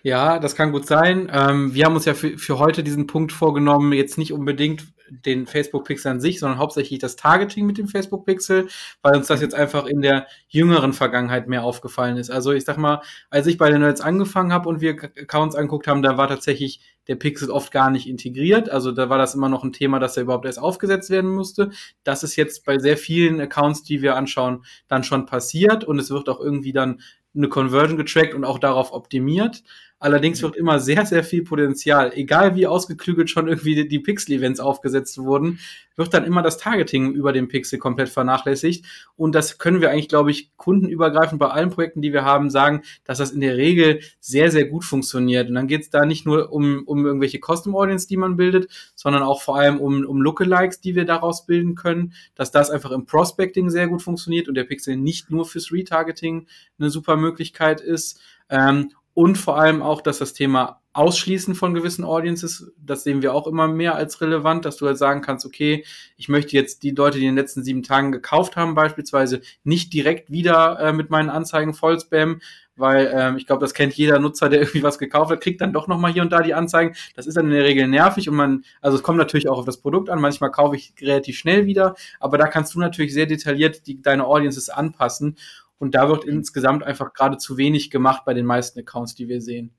Ja, 0.02 0.40
das 0.40 0.56
kann 0.56 0.72
gut 0.72 0.88
sein. 0.88 1.30
Ähm, 1.30 1.74
wir 1.74 1.84
haben 1.84 1.96
uns 1.96 2.06
ja 2.06 2.14
für, 2.14 2.38
für 2.38 2.58
heute 2.58 2.84
diesen 2.84 3.06
Punkt 3.06 3.34
vorgenommen, 3.34 3.92
jetzt 3.92 4.18
nicht 4.18 4.32
unbedingt 4.32 4.95
den 5.10 5.46
Facebook-Pixel 5.48 6.12
an 6.12 6.20
sich, 6.20 6.40
sondern 6.40 6.60
hauptsächlich 6.60 7.00
das 7.00 7.16
Targeting 7.16 7.66
mit 7.66 7.78
dem 7.78 7.88
Facebook-Pixel, 7.88 8.68
weil 9.02 9.16
uns 9.16 9.28
das 9.28 9.42
jetzt 9.42 9.56
einfach 9.56 9.86
in 9.86 10.02
der 10.02 10.28
jüngeren 10.48 10.94
Vergangenheit 10.94 11.48
mehr 11.48 11.64
aufgefallen 11.64 12.18
ist. 12.18 12.30
Also 12.30 12.52
ich 12.52 12.66
sag 12.66 12.78
mal, 12.78 13.02
als 13.30 13.48
ich 13.48 13.58
bei 13.58 13.70
den 13.70 13.82
Nerds 13.82 14.02
angefangen 14.02 14.54
habe 14.54 14.70
und 14.70 14.82
wir 14.82 14.92
Accounts 14.92 15.56
angeguckt 15.56 15.88
haben, 15.88 16.02
da 16.02 16.18
war 16.18 16.28
tatsächlich 16.28 16.82
der 17.08 17.16
Pixel 17.16 17.52
oft 17.52 17.72
gar 17.72 17.92
nicht 17.92 18.08
integriert. 18.08 18.70
Also 18.70 18.92
da 18.92 19.10
war 19.10 19.18
das 19.18 19.36
immer 19.36 19.50
noch 19.50 19.64
ein 19.64 19.74
Thema, 19.74 20.00
dass 20.00 20.18
er 20.18 20.24
überhaupt 20.24 20.46
erst 20.46 20.60
aufgesetzt 20.60 21.10
werden 21.10 21.30
musste. 21.30 21.70
Das 22.04 22.24
ist 22.24 22.36
jetzt 22.36 22.66
bei 22.66 22.80
sehr 22.80 22.98
vielen 22.98 23.40
Accounts, 23.40 23.84
die 23.84 24.02
wir 24.02 24.16
anschauen, 24.16 24.66
dann 24.88 25.04
schon 25.04 25.26
passiert 25.26 25.84
und 25.84 26.00
es 26.00 26.10
wird 26.10 26.30
auch 26.30 26.40
irgendwie 26.40 26.74
dann 26.74 27.02
eine 27.36 27.50
Conversion 27.50 27.98
getrackt 27.98 28.34
und 28.34 28.46
auch 28.46 28.60
darauf 28.60 28.94
optimiert. 28.94 29.64
Allerdings 30.06 30.44
wird 30.44 30.56
immer 30.56 30.80
sehr, 30.80 31.04
sehr 31.08 31.24
viel 31.24 31.44
Potenzial, 31.44 32.12
egal 32.14 32.54
wie 32.54 32.68
ausgeklügelt 32.68 33.28
schon 33.28 33.48
irgendwie 33.48 33.88
die 33.88 33.98
Pixel-Events 33.98 34.60
aufgesetzt 34.60 35.18
wurden, 35.18 35.58
wird 35.96 36.14
dann 36.14 36.26
immer 36.26 36.44
das 36.44 36.60
Targeting 36.60 37.14
über 37.14 37.34
den 37.34 37.48
Pixel 37.48 37.80
komplett 37.80 38.10
vernachlässigt. 38.10 38.86
Und 39.16 39.34
das 39.34 39.58
können 39.58 39.82
wir 39.82 39.90
eigentlich, 39.90 40.08
glaube 40.08 40.30
ich, 40.30 40.56
kundenübergreifend 40.58 41.40
bei 41.40 41.48
allen 41.48 41.72
Projekten, 41.72 42.04
die 42.04 42.14
wir 42.14 42.24
haben, 42.24 42.52
sagen, 42.52 42.84
dass 43.04 43.18
das 43.18 43.32
in 43.32 43.42
der 43.42 43.58
Regel 43.58 44.00
sehr, 44.20 44.52
sehr 44.52 44.66
gut 44.66 44.84
funktioniert. 44.84 45.50
Und 45.50 45.56
dann 45.56 45.66
geht 45.68 45.82
es 45.82 45.90
da 45.90 46.06
nicht 46.06 46.24
nur 46.24 46.54
um, 46.54 46.84
um 46.86 47.04
irgendwelche 47.04 47.40
Custom 47.40 47.76
Audience, 47.76 48.08
die 48.08 48.18
man 48.18 48.38
bildet, 48.38 48.70
sondern 48.94 49.24
auch 49.24 49.42
vor 49.42 49.58
allem 49.58 49.80
um, 49.80 50.06
um 50.06 50.22
Lookalikes, 50.22 50.82
die 50.82 50.94
wir 50.94 51.06
daraus 51.06 51.48
bilden 51.48 51.74
können, 51.74 52.14
dass 52.36 52.52
das 52.52 52.70
einfach 52.70 52.92
im 52.92 53.08
Prospecting 53.08 53.72
sehr 53.72 53.88
gut 53.88 54.04
funktioniert 54.04 54.48
und 54.48 54.54
der 54.54 54.66
Pixel 54.66 54.98
nicht 54.98 55.32
nur 55.32 55.46
fürs 55.46 55.72
Retargeting 55.72 56.46
eine 56.78 56.92
super 56.92 57.18
Möglichkeit 57.18 57.82
ist. 57.82 58.20
Ähm, 58.52 58.92
und 59.16 59.38
vor 59.38 59.58
allem 59.58 59.82
auch, 59.82 60.02
dass 60.02 60.20
das 60.20 60.34
Thema 60.34 60.82
Ausschließen 60.92 61.56
von 61.56 61.74
gewissen 61.74 62.04
Audiences, 62.04 62.74
das 62.78 63.04
sehen 63.04 63.22
wir 63.22 63.34
auch 63.34 63.48
immer 63.48 63.68
mehr 63.68 63.96
als 63.96 64.20
relevant, 64.20 64.66
dass 64.66 64.76
du 64.76 64.88
halt 64.88 64.98
sagen 64.98 65.22
kannst, 65.22 65.46
okay, 65.46 65.86
ich 66.18 66.28
möchte 66.28 66.56
jetzt 66.56 66.84
die 66.84 66.92
Leute, 66.92 67.18
die 67.18 67.26
in 67.26 67.32
den 67.32 67.42
letzten 67.42 67.64
sieben 67.64 67.82
Tagen 67.82 68.12
gekauft 68.12 68.58
haben, 68.58 68.76
beispielsweise 68.76 69.40
nicht 69.64 69.94
direkt 69.94 70.32
wieder 70.32 70.80
äh, 70.80 70.94
mit 70.94 71.12
meinen 71.12 71.30
Anzeigen 71.30 71.74
voll 71.74 71.98
spammen, 72.00 72.42
weil 72.76 73.10
ähm, 73.16 73.38
ich 73.38 73.48
glaube, 73.48 73.62
das 73.62 73.74
kennt 73.74 73.94
jeder 73.94 74.20
Nutzer, 74.20 74.50
der 74.50 74.60
irgendwie 74.62 74.84
was 74.84 75.00
gekauft 75.00 75.32
hat, 75.32 75.40
kriegt 75.40 75.62
dann 75.62 75.72
doch 75.72 75.88
nochmal 75.88 76.12
hier 76.12 76.22
und 76.22 76.32
da 76.32 76.42
die 76.42 76.54
Anzeigen. 76.54 76.94
Das 77.16 77.26
ist 77.26 77.38
dann 77.38 77.46
in 77.46 77.54
der 77.54 77.64
Regel 77.64 77.88
nervig 77.88 78.28
und 78.28 78.36
man, 78.36 78.66
also 78.82 78.98
es 78.98 79.04
kommt 79.04 79.18
natürlich 79.18 79.48
auch 79.48 79.60
auf 79.60 79.66
das 79.66 79.78
Produkt 79.78 80.10
an, 80.10 80.20
manchmal 80.20 80.52
kaufe 80.52 80.76
ich 80.76 80.94
relativ 81.02 81.38
schnell 81.38 81.66
wieder, 81.66 81.96
aber 82.20 82.38
da 82.38 82.48
kannst 82.48 82.76
du 82.76 82.80
natürlich 82.80 83.14
sehr 83.14 83.28
detailliert 83.28 83.88
die, 83.88 84.02
deine 84.02 84.26
Audiences 84.26 84.70
anpassen 84.70 85.38
und 85.78 85.96
da 85.96 86.10
wird 86.10 86.24
insgesamt 86.26 86.84
einfach 86.84 87.14
gerade 87.14 87.38
zu 87.38 87.58
wenig 87.58 87.92
gemacht 87.92 88.24
bei 88.26 88.34
den 88.34 88.46
meisten 88.46 88.80
Accounts, 88.80 89.16
die 89.16 89.28
wir 89.28 89.42
sehen. 89.42 89.74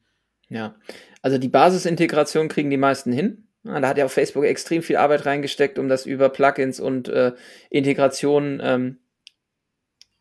Ja, 0.48 0.76
also 1.22 1.38
die 1.38 1.48
Basisintegration 1.48 2.48
kriegen 2.48 2.70
die 2.70 2.76
meisten 2.76 3.12
hin. 3.12 3.48
Da 3.64 3.88
hat 3.88 3.98
ja 3.98 4.06
auch 4.06 4.10
Facebook 4.10 4.44
extrem 4.44 4.82
viel 4.82 4.96
Arbeit 4.96 5.26
reingesteckt, 5.26 5.78
um 5.78 5.88
das 5.88 6.06
über 6.06 6.28
Plugins 6.28 6.78
und 6.78 7.08
äh, 7.08 7.32
Integrationen 7.68 8.60
ähm, 8.62 8.98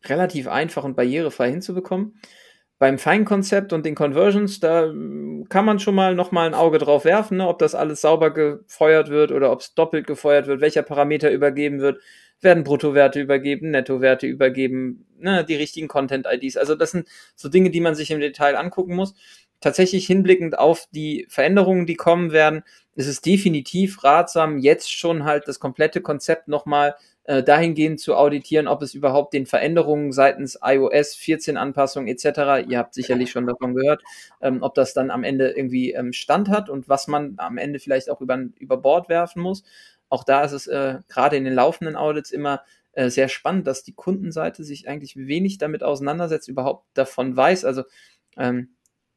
relativ 0.04 0.48
einfach 0.48 0.82
und 0.82 0.96
barrierefrei 0.96 1.50
hinzubekommen. 1.50 2.20
Beim 2.78 2.98
Feinkonzept 2.98 3.72
und 3.72 3.86
den 3.86 3.94
Conversions, 3.94 4.60
da 4.60 4.86
ähm, 4.86 5.46
kann 5.48 5.64
man 5.64 5.78
schon 5.78 5.94
mal 5.94 6.14
noch 6.14 6.32
mal 6.32 6.46
ein 6.46 6.54
Auge 6.54 6.78
drauf 6.78 7.04
werfen, 7.04 7.38
ne, 7.38 7.46
ob 7.46 7.58
das 7.58 7.74
alles 7.74 8.00
sauber 8.00 8.32
gefeuert 8.32 9.10
wird 9.10 9.30
oder 9.30 9.52
ob 9.52 9.60
es 9.60 9.74
doppelt 9.74 10.06
gefeuert 10.06 10.46
wird, 10.48 10.60
welcher 10.60 10.82
Parameter 10.82 11.30
übergeben 11.30 11.78
wird 11.80 12.00
werden 12.40 12.64
Bruttowerte 12.64 13.20
übergeben, 13.20 13.70
Nettowerte 13.70 14.26
übergeben, 14.26 15.06
ne, 15.18 15.44
die 15.44 15.54
richtigen 15.56 15.88
Content-IDs. 15.88 16.56
Also 16.56 16.74
das 16.74 16.90
sind 16.90 17.08
so 17.34 17.48
Dinge, 17.48 17.70
die 17.70 17.80
man 17.80 17.94
sich 17.94 18.10
im 18.10 18.20
Detail 18.20 18.56
angucken 18.56 18.94
muss. 18.94 19.14
Tatsächlich 19.60 20.06
hinblickend 20.06 20.58
auf 20.58 20.86
die 20.90 21.26
Veränderungen, 21.30 21.86
die 21.86 21.94
kommen 21.94 22.30
werden, 22.30 22.62
ist 22.94 23.06
es 23.06 23.20
definitiv 23.20 24.04
ratsam, 24.04 24.58
jetzt 24.58 24.92
schon 24.92 25.24
halt 25.24 25.48
das 25.48 25.60
komplette 25.60 26.00
Konzept 26.02 26.48
nochmal 26.48 26.94
äh, 27.24 27.42
dahingehend 27.42 28.00
zu 28.00 28.14
auditieren, 28.14 28.68
ob 28.68 28.82
es 28.82 28.94
überhaupt 28.94 29.34
den 29.34 29.46
Veränderungen 29.46 30.12
seitens 30.12 30.58
iOS 30.62 31.14
14 31.14 31.56
Anpassungen 31.56 32.08
etc., 32.08 32.68
ihr 32.68 32.78
habt 32.78 32.94
sicherlich 32.94 33.30
schon 33.30 33.46
davon 33.46 33.74
gehört, 33.74 34.02
ähm, 34.40 34.62
ob 34.62 34.74
das 34.74 34.94
dann 34.94 35.10
am 35.10 35.24
Ende 35.24 35.50
irgendwie 35.50 35.92
ähm, 35.92 36.12
Stand 36.12 36.48
hat 36.48 36.70
und 36.70 36.88
was 36.88 37.08
man 37.08 37.34
am 37.38 37.58
Ende 37.58 37.78
vielleicht 37.78 38.10
auch 38.10 38.20
über, 38.20 38.38
über 38.58 38.76
Bord 38.76 39.08
werfen 39.08 39.42
muss. 39.42 39.64
Auch 40.08 40.24
da 40.24 40.42
ist 40.44 40.52
es 40.52 40.66
äh, 40.66 40.98
gerade 41.08 41.36
in 41.36 41.44
den 41.44 41.54
laufenden 41.54 41.96
Audits 41.96 42.30
immer 42.30 42.62
äh, 42.92 43.10
sehr 43.10 43.28
spannend, 43.28 43.66
dass 43.66 43.82
die 43.82 43.94
Kundenseite 43.94 44.64
sich 44.64 44.88
eigentlich 44.88 45.16
wenig 45.16 45.58
damit 45.58 45.82
auseinandersetzt, 45.82 46.48
überhaupt 46.48 46.86
davon 46.94 47.36
weiß. 47.36 47.64
Also 47.64 47.84
ähm, 48.36 48.76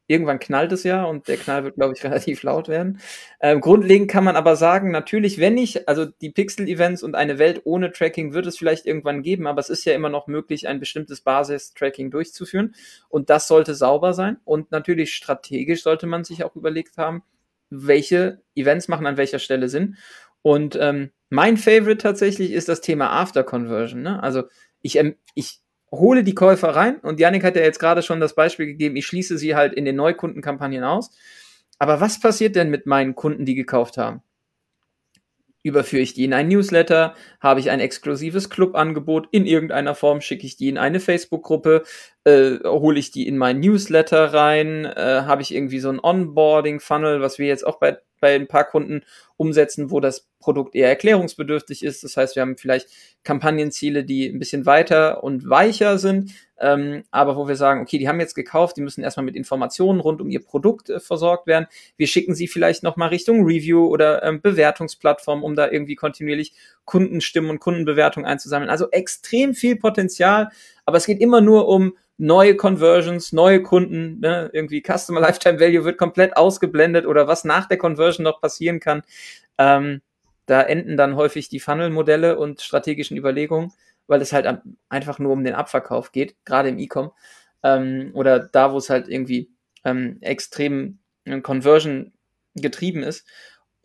irgendwann 0.09 0.39
knallt 0.39 0.71
es 0.71 0.83
ja 0.83 1.05
und 1.05 1.27
der 1.27 1.37
Knall 1.37 1.63
wird, 1.63 1.75
glaube 1.75 1.93
ich, 1.95 2.03
relativ 2.03 2.43
laut 2.43 2.67
werden. 2.67 2.99
Ähm, 3.39 3.61
grundlegend 3.61 4.09
kann 4.09 4.23
man 4.23 4.35
aber 4.35 4.55
sagen, 4.55 4.91
natürlich, 4.91 5.39
wenn 5.39 5.53
nicht, 5.53 5.87
also 5.87 6.05
die 6.05 6.31
Pixel-Events 6.31 7.03
und 7.03 7.15
eine 7.15 7.37
Welt 7.37 7.61
ohne 7.63 7.91
Tracking 7.91 8.33
wird 8.33 8.47
es 8.47 8.57
vielleicht 8.57 8.85
irgendwann 8.85 9.21
geben, 9.21 9.47
aber 9.47 9.59
es 9.59 9.69
ist 9.69 9.85
ja 9.85 9.93
immer 9.93 10.09
noch 10.09 10.27
möglich, 10.27 10.67
ein 10.67 10.79
bestimmtes 10.79 11.21
Basis-Tracking 11.21 12.11
durchzuführen 12.11 12.75
und 13.07 13.29
das 13.29 13.47
sollte 13.47 13.75
sauber 13.75 14.13
sein 14.13 14.37
und 14.43 14.71
natürlich 14.71 15.13
strategisch 15.13 15.83
sollte 15.83 16.07
man 16.07 16.23
sich 16.23 16.43
auch 16.43 16.55
überlegt 16.55 16.97
haben, 16.97 17.23
welche 17.69 18.41
Events 18.55 18.87
machen 18.87 19.05
an 19.05 19.17
welcher 19.17 19.39
Stelle 19.39 19.69
Sinn 19.69 19.95
und 20.41 20.77
ähm, 20.79 21.11
mein 21.29 21.57
Favorite 21.57 21.97
tatsächlich 21.97 22.51
ist 22.51 22.69
das 22.69 22.81
Thema 22.81 23.11
After 23.11 23.43
Conversion. 23.43 24.01
Ne? 24.01 24.21
Also 24.21 24.43
ich, 24.81 24.97
ähm, 24.97 25.15
ich 25.35 25.61
hole 25.91 26.23
die 26.23 26.35
Käufer 26.35 26.69
rein 26.69 26.97
und 26.99 27.19
Janik 27.19 27.43
hat 27.43 27.55
ja 27.55 27.61
jetzt 27.61 27.79
gerade 27.79 28.01
schon 28.01 28.19
das 28.19 28.35
Beispiel 28.35 28.65
gegeben, 28.65 28.95
ich 28.95 29.05
schließe 29.05 29.37
sie 29.37 29.55
halt 29.55 29.73
in 29.73 29.85
den 29.85 29.95
Neukundenkampagnen 29.95 30.83
aus. 30.83 31.11
Aber 31.77 32.01
was 32.01 32.19
passiert 32.19 32.55
denn 32.55 32.69
mit 32.69 32.85
meinen 32.85 33.15
Kunden, 33.15 33.45
die 33.45 33.55
gekauft 33.55 33.97
haben? 33.97 34.21
Überführe 35.61 36.03
ich 36.03 36.13
die 36.13 36.23
in 36.25 36.33
ein 36.33 36.47
Newsletter? 36.47 37.15
Habe 37.41 37.59
ich 37.59 37.69
ein 37.69 37.79
exklusives 37.79 38.49
Clubangebot 38.49 39.27
in 39.31 39.45
irgendeiner 39.45 39.93
Form? 39.93 40.21
Schicke 40.21 40.45
ich 40.45 40.55
die 40.55 40.69
in 40.69 40.77
eine 40.77 40.99
Facebook-Gruppe? 40.99 41.83
Äh, 42.23 42.59
hole 42.63 42.97
ich 42.97 43.11
die 43.11 43.27
in 43.27 43.37
mein 43.37 43.59
Newsletter 43.59 44.33
rein? 44.33 44.85
Äh, 44.85 45.23
Habe 45.25 45.41
ich 45.41 45.53
irgendwie 45.53 45.79
so 45.79 45.89
ein 45.89 45.99
Onboarding-Funnel, 45.99 47.21
was 47.21 47.39
wir 47.39 47.47
jetzt 47.47 47.67
auch 47.67 47.79
bei, 47.79 47.97
bei 48.19 48.35
ein 48.35 48.47
paar 48.47 48.63
Kunden 48.63 49.01
umsetzen, 49.37 49.91
wo 49.91 49.99
das 49.99 50.27
Produkt 50.39 50.75
eher 50.75 50.89
erklärungsbedürftig 50.89 51.83
ist. 51.83 52.03
Das 52.03 52.17
heißt, 52.17 52.35
wir 52.35 52.41
haben 52.41 52.57
vielleicht 52.57 52.89
Kampagnenziele, 53.23 54.03
die 54.03 54.27
ein 54.27 54.39
bisschen 54.39 54.65
weiter 54.65 55.23
und 55.23 55.49
weicher 55.49 55.97
sind, 55.97 56.31
ähm, 56.59 57.03
aber 57.11 57.35
wo 57.35 57.47
wir 57.47 57.55
sagen, 57.55 57.81
okay, 57.81 57.97
die 57.97 58.07
haben 58.07 58.19
jetzt 58.19 58.35
gekauft, 58.35 58.77
die 58.77 58.81
müssen 58.81 59.03
erstmal 59.03 59.25
mit 59.25 59.35
Informationen 59.35 59.99
rund 59.99 60.21
um 60.21 60.29
ihr 60.29 60.43
Produkt 60.43 60.89
äh, 60.89 60.99
versorgt 60.99 61.47
werden. 61.47 61.67
Wir 61.95 62.07
schicken 62.07 62.35
sie 62.35 62.47
vielleicht 62.47 62.83
nochmal 62.83 63.09
Richtung 63.09 63.43
Review 63.43 63.85
oder 63.87 64.23
ähm, 64.23 64.41
Bewertungsplattform, 64.41 65.43
um 65.43 65.55
da 65.55 65.69
irgendwie 65.69 65.95
kontinuierlich 65.95 66.53
Kundenstimmen 66.85 67.51
und 67.51 67.59
Kundenbewertung 67.59 68.25
einzusammeln. 68.25 68.69
Also 68.69 68.89
extrem 68.91 69.53
viel 69.53 69.77
Potenzial, 69.77 70.49
aber 70.85 70.97
es 70.97 71.05
geht 71.05 71.21
immer 71.21 71.41
nur 71.41 71.67
um 71.67 71.93
neue 72.19 72.55
Conversions, 72.55 73.31
neue 73.31 73.63
Kunden, 73.63 74.19
ne? 74.19 74.49
irgendwie 74.53 74.83
Customer 74.85 75.21
Lifetime 75.21 75.59
Value 75.59 75.85
wird 75.85 75.97
komplett 75.97 76.37
ausgeblendet 76.37 77.05
oder 77.05 77.27
was 77.27 77.45
nach 77.45 77.65
der 77.67 77.77
Conversion 77.77 78.25
noch 78.25 78.41
passieren 78.41 78.79
kann. 78.79 79.01
Ähm, 79.57 80.01
da 80.45 80.61
enden 80.61 80.97
dann 80.97 81.15
häufig 81.15 81.49
die 81.49 81.59
Funnel-Modelle 81.59 82.37
und 82.37 82.61
strategischen 82.61 83.17
Überlegungen, 83.17 83.71
weil 84.07 84.21
es 84.21 84.33
halt 84.33 84.61
einfach 84.89 85.19
nur 85.19 85.31
um 85.31 85.43
den 85.43 85.53
Abverkauf 85.53 86.11
geht, 86.11 86.35
gerade 86.43 86.69
im 86.69 86.79
E-Com. 86.79 87.11
Ähm, 87.63 88.11
oder 88.13 88.39
da, 88.39 88.73
wo 88.73 88.77
es 88.77 88.89
halt 88.89 89.07
irgendwie 89.07 89.51
ähm, 89.85 90.17
extrem 90.21 90.99
äh, 91.25 91.39
Conversion 91.41 92.13
getrieben 92.55 93.03
ist. 93.03 93.27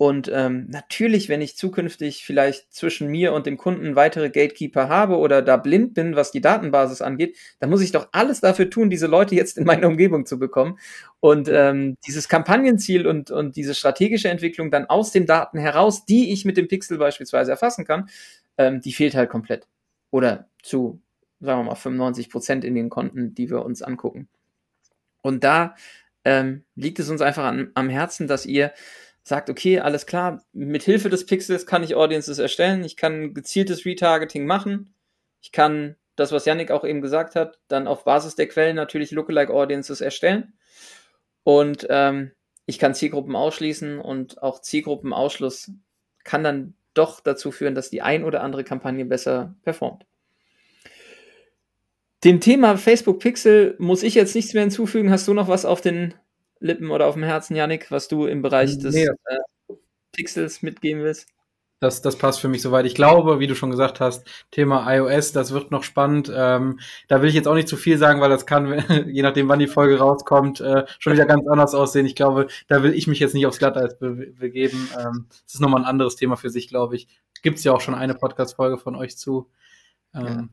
Und 0.05 0.31
ähm, 0.31 0.67
natürlich, 0.69 1.31
wenn 1.31 1.40
ich 1.40 1.57
zukünftig 1.57 2.27
vielleicht 2.27 2.71
zwischen 2.75 3.09
mir 3.09 3.33
und 3.33 3.47
dem 3.47 3.57
Kunden 3.57 3.97
weitere 3.97 4.29
Gatekeeper 4.29 4.90
habe 4.90 5.17
oder 5.17 5.40
da 5.40 5.57
blind 5.57 5.95
bin, 5.95 6.14
was 6.14 6.31
die 6.31 6.43
Datenbasis 6.43 7.01
angeht, 7.01 7.38
dann 7.59 7.71
muss 7.71 7.81
ich 7.81 7.90
doch 7.90 8.09
alles 8.12 8.43
dafür 8.43 8.69
tun, 8.69 8.90
diese 8.90 9.07
Leute 9.07 9.35
jetzt 9.35 9.57
in 9.57 9.64
meine 9.64 9.88
Umgebung 9.88 10.27
zu 10.27 10.38
bekommen. 10.38 10.79
Und 11.21 11.49
ähm, 11.51 11.97
dieses 12.07 12.29
Kampagnenziel 12.29 13.07
und, 13.07 13.31
und 13.31 13.57
diese 13.57 13.75
strategische 13.75 14.29
Entwicklung 14.29 14.71
dann 14.71 14.85
aus 14.85 15.11
den 15.11 15.25
Daten 15.25 15.57
heraus, 15.57 16.05
die 16.05 16.35
ich 16.35 16.45
mit 16.45 16.59
dem 16.59 16.69
Pixel 16.69 16.99
beispielsweise 16.99 17.53
erfassen 17.53 17.87
kann, 17.87 18.11
ähm, 18.59 18.83
die 18.83 18.93
fehlt 18.93 19.14
halt 19.14 19.31
komplett. 19.31 19.69
Oder 20.11 20.51
zu, 20.62 21.01
sagen 21.40 21.61
wir 21.61 21.71
mal, 21.71 21.77
95 21.77 22.29
Prozent 22.29 22.62
in 22.67 22.75
den 22.75 22.90
Konten, 22.90 23.35
die 23.35 23.49
wir 23.49 23.64
uns 23.64 23.81
angucken. 23.81 24.29
Und 25.23 25.45
da 25.45 25.75
ähm, 26.27 26.64
liegt 26.75 26.99
es 26.99 27.09
uns 27.09 27.23
einfach 27.23 27.45
an, 27.45 27.71
am 27.73 27.88
Herzen, 27.88 28.27
dass 28.27 28.45
ihr 28.45 28.75
sagt, 29.25 29.51
okay, 29.51 29.81
alles 29.81 30.07
klar, 30.07 30.45
mit 30.53 30.83
Hilfe 30.83 31.09
des 31.09 31.27
Pixels 31.27 31.67
kann 31.67 31.83
ich 31.83 31.95
Audiences 31.95 32.39
erstellen, 32.39 32.85
ich 32.85 32.97
kann 32.97 33.35
gezieltes 33.35 33.85
Retargeting 33.85 34.47
machen, 34.47 34.95
ich 35.41 35.51
kann 35.51 35.97
das, 36.15 36.31
was 36.31 36.45
Yannick 36.45 36.71
auch 36.71 36.85
eben 36.85 37.01
gesagt 37.01 37.35
hat, 37.35 37.59
dann 37.67 37.89
auf 37.89 38.05
Basis 38.05 38.37
der 38.37 38.47
Quellen 38.47 38.77
natürlich 38.77 39.11
Lookalike 39.11 39.53
Audiences 39.53 40.01
erstellen 40.01 40.53
und 41.43 41.87
ähm, 41.89 42.33
ich 42.67 42.79
kann 42.79 42.95
Zielgruppen 42.95 43.35
ausschließen 43.35 43.99
und 43.99 44.43
auch 44.43 44.61
Zielgruppenausschluss 44.61 45.73
kann 46.23 46.45
dann 46.45 46.75
doch 46.93 47.21
dazu 47.21 47.51
führen, 47.51 47.75
dass 47.75 47.91
die 47.91 48.03
ein 48.03 48.25
oder 48.25 48.43
andere 48.43 48.63
Kampagne 48.63 49.05
besser 49.05 49.55
performt. 49.63 50.07
Dem 52.25 52.41
Thema 52.41 52.79
Facebook 52.79 53.19
Pixel 53.19 53.75
muss 53.79 54.03
ich 54.03 54.15
jetzt 54.15 54.35
nichts 54.35 54.55
mehr 54.55 54.63
hinzufügen. 54.63 55.11
Hast 55.11 55.29
du 55.29 55.35
noch 55.35 55.49
was 55.49 55.67
auf 55.67 55.83
den 55.83 56.15
Lippen 56.64 56.90
oder 56.90 57.07
auf 57.07 57.14
dem 57.14 57.22
Herzen, 57.22 57.55
Yannick, 57.55 57.90
was 57.90 58.09
du 58.09 58.27
im 58.27 58.40
Bereich 58.40 58.79
des 58.79 58.94
nee. 58.94 59.05
äh, 59.05 59.74
Pixels 60.12 60.62
mitgeben 60.62 61.03
willst? 61.03 61.29
Das, 61.81 62.00
das 62.00 62.16
passt 62.16 62.40
für 62.40 62.48
mich 62.48 62.62
soweit. 62.62 62.87
Ich 62.87 62.94
glaube, 62.94 63.38
wie 63.38 63.46
du 63.46 63.55
schon 63.55 63.70
gesagt 63.70 64.00
hast, 64.00 64.27
Thema 64.50 64.90
iOS, 64.90 65.33
das 65.33 65.53
wird 65.53 65.70
noch 65.70 65.83
spannend. 65.83 66.33
Ähm, 66.35 66.81
da 67.09 67.20
will 67.20 67.29
ich 67.29 67.35
jetzt 67.35 67.46
auch 67.46 67.55
nicht 67.55 67.68
zu 67.68 67.77
viel 67.77 67.98
sagen, 67.98 68.22
weil 68.22 68.31
das 68.31 68.46
kann, 68.46 68.83
je 69.07 69.20
nachdem, 69.20 69.48
wann 69.48 69.59
die 69.59 69.66
Folge 69.66 69.98
rauskommt, 69.98 70.62
äh, 70.62 70.87
schon 70.98 71.12
wieder 71.12 71.27
ganz 71.27 71.46
anders 71.46 71.74
aussehen. 71.74 72.07
Ich 72.07 72.14
glaube, 72.14 72.46
da 72.68 72.83
will 72.83 72.94
ich 72.94 73.07
mich 73.07 73.18
jetzt 73.18 73.35
nicht 73.35 73.46
aufs 73.46 73.59
Glatteis 73.59 73.98
be 73.98 74.33
begeben. 74.38 74.88
Ähm, 74.98 75.27
das 75.29 75.55
ist 75.55 75.61
nochmal 75.61 75.83
ein 75.83 75.87
anderes 75.87 76.16
Thema 76.16 76.37
für 76.37 76.48
sich, 76.48 76.68
glaube 76.68 76.96
ich. 76.96 77.09
Gibt 77.42 77.59
es 77.59 77.64
ja 77.64 77.72
auch 77.72 77.83
schon 77.83 77.94
eine 77.94 78.14
Podcast-Folge 78.14 78.79
von 78.79 78.96
euch 78.96 79.18
zu. 79.18 79.50
Ähm, 80.14 80.24
ja. 80.24 80.48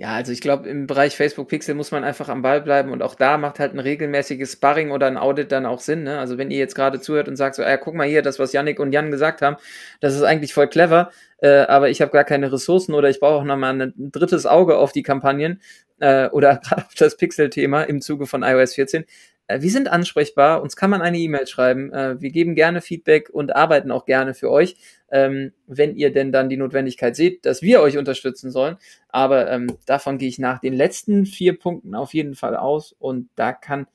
Ja, 0.00 0.14
also 0.14 0.30
ich 0.30 0.40
glaube, 0.40 0.68
im 0.68 0.86
Bereich 0.86 1.16
Facebook 1.16 1.48
Pixel 1.48 1.74
muss 1.74 1.90
man 1.90 2.04
einfach 2.04 2.28
am 2.28 2.40
Ball 2.40 2.60
bleiben 2.60 2.92
und 2.92 3.02
auch 3.02 3.16
da 3.16 3.36
macht 3.36 3.58
halt 3.58 3.74
ein 3.74 3.80
regelmäßiges 3.80 4.52
Sparring 4.52 4.92
oder 4.92 5.08
ein 5.08 5.16
Audit 5.16 5.50
dann 5.50 5.66
auch 5.66 5.80
Sinn. 5.80 6.04
Ne? 6.04 6.20
Also 6.20 6.38
wenn 6.38 6.52
ihr 6.52 6.58
jetzt 6.58 6.76
gerade 6.76 7.00
zuhört 7.00 7.26
und 7.26 7.34
sagt 7.34 7.56
so, 7.56 7.64
ah, 7.64 7.76
guck 7.78 7.94
mal 7.94 8.06
hier, 8.06 8.22
das, 8.22 8.38
was 8.38 8.52
Yannick 8.52 8.78
und 8.78 8.92
Jan 8.92 9.10
gesagt 9.10 9.42
haben, 9.42 9.56
das 9.98 10.14
ist 10.14 10.22
eigentlich 10.22 10.54
voll 10.54 10.68
clever, 10.68 11.10
äh, 11.38 11.60
aber 11.60 11.90
ich 11.90 12.00
habe 12.00 12.12
gar 12.12 12.24
keine 12.24 12.52
Ressourcen 12.52 12.94
oder 12.94 13.08
ich 13.08 13.20
brauche 13.20 13.34
auch 13.34 13.44
nochmal 13.44 13.80
ein 13.80 13.92
drittes 13.96 14.46
Auge 14.46 14.76
auf 14.76 14.92
die 14.92 15.02
Kampagnen 15.02 15.60
äh, 16.00 16.28
oder 16.28 16.56
gerade 16.62 16.86
auf 16.86 16.94
das 16.94 17.16
Pixel-Thema 17.16 17.82
im 17.82 18.00
Zuge 18.00 18.26
von 18.26 18.42
iOS 18.42 18.74
14, 18.74 19.04
äh, 19.48 19.60
wir 19.62 19.70
sind 19.70 19.88
ansprechbar, 19.88 20.62
uns 20.62 20.76
kann 20.76 20.90
man 20.90 21.02
eine 21.02 21.18
E-Mail 21.18 21.46
schreiben. 21.46 21.92
Äh, 21.92 22.20
wir 22.20 22.30
geben 22.30 22.54
gerne 22.54 22.80
Feedback 22.80 23.30
und 23.30 23.56
arbeiten 23.56 23.90
auch 23.90 24.04
gerne 24.04 24.34
für 24.34 24.50
euch, 24.50 24.76
ähm, 25.10 25.52
wenn 25.66 25.96
ihr 25.96 26.12
denn 26.12 26.30
dann 26.30 26.48
die 26.48 26.56
Notwendigkeit 26.56 27.16
seht, 27.16 27.44
dass 27.44 27.62
wir 27.62 27.80
euch 27.80 27.98
unterstützen 27.98 28.52
sollen. 28.52 28.76
Aber 29.08 29.50
ähm, 29.50 29.76
davon 29.86 30.18
gehe 30.18 30.28
ich 30.28 30.38
nach 30.38 30.60
den 30.60 30.74
letzten 30.74 31.26
vier 31.26 31.58
Punkten 31.58 31.94
auf 31.94 32.14
jeden 32.14 32.34
Fall 32.36 32.56
aus 32.56 32.94
und 32.98 33.28
da 33.34 33.52
kann 33.52 33.86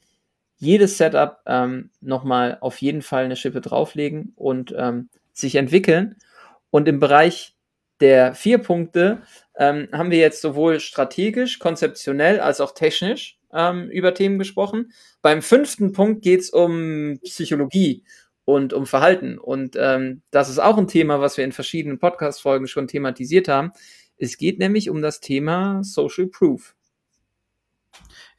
jedes 0.58 0.98
Setup 0.98 1.40
ähm, 1.46 1.90
nochmal 2.02 2.58
auf 2.62 2.78
jeden 2.82 3.02
Fall 3.02 3.26
eine 3.26 3.36
Schippe 3.36 3.62
drauflegen 3.62 4.34
und 4.36 4.74
ähm, 4.78 5.10
sich 5.34 5.56
entwickeln. 5.56 6.16
Und 6.74 6.88
im 6.88 7.00
Bereich 7.00 7.56
der 8.00 8.34
vier 8.34 8.58
Punkte 8.58 9.22
ähm, 9.56 9.90
haben 9.92 10.10
wir 10.10 10.18
jetzt 10.18 10.42
sowohl 10.42 10.80
strategisch, 10.80 11.60
konzeptionell 11.60 12.40
als 12.40 12.60
auch 12.62 12.74
technisch 12.74 13.38
ähm, 13.54 13.92
über 13.92 14.16
Themen 14.16 14.40
gesprochen. 14.40 14.92
Beim 15.22 15.44
fünften 15.44 15.92
Punkt 15.92 16.24
geht 16.24 16.40
es 16.40 16.50
um 16.50 17.20
Psychologie 17.24 18.04
und 18.44 18.74
um 18.74 18.88
Verhalten. 18.88 19.38
Und 19.38 19.76
ähm, 19.80 20.24
das 20.32 20.50
ist 20.50 20.58
auch 20.58 20.80
ein 20.80 20.88
Thema, 20.88 21.22
was 21.22 21.38
wir 21.38 21.46
in 21.46 21.52
verschiedenen 21.52 22.00
Podcast-Folgen 22.00 22.66
schon 22.66 22.88
thematisiert 22.88 23.48
haben. 23.48 23.72
Es 24.18 24.38
geht 24.38 24.58
nämlich 24.58 24.90
um 24.90 25.04
das 25.04 25.20
Thema 25.20 25.84
Social 25.84 26.26
Proof. 26.26 26.74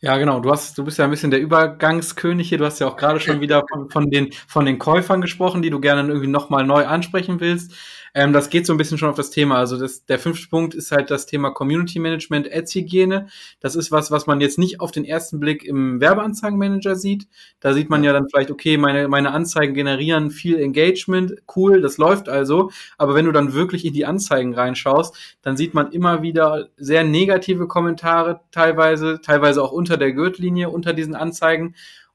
Ja, 0.00 0.18
genau. 0.18 0.40
Du 0.40 0.50
hast, 0.50 0.76
du 0.76 0.84
bist 0.84 0.98
ja 0.98 1.04
ein 1.04 1.10
bisschen 1.10 1.30
der 1.30 1.40
Übergangskönig 1.40 2.48
hier. 2.48 2.58
Du 2.58 2.66
hast 2.66 2.78
ja 2.78 2.86
auch 2.86 2.96
gerade 2.96 3.20
schon 3.20 3.40
wieder 3.40 3.64
von, 3.72 3.88
von, 3.88 4.10
den, 4.10 4.32
von 4.46 4.66
den 4.66 4.78
Käufern 4.78 5.22
gesprochen, 5.22 5.62
die 5.62 5.70
du 5.70 5.80
gerne 5.80 6.06
irgendwie 6.06 6.26
nochmal 6.26 6.66
neu 6.66 6.84
ansprechen 6.84 7.40
willst. 7.40 7.72
Ähm, 8.16 8.32
das 8.32 8.48
geht 8.48 8.64
so 8.64 8.72
ein 8.72 8.76
bisschen 8.76 8.96
schon 8.96 9.10
auf 9.10 9.16
das 9.16 9.30
Thema. 9.30 9.58
Also 9.58 9.76
das, 9.76 10.06
der 10.06 10.20
fünfte 10.20 10.48
Punkt 10.48 10.74
ist 10.74 10.92
halt 10.92 11.10
das 11.10 11.26
Thema 11.26 11.50
Community 11.50 11.98
Management, 11.98 12.48
Ads-Hygiene. 12.50 13.26
Das 13.58 13.74
ist 13.74 13.90
was, 13.90 14.12
was 14.12 14.28
man 14.28 14.40
jetzt 14.40 14.56
nicht 14.56 14.80
auf 14.80 14.92
den 14.92 15.04
ersten 15.04 15.40
Blick 15.40 15.64
im 15.64 16.00
Werbeanzeigenmanager 16.00 16.94
sieht. 16.94 17.26
Da 17.58 17.74
sieht 17.74 17.90
man 17.90 18.04
ja 18.04 18.12
dann 18.12 18.28
vielleicht, 18.28 18.52
okay, 18.52 18.76
meine, 18.76 19.08
meine 19.08 19.32
Anzeigen 19.32 19.74
generieren 19.74 20.30
viel 20.30 20.60
Engagement, 20.60 21.34
cool, 21.56 21.80
das 21.80 21.98
läuft 21.98 22.28
also. 22.28 22.70
Aber 22.98 23.16
wenn 23.16 23.26
du 23.26 23.32
dann 23.32 23.52
wirklich 23.52 23.84
in 23.84 23.92
die 23.92 24.06
Anzeigen 24.06 24.54
reinschaust, 24.54 25.16
dann 25.42 25.56
sieht 25.56 25.74
man 25.74 25.90
immer 25.90 26.22
wieder 26.22 26.68
sehr 26.76 27.02
negative 27.02 27.66
Kommentare 27.66 28.42
teilweise, 28.52 29.20
teilweise 29.22 29.60
auch 29.60 29.72
unter 29.72 29.96
der 29.96 30.12
Gürtellinie, 30.12 30.70
unter 30.70 30.92
diesen 30.92 31.16
Anzeigen. 31.16 31.74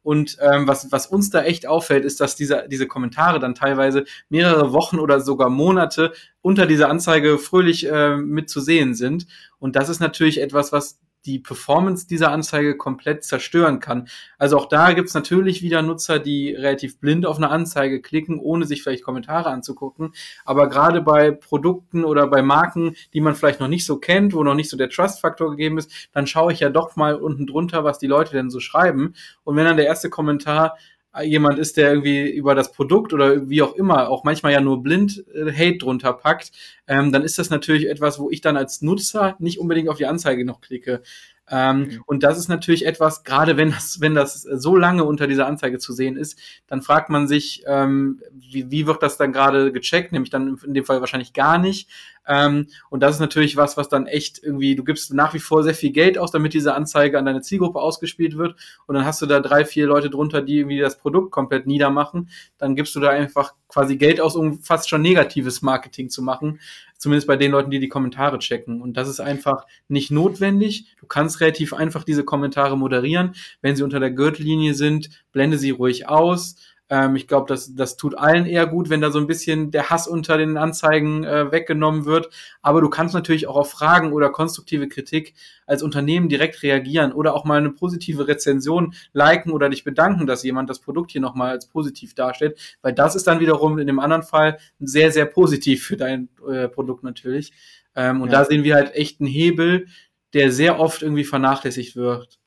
Und 0.10 0.38
ähm, 0.41 0.67
was, 0.67 0.91
was 0.91 1.06
uns 1.06 1.30
da 1.30 1.43
echt 1.43 1.67
auffällt, 1.67 2.04
ist, 2.04 2.19
dass 2.19 2.36
diese, 2.36 2.65
diese 2.67 2.88
Kommentare 2.88 3.38
dann 3.38 3.54
teilweise 3.54 4.06
mehrere 4.28 4.74
Wochen 4.74 4.98
oder 4.98 5.19
sogar 5.19 5.52
Monate 5.52 6.13
unter 6.41 6.65
dieser 6.65 6.89
Anzeige 6.89 7.38
fröhlich 7.38 7.86
äh, 7.88 8.17
mit 8.17 8.50
zu 8.50 8.60
sehen 8.60 8.95
sind. 8.95 9.28
Und 9.60 9.76
das 9.76 9.88
ist 9.88 10.00
natürlich 10.00 10.41
etwas, 10.41 10.72
was 10.72 11.00
die 11.25 11.39
Performance 11.39 12.08
dieser 12.08 12.32
Anzeige 12.32 12.77
komplett 12.77 13.23
zerstören 13.23 13.79
kann. 13.79 14.08
Also 14.38 14.58
auch 14.58 14.67
da 14.67 14.93
gibt's 14.93 15.13
natürlich 15.13 15.62
wieder 15.62 15.82
Nutzer, 15.82 16.19
die 16.19 16.53
relativ 16.53 16.99
blind 16.99 17.25
auf 17.25 17.38
eine 17.38 17.49
Anzeige 17.49 18.01
klicken, 18.01 18.39
ohne 18.39 18.65
sich 18.65 18.84
vielleicht 18.84 19.03
Kommentare 19.03 19.49
anzugucken. 19.49 20.13
Aber 20.45 20.69
gerade 20.69 21.01
bei 21.01 21.32
Produkten 21.32 22.05
oder 22.05 22.27
bei 22.27 22.41
Marken, 22.41 22.95
die 23.13 23.21
man 23.21 23.36
vielleicht 23.36 23.60
noch 23.60 23.67
nicht 23.67 23.86
so 23.86 23.97
kennt, 23.97 24.34
wo 24.34 24.43
noch 24.43 24.55
nicht 24.55 24.69
so 24.69 24.77
der 24.77 24.89
Trust-Faktor 24.89 25.51
gegeben 25.51 25.77
ist, 25.77 25.91
dann 26.13 26.27
schaue 26.27 26.53
ich 26.53 26.62
ja 26.62 26.69
doch 26.69 26.95
mal 26.95 27.15
unten 27.15 27.47
drunter, 27.47 27.84
was 27.84 27.99
die 27.99 28.08
Leute 28.08 28.32
denn 28.32 28.49
so 28.49 28.60
schreiben. 28.60 29.13
Und 29.43 29.55
wenn 29.55 29.65
dann 29.65 29.77
der 29.77 29.88
erste 29.88 30.10
Kommentar 30.10 30.77
jemand 31.23 31.60
ist, 31.60 31.77
der 31.77 31.89
irgendwie 31.89 32.29
über 32.29 32.55
das 32.55 32.71
Produkt 32.71 33.13
oder 33.13 33.49
wie 33.49 33.62
auch 33.62 33.75
immer 33.75 34.10
auch 34.10 34.23
manchmal 34.23 34.53
ja 34.53 34.62
nur 34.62 34.84
blind 34.84 35.23
äh, 35.34 35.51
Hate 35.51 35.77
drunter 35.77 36.13
packt, 36.13 36.52
ähm, 36.87 37.12
dann 37.12 37.23
ist 37.23 37.39
das 37.39 37.50
natürlich 37.50 37.87
etwas, 37.87 38.19
wo 38.19 38.29
ich 38.29 38.41
dann 38.41 38.58
als 38.58 38.81
Nutzer 38.81 39.35
nicht 39.39 39.60
unbedingt 39.60 39.89
auf 39.89 39.98
die 39.98 40.06
Anzeige 40.06 40.46
noch 40.46 40.62
klicke. 40.62 41.02
Ähm, 41.50 41.79
mhm. 41.79 42.04
Und 42.06 42.23
das 42.23 42.37
ist 42.37 42.47
natürlich 42.47 42.85
etwas, 42.85 43.23
gerade 43.23 43.58
wenn 43.58 43.71
das, 43.71 44.02
wenn 44.02 44.15
das 44.15 44.41
so 44.41 44.75
lange 44.75 45.04
unter 45.04 45.27
dieser 45.27 45.47
Anzeige 45.47 45.79
zu 45.79 45.93
sehen 45.93 46.15
ist, 46.15 46.39
dann 46.67 46.81
fragt 46.81 47.10
man 47.10 47.27
sich, 47.27 47.63
ähm, 47.67 48.21
wie, 48.31 48.69
wie 48.69 48.87
wird 48.87 49.02
das 49.02 49.17
dann 49.17 49.33
gerade 49.33 49.71
gecheckt? 49.71 50.12
Nämlich 50.12 50.29
dann 50.29 50.60
in 50.63 50.73
dem 50.73 50.85
Fall 50.85 51.02
wahrscheinlich 51.02 51.33
gar 51.33 51.58
nicht. 51.58 51.89
Ähm, 52.27 52.67
und 52.89 53.02
das 53.02 53.15
ist 53.15 53.19
natürlich 53.19 53.58
was, 53.58 53.75
was 53.75 53.89
dann 53.89 54.06
echt 54.06 54.41
irgendwie, 54.43 54.75
du 54.75 54.83
gibst 54.83 55.13
nach 55.13 55.33
wie 55.33 55.39
vor 55.39 55.63
sehr 55.63 55.73
viel 55.73 55.91
Geld 55.91 56.19
aus, 56.19 56.31
damit 56.31 56.54
diese 56.54 56.75
Anzeige 56.75 57.17
an 57.17 57.25
deine 57.25 57.41
Zielgruppe 57.41 57.79
ausgespielt 57.79 58.37
wird. 58.37 58.56
Und 58.85 58.95
dann 58.95 59.06
hast 59.06 59.21
du 59.21 59.25
da 59.25 59.39
drei, 59.39 59.65
vier 59.65 59.87
Leute 59.87 60.12
drunter, 60.12 60.43
die 60.43 60.60
irgendwie 60.60 60.79
das 60.79 61.00
Produkt 61.00 61.31
komplett 61.31 61.65
niedermachen. 61.65 62.29
Dann 62.60 62.75
gibst 62.75 62.95
du 62.95 63.00
da 63.00 63.10
einfach 63.10 63.56
quasi 63.67 63.97
Geld 63.97 64.21
aus, 64.21 64.35
um 64.35 64.62
fast 64.62 64.89
schon 64.89 65.02
negatives 65.02 65.63
Marketing 65.63 66.10
zu 66.10 66.21
machen. 66.21 66.60
Zumindest 67.00 67.27
bei 67.27 67.37
den 67.37 67.52
Leuten, 67.52 67.71
die 67.71 67.79
die 67.79 67.87
Kommentare 67.87 68.39
checken. 68.39 68.81
Und 68.81 68.97
das 68.97 69.08
ist 69.08 69.21
einfach 69.21 69.65
nicht 69.87 70.12
notwendig. 70.12 70.97
Du 71.00 71.08
kannst 71.08 71.39
relativ 71.39 71.73
einfach 71.73 72.04
diese 72.04 72.25
Kommentare 72.25 72.77
moderieren. 72.77 73.35
Wenn 73.62 73.77
sie 73.77 73.83
unter 73.83 74.02
der 74.02 74.12
Gürtellinie 74.12 74.73
sind, 74.73 75.10
blende 75.31 75.58
sie 75.58 75.69
ruhig 75.69 76.10
aus. 76.10 76.58
Ähm, 76.90 77.15
ich 77.15 77.27
glaube, 77.27 77.48
das, 77.48 77.75
das 77.75 77.98
tut 77.98 78.17
allen 78.17 78.46
eher 78.46 78.65
gut, 78.65 78.90
wenn 78.90 79.02
da 79.02 79.12
so 79.12 79.19
ein 79.19 79.27
bisschen 79.27 79.71
der 79.71 79.90
Hass 79.90 80.08
unter 80.08 80.37
den 80.37 80.58
Anzeigen 80.58 81.23
äh, 81.23 81.52
weggenommen 81.52 82.06
wird. 82.06 82.29
Aber 82.62 82.81
du 82.81 82.90
kannst 82.90 83.13
natürlich 83.13 83.48
auch 83.48 83.56
auf 83.56 83.71
Fragen 83.71 84.12
oder 84.12 84.29
konstruktive 84.29 84.87
Kritik 84.87 85.35
als 85.67 85.83
Unternehmen 85.83 86.29
direkt 86.29 86.63
reagieren 86.63 87.12
oder 87.12 87.35
auch 87.35 87.46
mal 87.46 87.60
eine 87.60 87.69
positive 87.69 88.27
Rezension 88.27 88.94
liken 89.13 89.52
oder 89.52 89.69
dich 89.69 89.83
bedanken, 89.83 90.25
dass 90.25 90.44
jemand 90.44 90.69
das 90.69 90.79
Produkt 90.79 91.12
hier 91.12 91.21
nochmal 91.21 91.52
als 91.52 91.67
positiv 91.67 92.15
darstellt. 92.15 92.58
Weil 92.81 92.94
das 92.94 93.15
ist 93.15 93.27
dann 93.27 93.40
wiederum 93.40 93.77
in 93.77 93.87
dem 93.87 94.00
anderen 94.00 94.23
Fall 94.23 94.58
sehr, 94.79 95.12
sehr 95.12 95.25
positiv 95.25 95.83
für 95.85 95.98
dein 95.98 96.29
äh, 96.50 96.67
Produkt 96.67 97.04
natürlich. 97.04 97.54
Ähm, 97.96 98.21
und 98.21 98.31
ja. 98.31 98.40
da 98.40 98.46
sehen 98.46 98.63
wir 98.63 98.75
halt 98.75 98.96
echt 98.96 99.19
einen 99.19 99.29
Hebel, 99.29 99.87
der 100.33 100.52
sehr 100.52 100.79
oft 100.79 101.02
irgendwie 101.02 101.23
vernachlässigt 101.23 101.96
wird. 101.96 102.38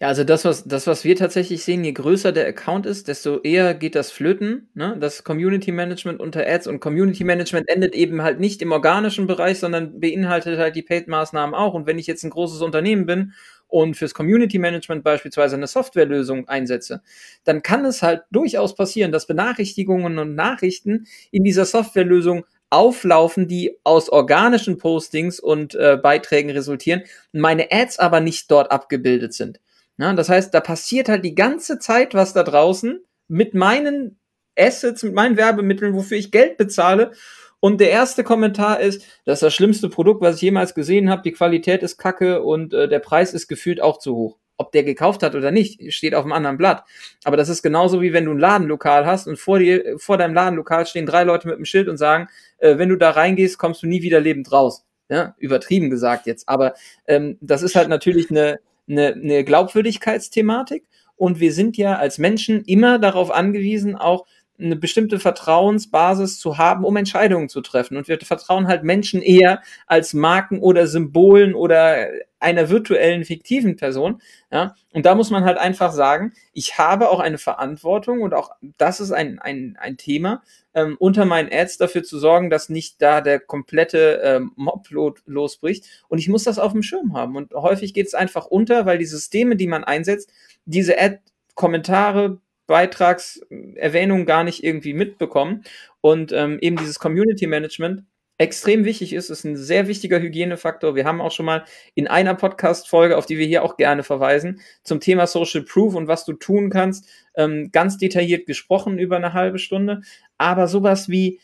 Ja, 0.00 0.08
also 0.08 0.24
das, 0.24 0.44
was, 0.44 0.64
das, 0.64 0.86
was 0.86 1.04
wir 1.04 1.16
tatsächlich 1.16 1.62
sehen, 1.64 1.84
je 1.84 1.92
größer 1.92 2.32
der 2.32 2.46
Account 2.46 2.86
ist, 2.86 3.08
desto 3.08 3.40
eher 3.40 3.74
geht 3.74 3.94
das 3.94 4.10
flöten, 4.10 4.68
ne? 4.74 4.96
Das 5.00 5.24
Community 5.24 5.72
Management 5.72 6.20
unter 6.20 6.46
Ads 6.46 6.66
und 6.66 6.80
Community 6.80 7.24
Management 7.24 7.68
endet 7.68 7.94
eben 7.94 8.22
halt 8.22 8.40
nicht 8.40 8.60
im 8.62 8.72
organischen 8.72 9.26
Bereich, 9.26 9.58
sondern 9.58 10.00
beinhaltet 10.00 10.58
halt 10.58 10.76
die 10.76 10.82
Paid-Maßnahmen 10.82 11.54
auch. 11.54 11.74
Und 11.74 11.86
wenn 11.86 11.98
ich 11.98 12.06
jetzt 12.06 12.24
ein 12.24 12.30
großes 12.30 12.60
Unternehmen 12.62 13.06
bin 13.06 13.32
und 13.68 13.96
fürs 13.96 14.14
Community 14.14 14.58
Management 14.58 15.04
beispielsweise 15.04 15.56
eine 15.56 15.66
Softwarelösung 15.66 16.48
einsetze, 16.48 17.02
dann 17.44 17.62
kann 17.62 17.84
es 17.84 18.02
halt 18.02 18.22
durchaus 18.30 18.74
passieren, 18.74 19.12
dass 19.12 19.26
Benachrichtigungen 19.26 20.18
und 20.18 20.34
Nachrichten 20.34 21.06
in 21.30 21.44
dieser 21.44 21.64
Softwarelösung 21.64 22.44
auflaufen, 22.70 23.46
die 23.46 23.78
aus 23.84 24.08
organischen 24.08 24.78
Postings 24.78 25.38
und 25.38 25.76
äh, 25.76 25.96
Beiträgen 26.02 26.50
resultieren, 26.50 27.02
meine 27.32 27.70
Ads 27.70 28.00
aber 28.00 28.20
nicht 28.20 28.50
dort 28.50 28.72
abgebildet 28.72 29.32
sind. 29.34 29.60
Ja, 29.98 30.12
das 30.12 30.28
heißt, 30.28 30.52
da 30.52 30.60
passiert 30.60 31.08
halt 31.08 31.24
die 31.24 31.34
ganze 31.34 31.78
Zeit 31.78 32.14
was 32.14 32.32
da 32.32 32.42
draußen 32.42 33.00
mit 33.28 33.54
meinen 33.54 34.18
Assets, 34.56 35.02
mit 35.02 35.14
meinen 35.14 35.36
Werbemitteln, 35.36 35.94
wofür 35.94 36.18
ich 36.18 36.30
Geld 36.30 36.56
bezahle. 36.56 37.12
Und 37.60 37.80
der 37.80 37.90
erste 37.90 38.24
Kommentar 38.24 38.80
ist, 38.80 39.02
das 39.24 39.38
ist 39.38 39.42
das 39.42 39.54
schlimmste 39.54 39.88
Produkt, 39.88 40.20
was 40.20 40.36
ich 40.36 40.42
jemals 40.42 40.74
gesehen 40.74 41.08
habe. 41.08 41.22
Die 41.22 41.32
Qualität 41.32 41.82
ist 41.82 41.96
kacke 41.96 42.42
und 42.42 42.74
äh, 42.74 42.88
der 42.88 42.98
Preis 42.98 43.32
ist 43.32 43.48
gefühlt 43.48 43.80
auch 43.80 43.98
zu 43.98 44.14
hoch. 44.14 44.38
Ob 44.56 44.70
der 44.72 44.84
gekauft 44.84 45.22
hat 45.22 45.34
oder 45.34 45.50
nicht, 45.50 45.92
steht 45.92 46.14
auf 46.14 46.24
einem 46.24 46.32
anderen 46.32 46.58
Blatt. 46.58 46.84
Aber 47.24 47.36
das 47.36 47.48
ist 47.48 47.62
genauso 47.62 48.02
wie 48.02 48.12
wenn 48.12 48.26
du 48.26 48.32
ein 48.32 48.38
Ladenlokal 48.38 49.06
hast 49.06 49.26
und 49.26 49.38
vor 49.38 49.58
dir, 49.58 49.98
vor 49.98 50.18
deinem 50.18 50.34
Ladenlokal 50.34 50.86
stehen 50.86 51.06
drei 51.06 51.24
Leute 51.24 51.48
mit 51.48 51.56
einem 51.56 51.64
Schild 51.64 51.88
und 51.88 51.96
sagen, 51.96 52.28
äh, 52.58 52.76
wenn 52.78 52.90
du 52.90 52.96
da 52.96 53.10
reingehst, 53.10 53.58
kommst 53.58 53.82
du 53.82 53.86
nie 53.86 54.02
wieder 54.02 54.20
lebend 54.20 54.52
raus. 54.52 54.84
Ja, 55.08 55.34
übertrieben 55.38 55.90
gesagt 55.90 56.26
jetzt. 56.26 56.48
Aber 56.48 56.74
ähm, 57.06 57.38
das 57.40 57.62
ist 57.62 57.76
halt 57.76 57.88
natürlich 57.88 58.30
eine, 58.30 58.60
eine, 58.88 59.14
eine 59.14 59.44
Glaubwürdigkeitsthematik. 59.44 60.86
Und 61.16 61.38
wir 61.40 61.52
sind 61.52 61.76
ja 61.76 61.96
als 61.96 62.18
Menschen 62.18 62.64
immer 62.64 62.98
darauf 62.98 63.30
angewiesen, 63.30 63.94
auch 63.94 64.26
eine 64.58 64.76
bestimmte 64.76 65.18
Vertrauensbasis 65.18 66.38
zu 66.38 66.58
haben, 66.58 66.84
um 66.84 66.96
Entscheidungen 66.96 67.48
zu 67.48 67.60
treffen. 67.60 67.96
Und 67.96 68.06
wir 68.06 68.18
vertrauen 68.20 68.68
halt 68.68 68.84
Menschen 68.84 69.20
eher 69.20 69.60
als 69.86 70.14
Marken 70.14 70.60
oder 70.60 70.86
Symbolen 70.86 71.54
oder 71.54 72.08
einer 72.38 72.68
virtuellen, 72.68 73.24
fiktiven 73.24 73.74
Person. 73.76 74.22
Ja? 74.52 74.76
Und 74.92 75.06
da 75.06 75.14
muss 75.16 75.30
man 75.30 75.44
halt 75.44 75.58
einfach 75.58 75.92
sagen, 75.92 76.32
ich 76.52 76.78
habe 76.78 77.08
auch 77.08 77.18
eine 77.18 77.38
Verantwortung 77.38 78.20
und 78.22 78.34
auch 78.34 78.50
das 78.78 79.00
ist 79.00 79.10
ein, 79.10 79.40
ein, 79.40 79.76
ein 79.80 79.96
Thema, 79.96 80.42
ähm, 80.74 80.96
unter 81.00 81.24
meinen 81.24 81.52
Ads 81.52 81.78
dafür 81.78 82.04
zu 82.04 82.18
sorgen, 82.18 82.50
dass 82.50 82.68
nicht 82.68 83.02
da 83.02 83.20
der 83.20 83.40
komplette 83.40 84.20
ähm, 84.22 84.52
Mob 84.56 84.88
losbricht. 85.26 85.86
Und 86.08 86.18
ich 86.18 86.28
muss 86.28 86.44
das 86.44 86.58
auf 86.60 86.72
dem 86.72 86.82
Schirm 86.82 87.16
haben. 87.16 87.34
Und 87.36 87.54
häufig 87.54 87.92
geht 87.92 88.06
es 88.06 88.14
einfach 88.14 88.46
unter, 88.46 88.86
weil 88.86 88.98
die 88.98 89.06
Systeme, 89.06 89.56
die 89.56 89.66
man 89.66 89.82
einsetzt, 89.82 90.30
diese 90.64 91.00
Ad-Kommentare, 91.00 92.40
Beitragserwähnungen 92.66 94.26
gar 94.26 94.44
nicht 94.44 94.64
irgendwie 94.64 94.94
mitbekommen. 94.94 95.64
Und 96.00 96.32
ähm, 96.32 96.58
eben 96.60 96.76
dieses 96.76 96.98
Community 96.98 97.46
Management 97.46 98.04
extrem 98.36 98.84
wichtig 98.84 99.12
ist, 99.12 99.30
ist 99.30 99.44
ein 99.44 99.56
sehr 99.56 99.86
wichtiger 99.86 100.20
Hygienefaktor. 100.20 100.96
Wir 100.96 101.04
haben 101.04 101.20
auch 101.20 101.30
schon 101.30 101.46
mal 101.46 101.64
in 101.94 102.08
einer 102.08 102.34
Podcast-Folge, 102.34 103.16
auf 103.16 103.26
die 103.26 103.38
wir 103.38 103.46
hier 103.46 103.62
auch 103.62 103.76
gerne 103.76 104.02
verweisen, 104.02 104.60
zum 104.82 105.00
Thema 105.00 105.26
Social 105.26 105.62
Proof 105.62 105.94
und 105.94 106.08
was 106.08 106.24
du 106.24 106.32
tun 106.32 106.68
kannst, 106.68 107.08
ähm, 107.36 107.70
ganz 107.70 107.96
detailliert 107.96 108.46
gesprochen 108.46 108.98
über 108.98 109.16
eine 109.16 109.34
halbe 109.34 109.58
Stunde. 109.58 110.00
Aber 110.36 110.66
sowas 110.66 111.08
wie 111.08 111.40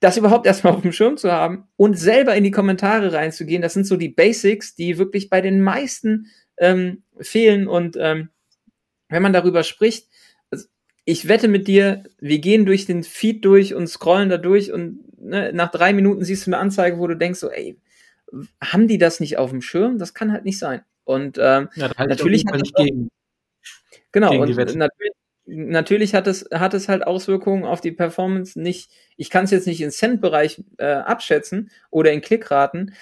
das 0.00 0.18
überhaupt 0.18 0.46
erstmal 0.46 0.74
auf 0.74 0.82
dem 0.82 0.92
Schirm 0.92 1.16
zu 1.16 1.32
haben 1.32 1.66
und 1.76 1.98
selber 1.98 2.34
in 2.34 2.44
die 2.44 2.50
Kommentare 2.50 3.14
reinzugehen, 3.14 3.62
das 3.62 3.72
sind 3.72 3.86
so 3.86 3.96
die 3.96 4.10
Basics, 4.10 4.74
die 4.74 4.98
wirklich 4.98 5.30
bei 5.30 5.40
den 5.40 5.62
meisten 5.62 6.26
ähm, 6.58 7.04
fehlen. 7.20 7.66
Und 7.66 7.96
ähm, 7.98 8.28
wenn 9.08 9.22
man 9.22 9.32
darüber 9.32 9.62
spricht, 9.62 10.08
ich 11.04 11.28
wette 11.28 11.48
mit 11.48 11.68
dir, 11.68 12.04
wir 12.18 12.38
gehen 12.38 12.66
durch 12.66 12.86
den 12.86 13.02
Feed 13.02 13.44
durch 13.44 13.74
und 13.74 13.86
scrollen 13.88 14.28
da 14.28 14.38
durch 14.38 14.72
und 14.72 15.00
ne, 15.20 15.52
nach 15.52 15.70
drei 15.70 15.92
Minuten 15.92 16.24
siehst 16.24 16.46
du 16.46 16.50
eine 16.50 16.58
Anzeige, 16.58 16.98
wo 16.98 17.06
du 17.06 17.16
denkst, 17.16 17.40
so, 17.40 17.50
ey, 17.50 17.78
haben 18.62 18.88
die 18.88 18.98
das 18.98 19.20
nicht 19.20 19.38
auf 19.38 19.50
dem 19.50 19.62
Schirm? 19.62 19.98
Das 19.98 20.14
kann 20.14 20.32
halt 20.32 20.44
nicht 20.44 20.58
sein. 20.58 20.82
Und 21.04 21.38
ähm, 21.38 21.68
ja, 21.76 21.90
natürlich 21.98 22.44
hat 22.46 22.62
es 22.62 22.72
gegen, 22.72 23.10
genau 24.12 24.30
gegen 24.30 24.42
und 24.42 24.76
natürlich, 24.76 25.12
natürlich 25.44 26.14
hat 26.14 26.26
es 26.26 26.48
hat 26.50 26.72
es 26.72 26.88
halt 26.88 27.06
Auswirkungen 27.06 27.64
auf 27.64 27.82
die 27.82 27.92
Performance. 27.92 28.58
Nicht, 28.58 28.90
ich 29.16 29.28
kann 29.28 29.44
es 29.44 29.50
jetzt 29.50 29.66
nicht 29.66 29.82
in 29.82 29.90
Cent-Bereich 29.90 30.64
äh, 30.78 30.86
abschätzen 30.86 31.70
oder 31.90 32.12
in 32.12 32.22
Klickraten, 32.22 32.94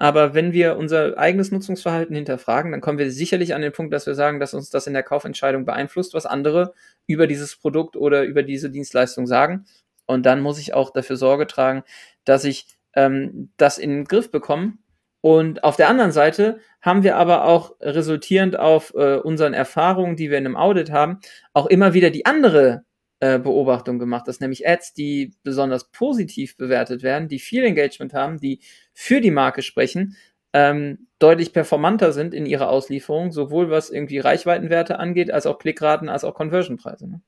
aber 0.00 0.32
wenn 0.32 0.54
wir 0.54 0.78
unser 0.78 1.18
eigenes 1.18 1.52
Nutzungsverhalten 1.52 2.16
hinterfragen, 2.16 2.72
dann 2.72 2.80
kommen 2.80 2.96
wir 2.96 3.10
sicherlich 3.12 3.54
an 3.54 3.60
den 3.60 3.70
Punkt, 3.70 3.92
dass 3.92 4.06
wir 4.06 4.14
sagen, 4.14 4.40
dass 4.40 4.54
uns 4.54 4.70
das 4.70 4.86
in 4.86 4.94
der 4.94 5.02
Kaufentscheidung 5.02 5.66
beeinflusst, 5.66 6.14
was 6.14 6.24
andere 6.24 6.72
über 7.06 7.26
dieses 7.26 7.54
Produkt 7.56 7.96
oder 7.96 8.22
über 8.22 8.42
diese 8.42 8.70
Dienstleistung 8.70 9.26
sagen. 9.26 9.66
Und 10.06 10.24
dann 10.24 10.40
muss 10.40 10.58
ich 10.58 10.72
auch 10.72 10.90
dafür 10.90 11.16
Sorge 11.16 11.46
tragen, 11.46 11.82
dass 12.24 12.44
ich 12.44 12.66
ähm, 12.94 13.52
das 13.58 13.76
in 13.76 13.90
den 13.90 14.04
Griff 14.06 14.30
bekomme. 14.30 14.78
Und 15.20 15.64
auf 15.64 15.76
der 15.76 15.90
anderen 15.90 16.12
Seite 16.12 16.60
haben 16.80 17.02
wir 17.02 17.16
aber 17.16 17.44
auch 17.44 17.76
resultierend 17.82 18.58
auf 18.58 18.94
äh, 18.94 19.16
unseren 19.16 19.52
Erfahrungen, 19.52 20.16
die 20.16 20.30
wir 20.30 20.38
in 20.38 20.46
einem 20.46 20.56
Audit 20.56 20.90
haben, 20.90 21.20
auch 21.52 21.66
immer 21.66 21.92
wieder 21.92 22.08
die 22.08 22.24
andere 22.24 22.86
äh, 23.20 23.38
Beobachtung 23.38 23.98
gemacht, 23.98 24.26
dass 24.26 24.40
nämlich 24.40 24.66
Ads, 24.66 24.94
die 24.94 25.34
besonders 25.42 25.90
positiv 25.90 26.56
bewertet 26.56 27.02
werden, 27.02 27.28
die 27.28 27.38
viel 27.38 27.64
Engagement 27.64 28.14
haben, 28.14 28.38
die 28.38 28.60
für 28.92 29.20
die 29.20 29.30
Marke 29.30 29.62
sprechen, 29.62 30.16
ähm, 30.52 31.06
deutlich 31.18 31.52
performanter 31.52 32.12
sind 32.12 32.34
in 32.34 32.46
ihrer 32.46 32.70
Auslieferung, 32.70 33.30
sowohl 33.30 33.70
was 33.70 33.90
irgendwie 33.90 34.18
Reichweitenwerte 34.18 34.98
angeht, 34.98 35.30
als 35.30 35.46
auch 35.46 35.58
Klickraten, 35.58 36.08
als 36.08 36.24
auch 36.24 36.34
Conversionpreise. 36.34 37.08
Ne? 37.08 37.20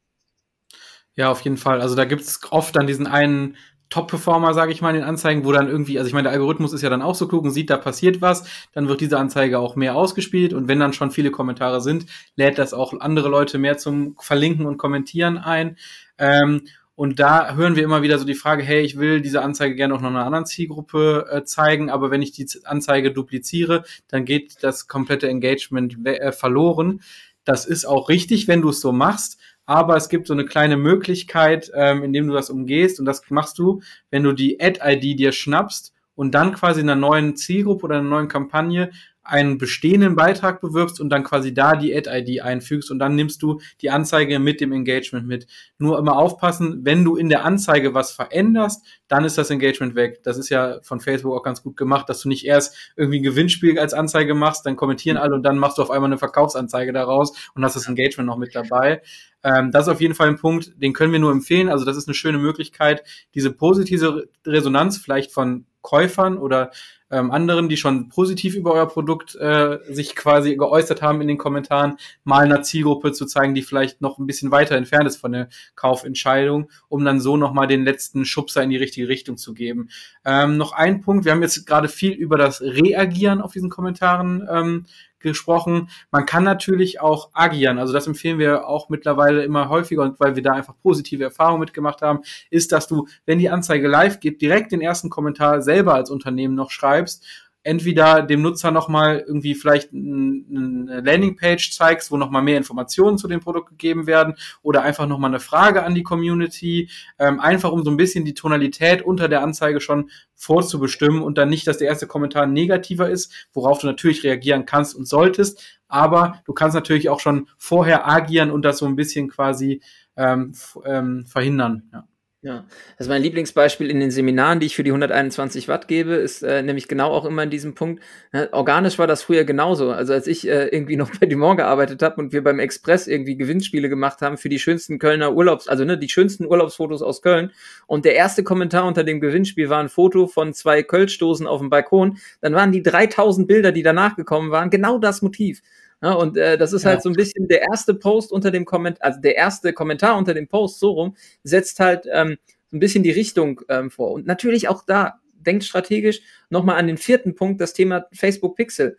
Ja, 1.14 1.30
auf 1.30 1.43
jeden 1.43 1.59
Fall. 1.59 1.80
Also 1.80 1.95
da 1.95 2.05
gibt's 2.05 2.40
oft 2.51 2.74
dann 2.74 2.86
diesen 2.86 3.07
einen 3.07 3.57
Top-Performer, 3.93 4.55
sage 4.55 4.72
ich 4.72 4.80
mal, 4.80 4.88
in 4.90 4.97
den 4.97 5.05
Anzeigen, 5.05 5.45
wo 5.45 5.53
dann 5.53 5.68
irgendwie, 5.68 5.99
also 5.99 6.09
ich 6.09 6.14
meine, 6.14 6.24
der 6.24 6.32
Algorithmus 6.32 6.72
ist 6.72 6.80
ja 6.80 6.88
dann 6.88 7.03
auch 7.03 7.14
so 7.14 7.28
und 7.28 7.51
sieht, 7.51 7.68
da 7.68 7.76
passiert 7.76 8.22
was, 8.22 8.45
dann 8.72 8.88
wird 8.88 9.03
diese 9.03 9.18
Anzeige 9.18 9.59
auch 9.59 9.76
mehr 9.76 9.97
ausgespielt 9.97 10.55
und 10.55 10.66
wenn 10.66 10.80
dann 10.80 10.95
schon 10.95 11.11
viele 11.11 11.30
Kommentare 11.30 11.82
sind, 11.82 12.07
lädt 12.34 12.59
das 12.59 12.72
auch 12.72 12.99
andere 12.99 13.28
Leute 13.28 13.59
mehr 13.59 13.76
zum 13.76 14.16
Verlinken 14.18 14.64
und 14.64 14.78
Kommentieren 14.78 15.36
ein. 15.36 15.76
Ähm, 16.16 16.62
und 16.95 17.20
da 17.20 17.55
hören 17.55 17.76
wir 17.76 17.82
immer 17.84 18.01
wieder 18.01 18.18
so 18.18 18.24
die 18.24 18.34
Frage, 18.34 18.62
hey, 18.62 18.80
ich 18.80 18.99
will 18.99 19.20
diese 19.20 19.43
Anzeige 19.43 19.74
gerne 19.74 19.95
auch 19.95 20.01
noch 20.01 20.09
einer 20.09 20.24
anderen 20.24 20.47
Zielgruppe 20.47 21.26
äh, 21.30 21.45
zeigen, 21.45 21.90
aber 21.90 22.11
wenn 22.11 22.22
ich 22.22 22.32
die 22.32 22.49
Anzeige 22.64 23.12
dupliziere, 23.12 23.84
dann 24.09 24.24
geht 24.24 24.62
das 24.62 24.88
komplette 24.88 25.28
Engagement 25.28 25.99
äh, 26.07 26.32
verloren. 26.32 27.03
Das 27.45 27.66
ist 27.66 27.84
auch 27.84 28.09
richtig, 28.09 28.49
wenn 28.49 28.62
du 28.62 28.70
es 28.70 28.80
so 28.80 28.93
machst 28.93 29.38
aber 29.67 29.97
es 29.97 30.09
gibt 30.09 30.27
so 30.27 30.35
eine 30.35 30.45
kleine 30.45 30.77
Möglichkeit, 30.77 31.71
ähm, 31.75 32.03
indem 32.03 32.27
du 32.27 32.35
das 32.35 32.51
umgehst. 32.51 32.99
Und 32.99 33.07
das 33.07 33.23
machst 33.31 33.59
du, 33.59 33.81
wenn 34.11 34.23
du 34.23 34.33
die 34.33 34.61
Ad-ID 34.61 35.19
dir 35.19 35.33
schnappst 35.33 35.95
und 36.15 36.35
dann 36.35 36.53
quasi 36.53 36.81
in 36.81 36.91
einer 36.91 37.01
neuen 37.01 37.37
Zielgruppe 37.37 37.85
oder 37.85 37.99
einer 37.99 38.09
neuen 38.09 38.29
Kampagne 38.29 38.91
einen 39.25 39.59
bestehenden 39.59 40.16
Beitrag 40.16 40.61
bewirbst 40.61 41.01
und 41.01 41.09
dann 41.11 41.23
quasi 41.23 41.55
da 41.55 41.77
die 41.77 41.95
Ad-ID 41.95 42.43
einfügst 42.43 42.91
und 42.91 42.99
dann 42.99 43.14
nimmst 43.14 43.43
du 43.43 43.61
die 43.81 43.91
Anzeige 43.91 44.39
mit 44.39 44.61
dem 44.61 44.73
Engagement 44.73 45.27
mit. 45.27 45.47
Nur 45.79 45.99
immer 45.99 46.16
aufpassen, 46.16 46.81
wenn 46.85 47.05
du 47.05 47.16
in 47.16 47.29
der 47.29 47.45
Anzeige 47.45 47.95
was 47.95 48.12
veränderst, 48.12 48.85
dann 49.07 49.25
ist 49.25 49.39
das 49.39 49.51
Engagement 49.51 49.95
weg. 49.95 50.23
Das 50.25 50.39
ist 50.39 50.49
ja 50.49 50.81
von 50.83 51.01
Facebook 51.01 51.35
auch 51.35 51.43
ganz 51.43 51.62
gut 51.62 51.77
gemacht, 51.77 52.09
dass 52.09 52.20
du 52.23 52.29
nicht 52.29 52.45
erst 52.45 52.77
irgendwie 52.97 53.20
ein 53.20 53.23
Gewinnspiel 53.25 53.79
als 53.79 53.95
Anzeige 53.95 54.35
machst, 54.35 54.66
dann 54.66 54.77
kommentieren 54.77 55.16
alle 55.16 55.35
und 55.35 55.45
dann 55.45 55.59
machst 55.59 55.79
du 55.79 55.83
auf 55.83 55.91
einmal 55.91 56.09
eine 56.09 56.18
Verkaufsanzeige 56.18 56.93
daraus 56.93 57.33
und 57.55 57.64
hast 57.64 57.77
das 57.77 57.87
Engagement 57.87 58.27
noch 58.27 58.39
mit 58.39 58.55
dabei. 58.55 59.03
Ähm, 59.45 59.70
das 59.70 59.87
ist 59.87 59.93
auf 59.93 60.01
jeden 60.01 60.14
Fall 60.14 60.29
ein 60.29 60.39
Punkt, 60.39 60.73
den 60.81 60.93
können 60.93 61.12
wir 61.12 61.18
nur 61.18 61.33
empfehlen. 61.33 61.68
Also 61.68 61.85
das 61.85 61.97
ist 61.97 62.09
eine 62.09 62.14
schöne 62.14 62.39
Möglichkeit, 62.39 63.03
diese 63.35 63.53
positive 63.53 64.29
Resonanz 64.47 64.99
vielleicht 64.99 65.33
von 65.33 65.66
Käufern 65.83 66.39
oder 66.39 66.70
ähm, 67.13 67.31
anderen, 67.31 67.69
die 67.69 67.77
schon 67.77 68.09
positiv 68.09 68.55
über 68.55 68.73
euer 68.73 68.89
Produkt 68.89 69.37
äh, 69.37 69.79
sich 69.89 70.17
quasi 70.17 70.57
geäußert 70.57 71.03
haben 71.03 71.21
in 71.21 71.29
den 71.29 71.39
Kommentaren, 71.39 71.97
mal 72.25 72.45
einer 72.45 72.63
Zielgruppe 72.63 73.13
zu 73.13 73.27
zeigen, 73.27 73.55
die 73.55 73.63
vielleicht 73.63 74.01
noch 74.01 74.19
ein 74.19 74.27
bisschen 74.27 74.51
weiter 74.51 74.77
entfernt 74.77 75.07
ist 75.07 75.19
von 75.19 75.33
der 75.33 75.49
Kaufentscheidung, 75.77 76.71
um 76.89 77.05
dann 77.05 77.21
so 77.21 77.37
nochmal 77.37 77.67
den 77.67 77.85
letzten 77.85 78.25
Schubser 78.25 78.63
in 78.63 78.71
die 78.71 78.77
richtige 78.77 79.09
Richtung 79.09 79.37
zu 79.37 79.53
geben. 79.55 79.91
Ähm, 80.25 80.57
noch 80.57 80.73
ein 80.73 81.03
Punkt, 81.03 81.25
wir 81.25 81.33
haben 81.33 81.43
jetzt 81.43 81.67
gerade 81.67 81.89
viel 81.89 82.13
über 82.13 82.39
das 82.39 82.63
Reagieren 82.63 83.43
auf 83.43 83.53
diesen 83.53 83.71
Kommentaren 83.71 84.49
ähm, 84.51 84.87
gesprochen. 85.23 85.89
Man 86.11 86.27
kann 86.27 86.45
natürlich 86.45 87.01
auch 87.01 87.31
agieren. 87.33 87.79
Also 87.79 87.93
das 87.93 88.07
empfehlen 88.07 88.39
wir 88.39 88.66
auch 88.66 88.89
mittlerweile 88.89 89.45
immer 89.45 89.68
häufiger 89.68 90.03
und 90.03 90.20
weil 90.20 90.37
wir 90.37 90.43
da 90.43 90.53
einfach 90.53 90.75
positive 90.83 91.25
Erfahrungen 91.25 91.61
mitgemacht 91.61 92.03
haben, 92.03 92.20
ist, 92.51 92.73
dass 92.73 92.87
du, 92.87 93.07
wenn 93.27 93.39
die 93.39 93.51
Anzeige 93.51 93.89
live 93.89 94.20
geht, 94.20 94.43
direkt 94.43 94.73
den 94.73 94.81
ersten 94.81 95.11
Kommentar 95.11 95.62
selber 95.62 95.95
als 95.95 96.11
Unternehmen 96.11 96.55
noch 96.55 96.70
schreibst 96.70 97.25
entweder 97.63 98.23
dem 98.23 98.43
Nutzer 98.43 98.71
nochmal 98.71 99.25
irgendwie 99.27 99.55
vielleicht 99.55 99.93
eine 99.93 101.01
Landingpage 101.05 101.73
zeigst, 101.73 102.11
wo 102.11 102.17
nochmal 102.17 102.43
mehr 102.43 102.57
Informationen 102.57 103.19
zu 103.19 103.29
dem 103.29 103.41
Produkt 103.41 103.71
gegeben 103.71 104.07
werden 104.07 104.35
oder 104.63 104.83
einfach 104.83 105.07
nochmal 105.07 105.31
eine 105.31 105.41
Frage 105.41 105.85
an 105.85 105.95
die 105.95 106.03
Community, 106.03 106.91
ähm, 107.19 107.41
einfach 107.41 107.73
um 107.73 107.85
so 107.85 107.91
ein 107.91 107.97
bisschen 107.97 108.25
die 108.25 108.35
Tonalität 108.35 109.03
unter 109.03 109.29
der 109.29 109.43
Anzeige 109.43 109.81
schon 109.81 110.11
vorzubestimmen 110.35 111.23
und 111.23 111.39
dann 111.39 111.49
nicht, 111.49 111.67
dass 111.67 111.79
der 111.79 111.89
erste 111.89 112.07
Kommentar 112.07 112.47
negativer 112.47 113.09
ist, 113.09 113.33
worauf 113.53 113.81
du 113.81 113.87
natürlich 113.87 114.25
reagieren 114.25 114.67
kannst 114.67 114.95
und 114.95 115.07
solltest, 115.07 115.81
aber 115.89 116.43
du 116.47 116.53
kannst 116.53 116.75
natürlich 116.75 117.09
auch 117.11 117.21
schon 117.21 117.49
vorher 117.59 118.09
agieren 118.09 118.51
und 118.51 118.65
das 118.65 118.79
so 118.79 118.87
ein 118.87 118.97
bisschen 118.97 119.29
quasi 119.29 119.83
ähm, 120.17 120.53
ähm, 120.85 121.27
verhindern. 121.27 121.89
Ja. 121.93 122.09
Ja, 122.45 122.66
also 122.99 123.09
mein 123.09 123.22
Lieblingsbeispiel 123.22 123.88
in 123.88 124.01
den 124.01 124.11
Seminaren, 124.11 124.59
die 124.59 124.66
ich 124.66 124.74
für 124.74 124.82
die 124.82 124.90
121 124.90 125.68
Watt 125.68 125.86
gebe, 125.86 126.14
ist 126.14 126.43
äh, 126.43 126.61
nämlich 126.61 126.88
genau 126.88 127.12
auch 127.12 127.24
immer 127.24 127.45
in 127.45 127.51
diesem 127.51 127.76
Punkt. 127.76 128.03
Ne, 128.32 128.49
organisch 128.51 128.99
war 128.99 129.07
das 129.07 129.22
früher 129.22 129.45
genauso. 129.45 129.93
Also 129.93 130.12
als 130.12 130.26
ich 130.26 130.49
äh, 130.49 130.66
irgendwie 130.66 130.97
noch 130.99 131.09
bei 131.20 131.26
Dumont 131.26 131.59
gearbeitet 131.59 132.03
habe 132.03 132.20
und 132.20 132.32
wir 132.32 132.43
beim 132.43 132.59
Express 132.59 133.07
irgendwie 133.07 133.36
Gewinnspiele 133.36 133.88
gemacht 133.88 134.22
haben 134.22 134.38
für 134.38 134.49
die 134.49 134.59
schönsten 134.59 134.99
Kölner 134.99 135.34
Urlaubs, 135.34 135.68
also 135.68 135.84
ne, 135.84 135.97
die 135.97 136.09
schönsten 136.09 136.45
Urlaubsfotos 136.45 137.01
aus 137.01 137.22
Köln. 137.22 137.53
Und 137.86 138.05
der 138.05 138.16
erste 138.16 138.43
Kommentar 138.43 138.86
unter 138.86 139.05
dem 139.05 139.20
Gewinnspiel 139.20 139.70
war 139.70 139.78
ein 139.78 139.88
Foto 139.88 140.26
von 140.26 140.53
zwei 140.53 140.82
Kölschdosen 140.82 141.47
auf 141.47 141.61
dem 141.61 141.70
Balkon. 141.70 142.18
Dann 142.40 142.55
waren 142.55 142.72
die 142.72 142.82
3000 142.82 143.47
Bilder, 143.47 143.70
die 143.70 143.84
danach 143.84 144.16
gekommen 144.16 144.51
waren, 144.51 144.68
genau 144.68 144.99
das 144.99 145.22
Motiv. 145.22 145.62
Ja, 146.03 146.15
und 146.15 146.37
äh, 146.37 146.59
das 146.59 146.73
ist 146.73 146.85
halt 146.85 146.93
ja. 146.93 146.95
halt 146.97 147.03
so 147.03 147.11
ein 147.11 147.15
bisschen 147.15 147.47
der 147.47 147.63
erste 147.63 147.95
Post 147.95 148.33
unter 148.33 148.51
dem 148.51 148.65
Kommentar, 148.65 149.07
also 149.07 149.21
der 149.21 149.37
erste 149.37 149.73
Kommentar 149.73 150.19
unter 150.19 150.35
dem 150.35 150.49
Post, 150.49 150.81
so 150.81 150.91
rum, 150.91 151.17
setzt 151.45 151.79
halt 151.79 152.07
ähm, 152.13 152.39
so 152.71 152.77
ein 152.77 152.81
bisschen 152.81 153.05
die 153.05 153.13
Richtung 153.13 153.61
ähm, 153.69 153.91
vor. 153.91 154.11
Und 154.11 154.27
natürlich 154.27 154.69
auch 154.69 154.85
da, 154.85 155.21
denkt 155.35 155.65
strategisch 155.65 156.21
nochmal 156.51 156.79
an 156.79 156.89
den 156.89 156.97
vierten 156.97 157.35
Punkt, 157.37 157.61
das 157.61 157.73
Thema 157.73 158.07
Facebook 158.13 158.57
Pixel. 158.57 158.99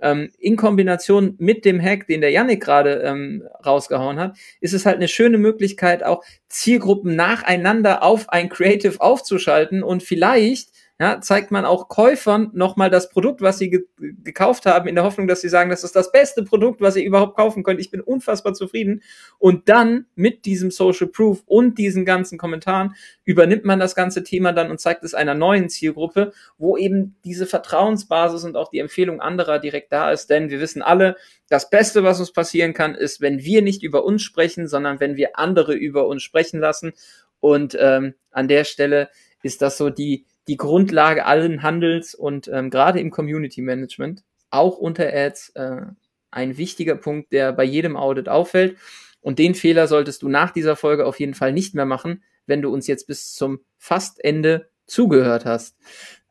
Ähm, 0.00 0.30
in 0.38 0.56
Kombination 0.56 1.34
mit 1.38 1.64
dem 1.64 1.80
Hack, 1.80 2.06
den 2.06 2.20
der 2.20 2.30
Yannick 2.30 2.62
gerade 2.62 3.02
ähm, 3.04 3.44
rausgehauen 3.64 4.18
hat, 4.18 4.36
ist 4.60 4.72
es 4.72 4.86
halt 4.86 4.96
eine 4.96 5.08
schöne 5.08 5.38
Möglichkeit, 5.38 6.02
auch 6.02 6.24
Zielgruppen 6.48 7.14
nacheinander 7.14 8.02
auf 8.02 8.28
ein 8.30 8.48
Creative 8.48 9.00
aufzuschalten 9.00 9.82
und 9.82 10.02
vielleicht 10.02 10.70
ja, 11.00 11.18
zeigt 11.22 11.50
man 11.50 11.64
auch 11.64 11.88
Käufern 11.88 12.50
nochmal 12.52 12.90
das 12.90 13.08
Produkt, 13.08 13.40
was 13.40 13.56
sie 13.56 13.70
ge 13.70 13.84
gekauft 14.22 14.66
haben, 14.66 14.86
in 14.86 14.94
der 14.94 15.04
Hoffnung, 15.04 15.26
dass 15.26 15.40
sie 15.40 15.48
sagen, 15.48 15.70
das 15.70 15.82
ist 15.82 15.96
das 15.96 16.12
beste 16.12 16.42
Produkt, 16.42 16.82
was 16.82 16.94
ihr 16.94 17.04
überhaupt 17.04 17.38
kaufen 17.38 17.62
könnt. 17.62 17.80
Ich 17.80 17.90
bin 17.90 18.02
unfassbar 18.02 18.52
zufrieden. 18.52 19.02
Und 19.38 19.70
dann 19.70 20.04
mit 20.14 20.44
diesem 20.44 20.70
Social 20.70 21.06
Proof 21.06 21.42
und 21.46 21.78
diesen 21.78 22.04
ganzen 22.04 22.36
Kommentaren 22.36 22.94
übernimmt 23.24 23.64
man 23.64 23.80
das 23.80 23.94
ganze 23.94 24.24
Thema 24.24 24.52
dann 24.52 24.70
und 24.70 24.78
zeigt 24.78 25.02
es 25.02 25.14
einer 25.14 25.34
neuen 25.34 25.70
Zielgruppe, 25.70 26.32
wo 26.58 26.76
eben 26.76 27.16
diese 27.24 27.46
Vertrauensbasis 27.46 28.44
und 28.44 28.58
auch 28.58 28.68
die 28.68 28.80
Empfehlung 28.80 29.22
anderer 29.22 29.58
direkt 29.58 29.92
da 29.92 30.12
ist. 30.12 30.28
Denn 30.28 30.50
wir 30.50 30.60
wissen 30.60 30.82
alle, 30.82 31.16
das 31.48 31.70
Beste, 31.70 32.04
was 32.04 32.20
uns 32.20 32.30
passieren 32.30 32.74
kann, 32.74 32.94
ist, 32.94 33.22
wenn 33.22 33.42
wir 33.42 33.62
nicht 33.62 33.82
über 33.82 34.04
uns 34.04 34.20
sprechen, 34.20 34.68
sondern 34.68 35.00
wenn 35.00 35.16
wir 35.16 35.38
andere 35.38 35.72
über 35.72 36.06
uns 36.06 36.22
sprechen 36.22 36.60
lassen. 36.60 36.92
Und 37.40 37.74
ähm, 37.80 38.12
an 38.30 38.48
der 38.48 38.64
Stelle 38.64 39.08
ist 39.42 39.62
das 39.62 39.78
so 39.78 39.88
die, 39.88 40.26
die 40.48 40.56
Grundlage 40.56 41.26
allen 41.26 41.62
Handels 41.62 42.14
und 42.14 42.48
ähm, 42.48 42.70
gerade 42.70 43.00
im 43.00 43.10
Community 43.10 43.62
Management, 43.62 44.24
auch 44.50 44.78
unter 44.78 45.12
Ads, 45.12 45.50
äh, 45.50 45.82
ein 46.30 46.56
wichtiger 46.56 46.96
Punkt, 46.96 47.32
der 47.32 47.52
bei 47.52 47.64
jedem 47.64 47.96
Audit 47.96 48.28
auffällt. 48.28 48.76
Und 49.20 49.38
den 49.38 49.54
Fehler 49.54 49.86
solltest 49.86 50.22
du 50.22 50.28
nach 50.28 50.50
dieser 50.50 50.76
Folge 50.76 51.06
auf 51.06 51.20
jeden 51.20 51.34
Fall 51.34 51.52
nicht 51.52 51.74
mehr 51.74 51.86
machen, 51.86 52.22
wenn 52.46 52.62
du 52.62 52.72
uns 52.72 52.86
jetzt 52.86 53.06
bis 53.06 53.34
zum 53.34 53.60
fast 53.78 54.22
Ende 54.24 54.70
zugehört 54.86 55.44
hast. 55.44 55.76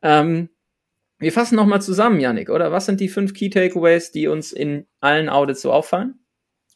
Ähm, 0.02 0.50
wir 1.18 1.32
fassen 1.32 1.56
nochmal 1.56 1.82
zusammen, 1.82 2.18
Yannick, 2.18 2.50
oder? 2.50 2.72
Was 2.72 2.86
sind 2.86 3.00
die 3.00 3.08
fünf 3.08 3.34
Key 3.34 3.50
Takeaways, 3.50 4.10
die 4.10 4.26
uns 4.26 4.52
in 4.52 4.86
allen 5.00 5.28
Audits 5.28 5.60
so 5.60 5.72
auffallen? 5.72 6.18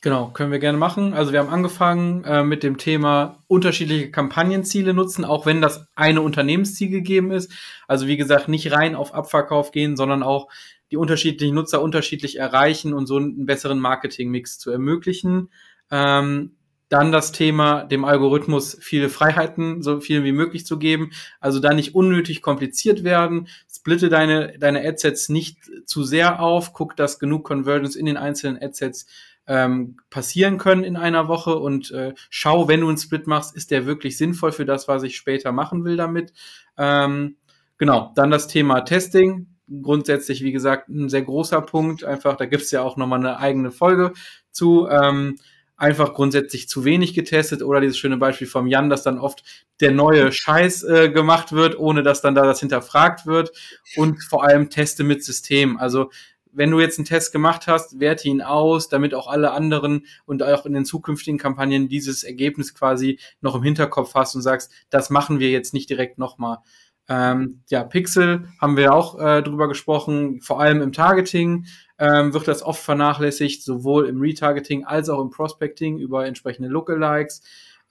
Genau, 0.05 0.29
können 0.29 0.53
wir 0.53 0.59
gerne 0.59 0.77
machen. 0.77 1.15
Also 1.15 1.33
wir 1.33 1.39
haben 1.39 1.49
angefangen 1.49 2.25
äh, 2.25 2.45
mit 2.45 2.63
dem 2.63 2.77
Thema 2.77 3.39
unterschiedliche 3.47 4.11
Kampagnenziele 4.11 4.93
nutzen, 4.93 5.25
auch 5.25 5.47
wenn 5.47 5.63
das 5.63 5.87
eine 5.95 6.21
Unternehmensziel 6.21 6.91
gegeben 6.91 7.31
ist. 7.31 7.51
Also 7.89 8.07
wie 8.07 8.19
gesagt, 8.19 8.49
nicht 8.49 8.71
rein 8.71 8.97
auf 8.97 9.15
Abverkauf 9.15 9.71
gehen, 9.71 9.97
sondern 9.97 10.23
auch 10.23 10.49
die 10.91 10.99
unterschiedlichen 10.99 11.55
Nutzer 11.55 11.81
unterschiedlich 11.81 12.39
erreichen 12.39 12.93
und 12.93 13.07
so 13.07 13.17
einen 13.17 13.47
besseren 13.47 13.81
Marketingmix 13.81 14.59
zu 14.59 14.71
ermöglichen. 14.71 15.49
Ähm, 15.91 16.51
dann 16.91 17.11
das 17.11 17.33
Thema, 17.33 17.85
dem 17.85 18.05
Algorithmus 18.05 18.77
viele 18.83 19.09
Freiheiten, 19.09 19.83
so 19.83 20.01
viel 20.01 20.23
wie 20.23 20.33
möglich 20.33 20.67
zu 20.67 20.79
geben. 20.79 21.13
Also 21.41 21.61
da 21.61 21.73
nicht 21.73 21.95
unnötig 21.95 22.43
kompliziert 22.43 23.05
werden. 23.05 23.49
Splitte 23.75 24.11
deine, 24.11 24.59
deine 24.59 24.87
Adsets 24.87 25.31
nicht 25.31 25.61
zu 25.87 26.05
sehr 26.05 26.41
auf. 26.41 26.75
Guck, 26.75 26.95
dass 26.95 27.19
genug 27.19 27.45
Conversions 27.45 27.97
in 27.97 28.05
den 28.05 28.19
einzelnen 28.19 28.63
Adsets 28.63 29.07
ähm, 29.47 29.97
passieren 30.11 30.59
können 30.59 30.85
in 30.85 30.97
einer 30.97 31.29
Woche 31.29 31.57
und 31.57 31.91
äh, 31.91 32.15
schau, 32.31 32.69
wenn 32.69 32.81
du 32.81 32.89
einen 32.89 32.99
Split 32.99 33.27
machst, 33.27 33.55
ist 33.57 33.71
der 33.71 33.87
wirklich 33.87 34.17
sinnvoll 34.17 34.53
für 34.53 34.65
das, 34.65 34.89
was 34.89 35.03
ich 35.03 35.17
später 35.17 35.53
machen 35.53 35.85
will 35.85 35.97
damit. 35.97 36.33
Ähm, 36.79 37.37
genau, 37.79 38.13
dann 38.15 38.31
das 38.31 38.49
Thema 38.49 38.81
Testing. 38.83 39.49
Grundsätzlich, 39.83 40.43
wie 40.43 40.53
gesagt, 40.53 40.89
ein 40.89 41.09
sehr 41.09 41.23
großer 41.23 41.61
Punkt. 41.63 42.05
Einfach, 42.05 42.37
da 42.37 42.47
gibt's 42.47 42.71
ja 42.71 42.83
auch 42.83 42.97
nochmal 42.97 43.21
eine 43.21 43.39
eigene 43.39 43.71
Folge 43.71 44.13
zu. 44.51 44.89
Ähm, 44.89 45.37
einfach 45.77 46.15
grundsätzlich 46.15 46.69
zu 46.69 46.85
wenig 46.85 47.15
getestet 47.15 47.63
oder 47.63 47.81
dieses 47.81 47.99
schöne 47.99 48.17
Beispiel 48.17 48.47
vom 48.47 48.67
Jan, 48.67 48.91
dass 48.91 49.03
dann 49.03 49.19
oft 49.19 49.43
der 49.81 49.91
neue 49.91 50.31
Scheiß 50.31 50.85
äh, 50.85 51.11
gemacht 51.11 51.53
wird, 51.53 51.79
ohne 51.79 52.03
dass 52.03 52.21
dann 52.21 52.35
da 52.35 52.43
das 52.43 52.61
hinterfragt 52.61 53.27
wird 53.27 53.51
und 53.97 54.23
vor 54.23 54.45
allem 54.45 54.71
Teste 54.71 55.03
mit 55.03 55.25
System. 55.25 55.77
Also 55.77 56.11
wenn 56.55 56.71
du 56.71 56.81
jetzt 56.81 56.99
einen 56.99 57.07
Test 57.07 57.33
gemacht 57.33 57.67
hast, 57.67 58.01
werte 58.01 58.29
ihn 58.29 58.43
aus, 58.43 58.89
damit 58.89 59.15
auch 59.15 59.27
alle 59.27 59.53
anderen 59.53 60.07
und 60.25 60.43
auch 60.43 60.67
in 60.67 60.73
den 60.73 60.85
zukünftigen 60.85 61.39
Kampagnen 61.39 61.89
dieses 61.89 62.25
Ergebnis 62.25 62.75
quasi 62.75 63.19
noch 63.41 63.55
im 63.55 63.63
Hinterkopf 63.63 64.15
hast 64.15 64.35
und 64.35 64.43
sagst, 64.43 64.73
das 64.91 65.11
machen 65.11 65.39
wir 65.39 65.51
jetzt 65.51 65.75
nicht 65.75 65.91
direkt 65.91 66.19
nochmal. 66.19 66.59
Ähm, 67.07 67.63
ja, 67.69 67.85
Pixel 67.85 68.49
haben 68.61 68.77
wir 68.77 68.95
auch 68.95 69.19
äh, 69.19 69.43
drüber 69.43 69.69
gesprochen, 69.69 70.41
vor 70.41 70.61
allem 70.61 70.81
im 70.81 70.93
Targeting 70.93 71.67
ähm, 71.99 72.33
wird 72.33 72.49
das 72.49 72.63
oft 72.63 72.83
vernachlässigt, 72.83 73.63
sowohl 73.63 74.09
im 74.09 74.21
Retargeting 74.21 74.85
als 74.85 75.09
auch 75.11 75.21
im 75.21 75.31
Prospecting 75.31 75.99
über 75.99 76.27
entsprechende 76.27 76.69
Lookalikes. 76.69 77.43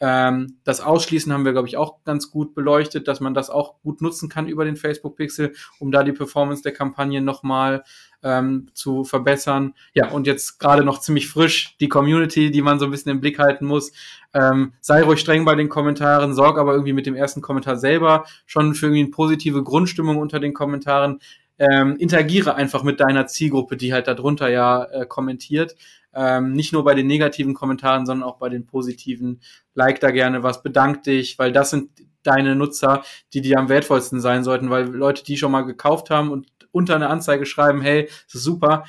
Ähm, 0.05 0.57
das 0.65 0.81
Ausschließen 0.81 1.31
haben 1.31 1.45
wir, 1.45 1.53
glaube 1.53 1.69
ich, 1.69 1.77
auch 1.77 2.03
ganz 2.03 2.29
gut 2.29 2.53
beleuchtet, 2.55 3.07
dass 3.07 3.21
man 3.21 3.33
das 3.33 3.49
auch 3.49 3.79
gut 3.83 4.01
nutzen 4.01 4.27
kann 4.27 4.49
über 4.49 4.65
den 4.65 4.75
Facebook 4.75 5.15
Pixel, 5.15 5.53
um 5.79 5.91
da 5.91 6.03
die 6.03 6.11
Performance 6.11 6.61
der 6.61 6.73
Kampagne 6.73 7.21
nochmal 7.21 7.85
ähm, 8.21 8.67
zu 8.73 9.05
verbessern. 9.05 9.75
Ja, 9.93 10.09
und 10.09 10.27
jetzt 10.27 10.59
gerade 10.59 10.83
noch 10.83 10.99
ziemlich 10.99 11.29
frisch 11.29 11.77
die 11.79 11.87
Community, 11.87 12.51
die 12.51 12.61
man 12.61 12.79
so 12.79 12.85
ein 12.85 12.91
bisschen 12.91 13.13
im 13.13 13.21
Blick 13.21 13.39
halten 13.39 13.65
muss. 13.65 13.93
Ähm, 14.33 14.73
sei 14.81 15.03
ruhig 15.03 15.21
streng 15.21 15.45
bei 15.45 15.55
den 15.55 15.69
Kommentaren, 15.69 16.33
sorg 16.33 16.57
aber 16.57 16.73
irgendwie 16.73 16.91
mit 16.91 17.05
dem 17.05 17.15
ersten 17.15 17.39
Kommentar 17.39 17.77
selber 17.77 18.25
schon 18.45 18.73
für 18.73 18.87
irgendwie 18.87 19.03
eine 19.03 19.11
positive 19.11 19.63
Grundstimmung 19.63 20.17
unter 20.17 20.41
den 20.41 20.53
Kommentaren. 20.53 21.19
Ähm, 21.57 21.95
interagiere 21.95 22.55
einfach 22.55 22.83
mit 22.83 22.99
deiner 22.99 23.27
Zielgruppe, 23.27 23.77
die 23.77 23.93
halt 23.93 24.07
darunter 24.07 24.49
ja 24.49 24.83
äh, 24.83 25.05
kommentiert. 25.05 25.77
Ähm, 26.15 26.53
nicht 26.53 26.73
nur 26.73 26.83
bei 26.83 26.93
den 26.93 27.07
negativen 27.07 27.53
Kommentaren, 27.53 28.05
sondern 28.05 28.27
auch 28.27 28.37
bei 28.37 28.49
den 28.49 28.65
positiven. 28.65 29.41
Like 29.73 29.99
da 29.99 30.11
gerne 30.11 30.43
was, 30.43 30.63
bedank 30.63 31.03
dich, 31.03 31.39
weil 31.39 31.51
das 31.51 31.69
sind 31.71 31.89
deine 32.23 32.55
Nutzer, 32.55 33.03
die 33.33 33.41
dir 33.41 33.59
am 33.59 33.69
wertvollsten 33.69 34.19
sein 34.21 34.43
sollten, 34.43 34.69
weil 34.69 34.85
Leute, 34.87 35.23
die 35.23 35.37
schon 35.37 35.51
mal 35.51 35.63
gekauft 35.63 36.09
haben 36.09 36.31
und 36.31 36.47
unter 36.71 36.95
eine 36.95 37.09
Anzeige 37.09 37.45
schreiben, 37.45 37.81
hey, 37.81 38.07
das 38.25 38.35
ist 38.35 38.43
super, 38.43 38.85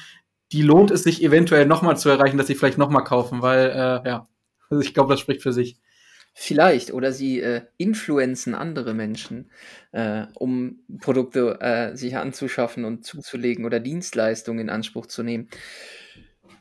die 0.53 0.63
lohnt 0.63 0.91
es 0.91 1.03
sich 1.03 1.23
eventuell 1.23 1.67
nochmal 1.67 1.97
zu 1.97 2.09
erreichen, 2.09 2.39
dass 2.39 2.47
sie 2.47 2.55
vielleicht 2.55 2.79
nochmal 2.79 3.05
kaufen, 3.05 3.43
weil, 3.43 3.71
äh, 3.71 4.09
ja, 4.09 4.29
also 4.71 4.83
ich 4.83 4.95
glaube, 4.95 5.13
das 5.13 5.21
spricht 5.21 5.43
für 5.43 5.53
sich. 5.53 5.79
Vielleicht 6.37 6.93
oder 6.93 7.13
sie 7.13 7.41
äh, 7.41 7.63
influenzen 7.77 8.57
andere 8.57 8.93
Menschen, 8.93 9.51
äh, 9.93 10.27
um 10.35 10.81
Produkte 11.01 11.61
äh, 11.61 11.97
sich 11.97 12.17
anzuschaffen 12.17 12.85
und 12.85 13.05
zuzulegen 13.05 13.65
oder 13.65 13.79
Dienstleistungen 13.79 14.61
in 14.61 14.71
Anspruch 14.71 15.07
zu 15.07 15.23
nehmen. 15.23 15.49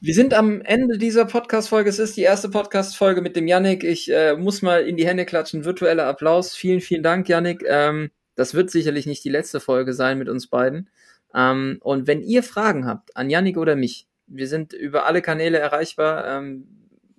Wir 0.06 0.14
sind 0.14 0.34
am 0.34 0.60
Ende 0.60 0.98
dieser 0.98 1.24
Podcast-Folge. 1.24 1.90
Es 1.90 1.98
ist 1.98 2.18
die 2.18 2.24
erste 2.24 2.50
Podcast-Folge 2.50 3.22
mit 3.22 3.38
dem 3.38 3.48
Yannick. 3.48 3.86
Ich 3.86 4.12
äh, 4.12 4.36
muss 4.36 4.62
mal 4.62 4.82
in 4.82 4.98
die 4.98 5.08
Hände 5.08 5.24
klatschen. 5.24 5.64
Virtueller 5.64 6.08
Applaus. 6.08 6.56
Vielen, 6.56 6.82
vielen 6.82 7.04
Dank, 7.04 7.30
Yannick. 7.30 7.64
Ähm, 7.66 8.12
das 8.36 8.54
wird 8.54 8.70
sicherlich 8.70 9.06
nicht 9.06 9.24
die 9.24 9.30
letzte 9.30 9.62
Folge 9.62 9.94
sein 9.94 10.18
mit 10.18 10.28
uns 10.28 10.48
beiden. 10.48 10.90
Ähm, 11.34 11.78
und 11.80 12.06
wenn 12.06 12.22
ihr 12.22 12.44
Fragen 12.44 12.86
habt 12.86 13.16
an 13.16 13.30
Yannick 13.30 13.56
oder 13.56 13.78
mich, 13.78 14.06
wir 14.28 14.50
sind 14.50 14.74
über 14.74 15.06
alle 15.06 15.22
Kanäle 15.22 15.60
erreichbar. 15.60 16.28
Ähm, 16.28 16.68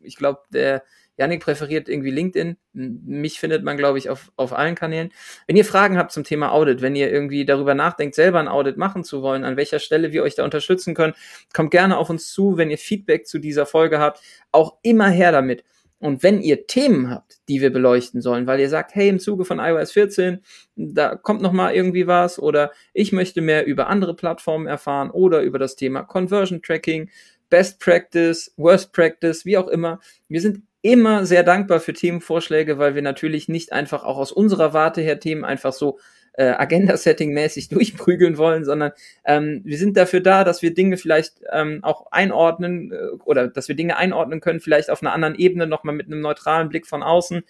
ich 0.03 0.17
glaube, 0.17 0.41
der 0.53 0.83
Janik 1.17 1.41
präferiert 1.41 1.89
irgendwie 1.89 2.11
LinkedIn. 2.11 2.57
Mich 2.73 3.39
findet 3.39 3.63
man, 3.63 3.77
glaube 3.77 3.99
ich, 3.99 4.11
auf, 4.11 4.33
auf 4.37 4.53
allen 4.53 4.75
Kanälen. 4.75 5.13
Wenn 5.47 5.57
ihr 5.57 5.65
Fragen 5.65 5.97
habt 5.97 6.13
zum 6.13 6.25
Thema 6.25 6.53
Audit, 6.53 6.83
wenn 6.83 6.97
ihr 6.97 7.11
irgendwie 7.11 7.45
darüber 7.45 7.75
nachdenkt, 7.75 8.15
selber 8.15 8.41
ein 8.41 8.49
Audit 8.49 8.77
machen 8.77 9.05
zu 9.05 9.23
wollen, 9.23 9.45
an 9.45 9.57
welcher 9.57 9.79
Stelle 9.79 10.13
wir 10.13 10.23
euch 10.23 10.35
da 10.35 10.45
unterstützen 10.45 10.95
können, 10.95 11.15
kommt 11.53 11.71
gerne 11.71 11.99
auf 11.99 12.11
uns 12.11 12.33
zu. 12.33 12.57
Wenn 12.57 12.71
ihr 12.71 12.79
Feedback 12.79 13.27
zu 13.27 13.39
dieser 13.39 13.67
Folge 13.67 13.99
habt, 13.99 14.21
auch 14.51 14.79
immer 14.83 15.09
her 15.09 15.31
damit. 15.31 15.65
Und 16.05 16.23
wenn 16.23 16.43
ihr 16.43 16.67
Themen 16.67 17.09
habt, 17.09 17.39
die 17.49 17.63
wir 17.63 17.73
beleuchten 17.73 18.21
sollen, 18.21 18.47
weil 18.47 18.61
ihr 18.61 18.69
sagt, 18.69 18.95
hey, 18.95 19.09
im 19.09 19.21
Zuge 19.21 19.47
von 19.47 19.59
iOS 19.59 19.93
14, 19.93 20.41
da 20.77 21.15
kommt 21.15 21.41
noch 21.41 21.53
mal 21.53 21.75
irgendwie 21.75 22.07
was 22.07 22.39
oder 22.39 22.73
ich 22.93 23.13
möchte 23.13 23.41
mehr 23.41 23.65
über 23.65 23.87
andere 23.87 24.15
Plattformen 24.15 24.67
erfahren 24.67 25.11
oder 25.11 25.41
über 25.41 25.59
das 25.59 25.77
Thema 25.77 26.03
Conversion 26.03 26.61
Tracking, 26.61 27.09
Best 27.49 27.81
Practice, 27.81 28.53
Worst 28.59 28.93
Practice, 28.93 29.47
wie 29.47 29.57
auch 29.57 29.69
immer. 29.69 29.99
Wir 30.29 30.43
sind 30.43 30.65
immer 30.85 31.25
sehr 31.25 31.43
dankbar 31.43 31.81
für 31.81 31.95
Themenvorschläge, 31.95 32.79
weil 32.79 32.95
wir 32.95 33.01
natürlich 33.01 33.49
nicht 33.49 33.73
einfach 33.73 34.05
auch 34.05 34.19
aus 34.19 34.33
unserer 34.33 34.75
Warte 34.75 35.01
her 35.01 35.19
Themen 35.19 35.43
einfach 35.43 35.73
so 35.73 35.99
äh, 36.35 36.45
Agenda-Setting-mäßig 36.45 37.69
durchprügeln 37.71 38.37
wollen, 38.37 38.67
sondern 38.67 38.93
ähm, 39.25 39.63
wir 39.65 39.79
sind 39.79 39.97
dafür 39.97 40.21
da, 40.21 40.45
dass 40.45 40.61
wir 40.61 40.75
Dinge 40.75 40.99
vielleicht 40.99 41.37
ähm, 41.51 41.83
auch 41.83 42.13
einordnen 42.13 42.93
äh, 42.93 42.97
oder 43.25 43.49
dass 43.49 43.69
wir 43.69 43.77
Dinge 43.77 43.97
einordnen 43.97 44.43
können, 44.43 44.61
vielleicht 44.61 44.91
auf 44.91 45.01
einer 45.01 45.15
anderen 45.15 45.37
Ebene 45.37 45.67
nochmal 45.67 45.95
mit 45.95 46.07
einem 46.07 46.21
neutralen 46.21 46.69
Blick 46.69 46.87
von 46.87 47.03
außen 47.03 47.45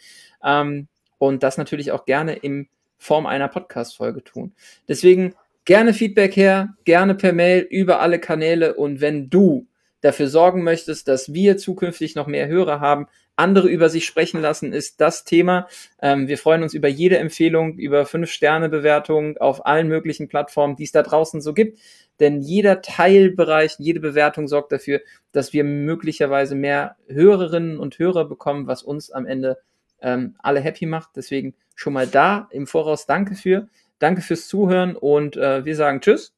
ähm, 0.45 0.87
und 1.19 1.43
das 1.43 1.59
natürlich 1.59 1.91
auch 1.91 2.05
gerne 2.05 2.37
in 2.37 2.69
Form 2.99 3.27
einer 3.27 3.49
Podcast-Folge 3.49 4.23
tun. 4.23 4.55
Deswegen 4.87 5.35
gerne 5.65 5.93
Feedback 5.93 6.37
her, 6.37 6.77
gerne 6.85 7.17
per 7.17 7.33
Mail 7.33 7.67
über 7.69 7.99
alle 7.99 8.21
Kanäle 8.21 8.75
und 8.75 9.01
wenn 9.01 9.29
du 9.29 9.67
dafür 10.03 10.29
sorgen 10.29 10.63
möchtest, 10.63 11.09
dass 11.09 11.33
wir 11.33 11.57
zukünftig 11.57 12.15
noch 12.15 12.27
mehr 12.27 12.47
Hörer 12.47 12.79
haben, 12.79 13.09
andere 13.37 13.69
über 13.69 13.89
sich 13.89 14.07
sprechen 14.07 14.41
lassen, 14.41 14.73
ist 14.73 15.01
das 15.01 15.25
Thema. 15.25 15.69
Ähm, 16.01 16.29
wir 16.29 16.39
freuen 16.39 16.63
uns 16.63 16.75
über 16.75 16.89
jede 16.89 17.19
Empfehlung, 17.19 17.79
über 17.79 18.07
fünf 18.07 18.31
Sterne 18.31 18.69
Bewertungen 18.69 19.39
auf 19.39 19.67
allen 19.67 19.89
möglichen 19.89 20.29
Plattformen, 20.29 20.77
die 20.77 20.85
es 20.85 20.93
da 20.93 21.03
draußen 21.03 21.41
so 21.41 21.53
gibt. 21.53 21.81
Denn 22.21 22.41
jeder 22.41 22.81
Teilbereich, 22.81 23.75
jede 23.79 24.01
Bewertung 24.01 24.47
sorgt 24.47 24.71
dafür, 24.71 25.01
dass 25.33 25.53
wir 25.53 25.65
möglicherweise 25.65 26.55
mehr 26.55 26.97
Hörerinnen 27.09 27.79
und 27.79 27.99
Hörer 27.99 28.25
bekommen, 28.25 28.67
was 28.67 28.83
uns 28.83 29.11
am 29.11 29.27
Ende 29.27 29.59
ähm, 30.01 30.37
alle 30.39 30.61
happy 30.61 30.87
macht. 30.87 31.11
Deswegen 31.17 31.55
schon 31.75 31.93
mal 31.93 32.07
da 32.07 32.49
im 32.51 32.67
Voraus 32.67 33.07
danke 33.07 33.35
für. 33.35 33.69
Danke 33.99 34.23
fürs 34.23 34.49
Zuhören 34.49 34.97
und 34.97 35.37
äh, 35.37 35.65
wir 35.65 35.75
sagen 35.75 36.01
Tschüss. 36.01 36.35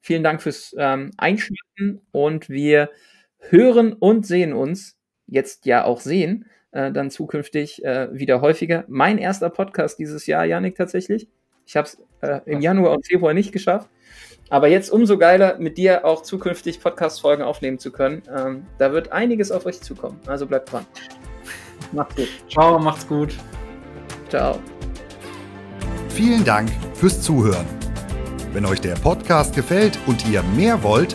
Vielen 0.00 0.22
Dank 0.22 0.42
fürs 0.42 0.74
ähm, 0.78 1.10
Einschalten 1.16 2.00
und 2.12 2.48
wir 2.48 2.90
hören 3.38 3.92
und 3.94 4.26
sehen 4.26 4.52
uns 4.52 4.97
jetzt 5.28 5.66
ja 5.66 5.84
auch 5.84 6.00
sehen, 6.00 6.46
äh, 6.72 6.90
dann 6.90 7.10
zukünftig 7.10 7.84
äh, 7.84 8.08
wieder 8.12 8.40
häufiger. 8.40 8.84
Mein 8.88 9.18
erster 9.18 9.50
Podcast 9.50 9.98
dieses 9.98 10.26
Jahr, 10.26 10.44
Janik, 10.44 10.76
tatsächlich. 10.76 11.28
Ich 11.66 11.76
habe 11.76 11.86
es 11.86 11.98
äh, 12.22 12.40
im 12.46 12.60
Januar 12.60 12.92
und 12.92 13.06
Februar 13.06 13.34
nicht 13.34 13.52
geschafft. 13.52 13.88
Aber 14.50 14.68
jetzt 14.68 14.90
umso 14.90 15.18
geiler, 15.18 15.58
mit 15.58 15.76
dir 15.76 16.06
auch 16.06 16.22
zukünftig 16.22 16.80
Podcast-Folgen 16.80 17.42
aufnehmen 17.42 17.78
zu 17.78 17.92
können. 17.92 18.22
Ähm, 18.34 18.66
da 18.78 18.92
wird 18.92 19.12
einiges 19.12 19.52
auf 19.52 19.66
euch 19.66 19.80
zukommen. 19.82 20.18
Also 20.26 20.46
bleibt 20.46 20.72
dran. 20.72 20.86
Macht's 21.92 22.16
gut. 22.16 22.28
Ciao, 22.48 22.78
macht's 22.78 23.06
gut. 23.06 23.34
Ciao. 24.30 24.58
Vielen 26.08 26.44
Dank 26.44 26.70
fürs 26.94 27.20
Zuhören. 27.22 27.66
Wenn 28.52 28.64
euch 28.64 28.80
der 28.80 28.94
Podcast 28.94 29.54
gefällt 29.54 29.98
und 30.06 30.26
ihr 30.28 30.42
mehr 30.42 30.82
wollt, 30.82 31.14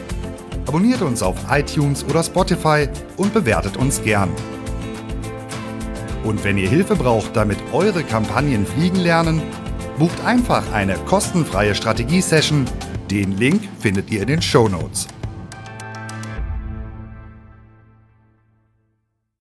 abonniert 0.68 1.01
uns 1.01 1.22
auf 1.22 1.36
iTunes 1.49 2.03
oder 2.05 2.24
Spotify 2.24 2.88
und 3.18 3.34
bewertet 3.34 3.78
uns 3.78 4.01
gern. 4.01 4.30
Und 6.24 6.43
wenn 6.43 6.57
ihr 6.57 6.70
Hilfe 6.70 6.95
braucht, 6.95 7.36
damit 7.36 7.57
eure 7.74 8.03
Kampagnen 8.03 8.66
fliegen 8.66 8.99
lernen, 8.99 9.41
bucht 9.99 10.24
einfach 10.26 10.64
eine 10.72 10.95
kostenfreie 11.05 11.76
Strategie-Session. 11.76 12.66
Den 13.11 13.38
Link 13.38 13.61
findet 13.80 14.09
ihr 14.09 14.22
in 14.22 14.28
den 14.28 14.41
Show 14.41 14.68
Notes. 14.70 15.07